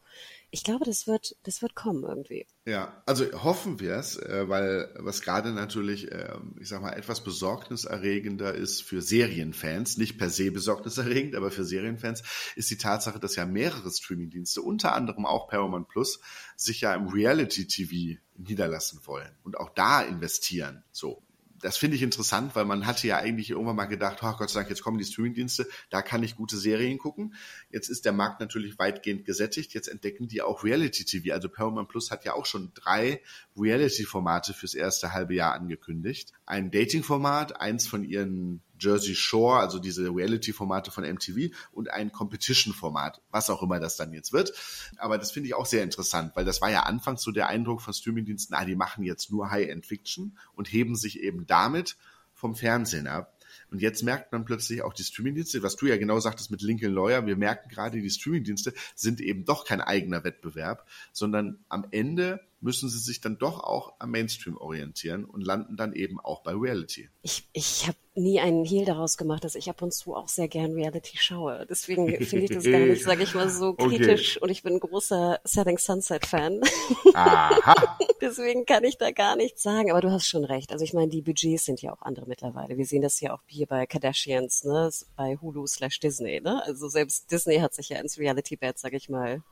Ich 0.49 0.63
glaube, 0.63 0.85
das 0.85 1.05
wird, 1.05 1.35
das 1.43 1.61
wird 1.61 1.75
kommen 1.75 2.03
irgendwie. 2.03 2.47
Ja, 2.65 3.03
also 3.05 3.25
hoffen 3.43 3.79
wir 3.79 3.95
es, 3.95 4.17
äh, 4.17 4.49
weil 4.49 4.89
was 4.95 5.21
gerade 5.21 5.51
natürlich, 5.51 5.78
äh, 5.87 6.37
ich 6.59 6.69
sag 6.69 6.81
mal, 6.81 6.93
etwas 6.93 7.23
besorgniserregender 7.23 8.53
ist 8.53 8.83
für 8.83 9.01
Serienfans, 9.01 9.97
nicht 9.97 10.17
per 10.17 10.29
se 10.29 10.51
besorgniserregend, 10.51 11.35
aber 11.35 11.51
für 11.51 11.63
Serienfans, 11.63 12.23
ist 12.55 12.69
die 12.69 12.77
Tatsache, 12.77 13.19
dass 13.19 13.35
ja 13.35 13.45
mehrere 13.45 13.89
Streamingdienste, 13.89 14.61
unter 14.61 14.93
anderem 14.93 15.25
auch 15.25 15.47
Paramount 15.47 15.87
Plus, 15.87 16.19
sich 16.55 16.81
ja 16.81 16.93
im 16.93 17.07
Reality-TV 17.07 18.19
niederlassen 18.37 18.99
wollen 19.05 19.31
und 19.43 19.57
auch 19.57 19.69
da 19.69 20.01
investieren. 20.01 20.83
So, 20.91 21.23
das 21.61 21.77
finde 21.77 21.95
ich 21.95 22.03
interessant, 22.03 22.55
weil 22.55 22.65
man 22.65 22.85
hatte 22.85 23.07
ja 23.07 23.17
eigentlich 23.17 23.51
irgendwann 23.51 23.75
mal 23.75 23.85
gedacht, 23.85 24.19
oh 24.21 24.33
Gott 24.37 24.49
sei 24.49 24.59
Dank, 24.59 24.69
jetzt 24.69 24.81
kommen 24.81 24.97
die 24.97 25.05
Streamingdienste, 25.05 25.67
da 25.89 26.01
kann 26.01 26.23
ich 26.23 26.35
gute 26.35 26.57
Serien 26.57 26.97
gucken. 26.97 27.35
Jetzt 27.69 27.89
ist 27.89 28.05
der 28.05 28.11
Markt 28.11 28.39
natürlich 28.39 28.79
weitgehend 28.79 29.25
gesättigt, 29.25 29.73
jetzt 29.73 29.87
entdecken 29.87 30.27
die 30.27 30.41
auch 30.41 30.63
Reality 30.63 31.05
TV. 31.05 31.33
Also 31.33 31.49
Paramount 31.49 31.89
Plus 31.89 32.11
hat 32.11 32.25
ja 32.25 32.33
auch 32.33 32.45
schon 32.45 32.71
drei 32.73 33.21
Reality-Formate 33.57 34.53
fürs 34.53 34.73
erste 34.73 35.13
halbe 35.13 35.35
Jahr 35.35 35.53
angekündigt. 35.53 36.33
Ein 36.45 36.71
Dating-Format, 36.71 37.59
eins 37.59 37.87
von 37.87 38.03
ihren 38.03 38.61
Jersey 38.79 39.15
Shore, 39.15 39.59
also 39.59 39.79
diese 39.79 40.09
Reality-Formate 40.09 40.91
von 40.91 41.03
MTV 41.03 41.53
und 41.71 41.89
ein 41.91 42.11
Competition-Format, 42.11 43.21
was 43.31 43.49
auch 43.49 43.61
immer 43.61 43.79
das 43.79 43.97
dann 43.97 44.13
jetzt 44.13 44.33
wird. 44.33 44.53
Aber 44.97 45.17
das 45.17 45.31
finde 45.31 45.47
ich 45.47 45.53
auch 45.53 45.65
sehr 45.65 45.83
interessant, 45.83 46.35
weil 46.35 46.45
das 46.45 46.61
war 46.61 46.71
ja 46.71 46.83
anfangs 46.83 47.21
so 47.21 47.31
der 47.31 47.47
Eindruck 47.47 47.81
von 47.81 47.93
Streamingdiensten, 47.93 48.55
ah, 48.55 48.65
die 48.65 48.75
machen 48.75 49.03
jetzt 49.03 49.31
nur 49.31 49.51
High-End-Fiction 49.51 50.37
und 50.53 50.71
heben 50.71 50.95
sich 50.95 51.19
eben 51.21 51.45
damit 51.45 51.97
vom 52.33 52.55
Fernsehen 52.55 53.07
ab. 53.07 53.35
Und 53.71 53.81
jetzt 53.81 54.03
merkt 54.03 54.31
man 54.31 54.45
plötzlich 54.45 54.81
auch 54.81 54.93
die 54.93 55.03
Streamingdienste, 55.03 55.61
was 55.61 55.75
du 55.75 55.87
ja 55.87 55.97
genau 55.97 56.19
sagtest 56.19 56.51
mit 56.51 56.61
Lincoln 56.61 56.93
Lawyer, 56.93 57.25
wir 57.25 57.35
merken 57.35 57.69
gerade, 57.69 58.01
die 58.01 58.09
Streamingdienste 58.09 58.73
sind 58.95 59.21
eben 59.21 59.45
doch 59.45 59.65
kein 59.65 59.81
eigener 59.81 60.23
Wettbewerb, 60.23 60.87
sondern 61.11 61.59
am 61.67 61.85
Ende 61.91 62.39
müssen 62.61 62.89
sie 62.89 62.99
sich 62.99 63.21
dann 63.21 63.37
doch 63.37 63.63
auch 63.63 63.93
am 63.99 64.11
Mainstream 64.11 64.57
orientieren 64.57 65.25
und 65.25 65.41
landen 65.41 65.77
dann 65.77 65.93
eben 65.93 66.19
auch 66.19 66.41
bei 66.43 66.51
Reality. 66.53 67.09
Ich, 67.21 67.47
ich 67.53 67.87
habe 67.87 67.97
nie 68.15 68.39
einen 68.41 68.65
Hehl 68.65 68.85
daraus 68.85 69.15
gemacht, 69.17 69.43
dass 69.45 69.55
ich 69.55 69.69
ab 69.69 69.81
und 69.81 69.93
zu 69.93 70.13
auch 70.15 70.27
sehr 70.27 70.47
gern 70.49 70.73
Reality 70.73 71.17
schaue. 71.17 71.65
Deswegen 71.69 72.07
finde 72.23 72.45
ich 72.45 72.51
das 72.51 72.65
gar 72.65 72.79
nicht, 72.79 73.03
sage 73.03 73.23
ich 73.23 73.33
mal, 73.33 73.49
so 73.49 73.69
Okay. 73.77 73.97
kritisch. 73.97 74.41
Und 74.41 74.49
ich 74.49 74.63
bin 74.63 74.73
ein 74.73 74.79
großer 74.79 75.39
Setting 75.45 75.77
Sunset 75.77 76.25
Fan. 76.25 76.59
Aha. 77.13 77.97
Deswegen 78.21 78.65
kann 78.65 78.83
ich 78.83 78.97
da 78.97 79.11
gar 79.11 79.35
nichts 79.37 79.63
sagen. 79.63 79.91
Aber 79.91 80.01
du 80.01 80.11
hast 80.11 80.27
schon 80.27 80.43
recht. 80.43 80.73
Also 80.73 80.83
ich 80.83 80.93
meine, 80.93 81.09
die 81.09 81.21
Budgets 81.21 81.65
sind 81.65 81.81
ja 81.81 81.93
auch 81.93 82.01
andere 82.01 82.25
mittlerweile. 82.27 82.77
Wir 82.77 82.85
sehen 82.85 83.01
das 83.01 83.21
ja 83.21 83.33
auch 83.33 83.41
hier 83.45 83.67
bei 83.67 83.85
Kardashians, 83.85 84.65
ne, 84.65 84.89
bei 85.15 85.37
Hulu 85.37 85.65
slash 85.67 85.99
Disney. 85.99 86.41
Ne? 86.41 86.61
Also 86.65 86.89
selbst 86.89 87.31
Disney 87.31 87.59
hat 87.59 87.73
sich 87.73 87.89
ja 87.89 87.99
ins 87.99 88.17
Reality-Bed, 88.17 88.77
sage 88.77 88.97
ich 88.97 89.07
mal, 89.07 89.43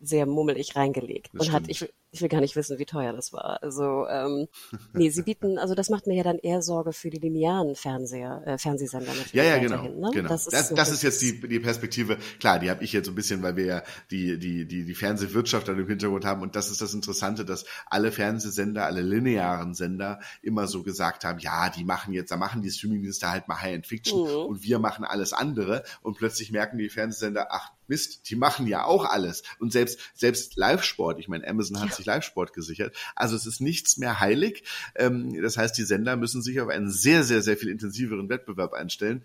sehr 0.00 0.26
mummelig 0.26 0.76
reingelegt 0.76 1.30
Das 1.32 1.46
und 1.48 1.52
hat 1.52 1.62
stimmt. 1.64 1.70
ich, 1.70 1.80
will- 1.82 1.92
ich 2.12 2.22
will 2.22 2.28
gar 2.28 2.40
nicht 2.40 2.56
wissen, 2.56 2.78
wie 2.78 2.84
teuer 2.86 3.12
das 3.12 3.32
war. 3.32 3.62
Also 3.62 4.06
ähm, 4.08 4.46
nee, 4.94 5.10
sie 5.10 5.22
bieten, 5.22 5.58
also 5.58 5.74
das 5.74 5.90
macht 5.90 6.06
mir 6.06 6.14
ja 6.16 6.22
dann 6.22 6.38
eher 6.38 6.62
Sorge 6.62 6.92
für 6.92 7.10
die 7.10 7.18
linearen 7.18 7.74
Fernseher, 7.74 8.42
äh, 8.46 8.58
Fernsehsender 8.58 9.06
natürlich 9.08 9.32
Ja, 9.34 9.42
ja, 9.44 9.58
genau. 9.58 9.82
Ne? 9.82 10.10
genau. 10.12 10.28
Das, 10.28 10.44
Das 10.46 10.70
das, 10.70 10.88
ist, 10.90 11.00
so 11.00 11.08
ist 11.08 11.20
jetzt 11.20 11.22
die, 11.22 11.48
die 11.48 11.60
Perspektive. 11.60 12.18
Klar, 12.40 12.58
die 12.58 12.70
habe 12.70 12.84
ich 12.84 12.92
jetzt 12.92 13.06
so 13.06 13.12
ein 13.12 13.14
bisschen, 13.14 13.42
weil 13.42 13.56
wir 13.56 13.64
ja 13.66 13.82
die, 14.10 14.38
die, 14.38 14.66
die, 14.66 14.84
die 14.84 14.94
Fernsehwirtschaft 14.94 15.68
dann 15.68 15.78
im 15.78 15.88
Hintergrund 15.88 16.24
haben. 16.24 16.42
Und 16.42 16.56
das 16.56 16.70
ist 16.70 16.80
das 16.80 16.94
Interessante, 16.94 17.44
dass 17.44 17.64
alle 17.86 18.12
Fernsehsender, 18.12 18.84
alle 18.86 19.02
linearen 19.02 19.74
Sender 19.74 20.20
immer 20.42 20.66
so 20.68 20.82
gesagt 20.82 21.24
haben, 21.24 21.38
ja, 21.38 21.68
die 21.70 21.84
machen 21.84 22.12
jetzt, 22.14 22.30
da 22.30 22.36
machen 22.36 22.62
die 22.62 22.70
Streamingdienste 22.70 23.30
halt 23.30 23.48
mal 23.48 23.60
High-End 23.60 23.86
Fiction 23.86 24.20
Mhm. 24.26 24.46
und 24.46 24.62
wir 24.62 24.78
machen 24.78 25.04
alles 25.04 25.32
andere. 25.32 25.82
Und 26.02 26.16
plötzlich 26.16 26.50
merken 26.50 26.78
die 26.78 26.88
Fernsehsender, 26.88 27.48
ach 27.50 27.72
Mist, 27.88 28.30
die 28.30 28.36
machen 28.36 28.66
ja 28.66 28.84
auch 28.84 29.04
alles. 29.04 29.42
Und 29.58 29.72
selbst, 29.72 30.00
selbst 30.14 30.56
Live-Sport, 30.56 31.18
ich 31.18 31.28
meine, 31.28 31.46
Amazon 31.46 31.80
hat 31.80 31.94
sich 31.94 32.06
Live-Sport 32.06 32.52
gesichert. 32.52 32.96
Also 33.14 33.36
es 33.36 33.46
ist 33.46 33.60
nichts 33.60 33.96
mehr 33.96 34.20
heilig. 34.20 34.64
Ähm, 34.94 35.40
das 35.42 35.56
heißt, 35.56 35.76
die 35.76 35.84
Sender 35.84 36.16
müssen 36.16 36.42
sich 36.42 36.60
auf 36.60 36.68
einen 36.68 36.90
sehr, 36.90 37.24
sehr, 37.24 37.42
sehr 37.42 37.56
viel 37.56 37.68
intensiveren 37.68 38.28
Wettbewerb 38.28 38.72
einstellen. 38.72 39.24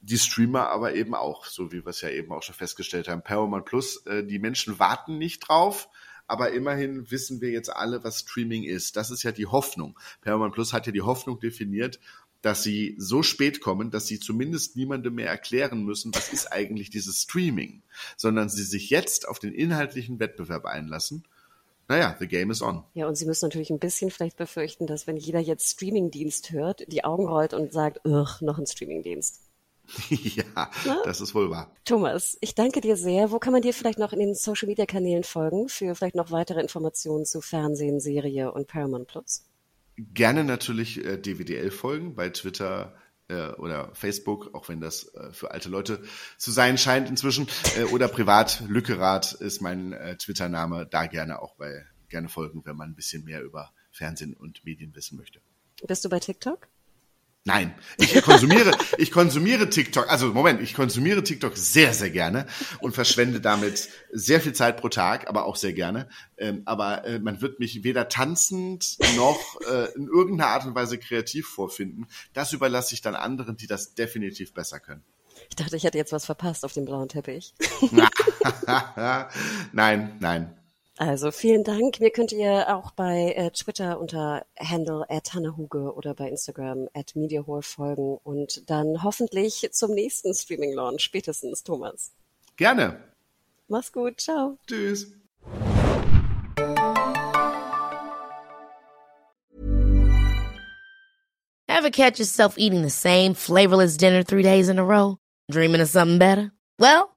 Die 0.00 0.18
Streamer 0.18 0.68
aber 0.68 0.94
eben 0.94 1.14
auch, 1.14 1.46
so 1.46 1.70
wie 1.70 1.84
wir 1.84 1.90
es 1.90 2.00
ja 2.00 2.08
eben 2.08 2.32
auch 2.32 2.42
schon 2.42 2.56
festgestellt 2.56 3.08
haben. 3.08 3.22
Paramount 3.22 3.64
Plus, 3.64 4.04
äh, 4.06 4.24
die 4.24 4.38
Menschen 4.38 4.78
warten 4.78 5.18
nicht 5.18 5.40
drauf. 5.40 5.88
Aber 6.26 6.52
immerhin 6.52 7.10
wissen 7.10 7.40
wir 7.40 7.50
jetzt 7.50 7.68
alle, 7.68 8.04
was 8.04 8.20
Streaming 8.20 8.62
ist. 8.62 8.96
Das 8.96 9.10
ist 9.10 9.22
ja 9.22 9.32
die 9.32 9.46
Hoffnung. 9.46 9.98
Paramount 10.22 10.54
Plus 10.54 10.72
hat 10.72 10.86
ja 10.86 10.92
die 10.92 11.02
Hoffnung 11.02 11.40
definiert, 11.40 12.00
dass 12.42 12.62
sie 12.62 12.96
so 12.98 13.22
spät 13.22 13.60
kommen, 13.60 13.90
dass 13.90 14.06
sie 14.06 14.20
zumindest 14.20 14.76
niemandem 14.76 15.14
mehr 15.14 15.28
erklären 15.28 15.84
müssen, 15.84 16.14
was 16.14 16.32
ist 16.32 16.52
eigentlich 16.52 16.90
dieses 16.90 17.22
Streaming, 17.22 17.82
sondern 18.16 18.48
sie 18.48 18.64
sich 18.64 18.90
jetzt 18.90 19.28
auf 19.28 19.38
den 19.38 19.54
inhaltlichen 19.54 20.18
Wettbewerb 20.18 20.66
einlassen. 20.66 21.24
Naja, 21.88 22.16
the 22.18 22.26
game 22.26 22.50
is 22.50 22.62
on. 22.62 22.84
Ja, 22.94 23.06
und 23.06 23.16
sie 23.16 23.26
müssen 23.26 23.46
natürlich 23.46 23.70
ein 23.70 23.78
bisschen 23.78 24.10
vielleicht 24.10 24.36
befürchten, 24.36 24.86
dass 24.86 25.06
wenn 25.06 25.16
jeder 25.16 25.40
jetzt 25.40 25.70
Streamingdienst 25.70 26.50
hört, 26.50 26.84
die 26.90 27.04
Augen 27.04 27.26
rollt 27.26 27.54
und 27.54 27.72
sagt, 27.72 28.04
ugh, 28.04 28.40
noch 28.40 28.58
ein 28.58 28.66
Streamingdienst. 28.66 29.40
ja, 30.08 30.70
das 31.04 31.20
ist 31.20 31.34
wohl 31.34 31.50
wahr. 31.50 31.70
Thomas, 31.84 32.38
ich 32.40 32.54
danke 32.54 32.80
dir 32.80 32.96
sehr. 32.96 33.30
Wo 33.30 33.38
kann 33.38 33.52
man 33.52 33.62
dir 33.62 33.74
vielleicht 33.74 33.98
noch 33.98 34.12
in 34.12 34.20
den 34.20 34.34
Social 34.34 34.68
Media 34.68 34.86
Kanälen 34.86 35.24
folgen 35.24 35.68
für 35.68 35.94
vielleicht 35.94 36.14
noch 36.14 36.30
weitere 36.30 36.60
Informationen 36.60 37.26
zu 37.26 37.40
Fernsehen, 37.40 38.00
Serie 38.00 38.52
und 38.52 38.68
Paramount 38.68 39.08
Plus? 39.08 39.44
Gerne 40.14 40.44
natürlich 40.44 41.04
äh, 41.04 41.18
DWDL 41.18 41.70
folgen 41.70 42.14
bei 42.14 42.30
Twitter 42.30 42.96
äh, 43.28 43.48
oder 43.52 43.94
Facebook, 43.94 44.54
auch 44.54 44.68
wenn 44.68 44.80
das 44.80 45.14
äh, 45.14 45.32
für 45.32 45.50
alte 45.50 45.68
Leute 45.68 46.02
zu 46.38 46.50
sein 46.50 46.78
scheint 46.78 47.08
inzwischen. 47.08 47.48
Äh, 47.76 47.84
oder 47.84 48.08
privat, 48.08 48.62
Lückerath 48.68 49.32
ist 49.32 49.60
mein 49.60 49.92
äh, 49.92 50.16
Twitter-Name. 50.16 50.86
Da 50.86 51.06
gerne 51.06 51.40
auch 51.40 51.54
bei 51.56 51.86
gerne 52.08 52.28
folgen, 52.28 52.62
wenn 52.64 52.76
man 52.76 52.90
ein 52.90 52.94
bisschen 52.94 53.24
mehr 53.24 53.42
über 53.42 53.72
Fernsehen 53.90 54.34
und 54.34 54.64
Medien 54.64 54.94
wissen 54.94 55.16
möchte. 55.16 55.40
Bist 55.86 56.04
du 56.04 56.08
bei 56.08 56.20
TikTok? 56.20 56.68
Nein, 57.44 57.74
ich 57.98 58.22
konsumiere, 58.22 58.70
ich 58.98 59.10
konsumiere 59.10 59.68
TikTok, 59.68 60.08
also 60.08 60.28
Moment, 60.28 60.60
ich 60.60 60.74
konsumiere 60.74 61.24
TikTok 61.24 61.56
sehr, 61.56 61.92
sehr 61.92 62.10
gerne 62.10 62.46
und 62.78 62.94
verschwende 62.94 63.40
damit 63.40 63.88
sehr 64.12 64.40
viel 64.40 64.52
Zeit 64.52 64.80
pro 64.80 64.88
Tag, 64.88 65.28
aber 65.28 65.44
auch 65.44 65.56
sehr 65.56 65.72
gerne. 65.72 66.08
Ähm, 66.38 66.62
aber 66.66 67.04
äh, 67.04 67.18
man 67.18 67.40
wird 67.40 67.58
mich 67.58 67.82
weder 67.82 68.08
tanzend 68.08 68.96
noch 69.16 69.60
äh, 69.68 69.92
in 69.96 70.06
irgendeiner 70.06 70.50
Art 70.50 70.66
und 70.66 70.76
Weise 70.76 70.98
kreativ 70.98 71.48
vorfinden. 71.48 72.06
Das 72.32 72.52
überlasse 72.52 72.94
ich 72.94 73.00
dann 73.00 73.16
anderen, 73.16 73.56
die 73.56 73.66
das 73.66 73.94
definitiv 73.94 74.54
besser 74.54 74.78
können. 74.78 75.02
Ich 75.48 75.56
dachte, 75.56 75.76
ich 75.76 75.82
hätte 75.82 75.98
jetzt 75.98 76.12
was 76.12 76.26
verpasst 76.26 76.64
auf 76.64 76.72
dem 76.74 76.84
blauen 76.84 77.08
Teppich. 77.08 77.54
nein, 79.72 80.16
nein. 80.20 80.61
Also 80.98 81.30
vielen 81.30 81.64
Dank. 81.64 82.00
Mir 82.00 82.10
könnt 82.10 82.32
ihr 82.32 82.74
auch 82.76 82.90
bei 82.92 83.32
äh, 83.32 83.50
Twitter 83.50 83.98
unter 83.98 84.44
Handle 84.58 85.04
at 85.08 85.32
Hannehuge 85.32 85.94
oder 85.94 86.14
bei 86.14 86.28
Instagram 86.28 86.88
at 86.92 87.16
MediaHore 87.16 87.62
folgen 87.62 88.18
und 88.22 88.68
dann 88.68 89.02
hoffentlich 89.02 89.68
zum 89.72 89.92
nächsten 89.94 90.34
Streaming-Launch 90.34 91.02
spätestens, 91.02 91.62
Thomas. 91.62 92.12
Gerne. 92.56 93.02
Mach's 93.68 93.90
gut. 93.90 94.20
Ciao. 94.20 94.58
Tschüss. 94.66 95.10
Ever 101.68 101.90
catch 101.90 102.18
yourself 102.18 102.58
eating 102.58 102.82
the 102.82 102.90
same 102.90 103.34
flavorless 103.34 103.96
dinner 103.96 104.22
three 104.22 104.42
days 104.42 104.68
in 104.68 104.78
a 104.78 104.84
row? 104.84 105.16
Dreaming 105.50 105.80
of 105.80 105.88
something 105.88 106.18
better? 106.18 106.52
Well, 106.78 107.16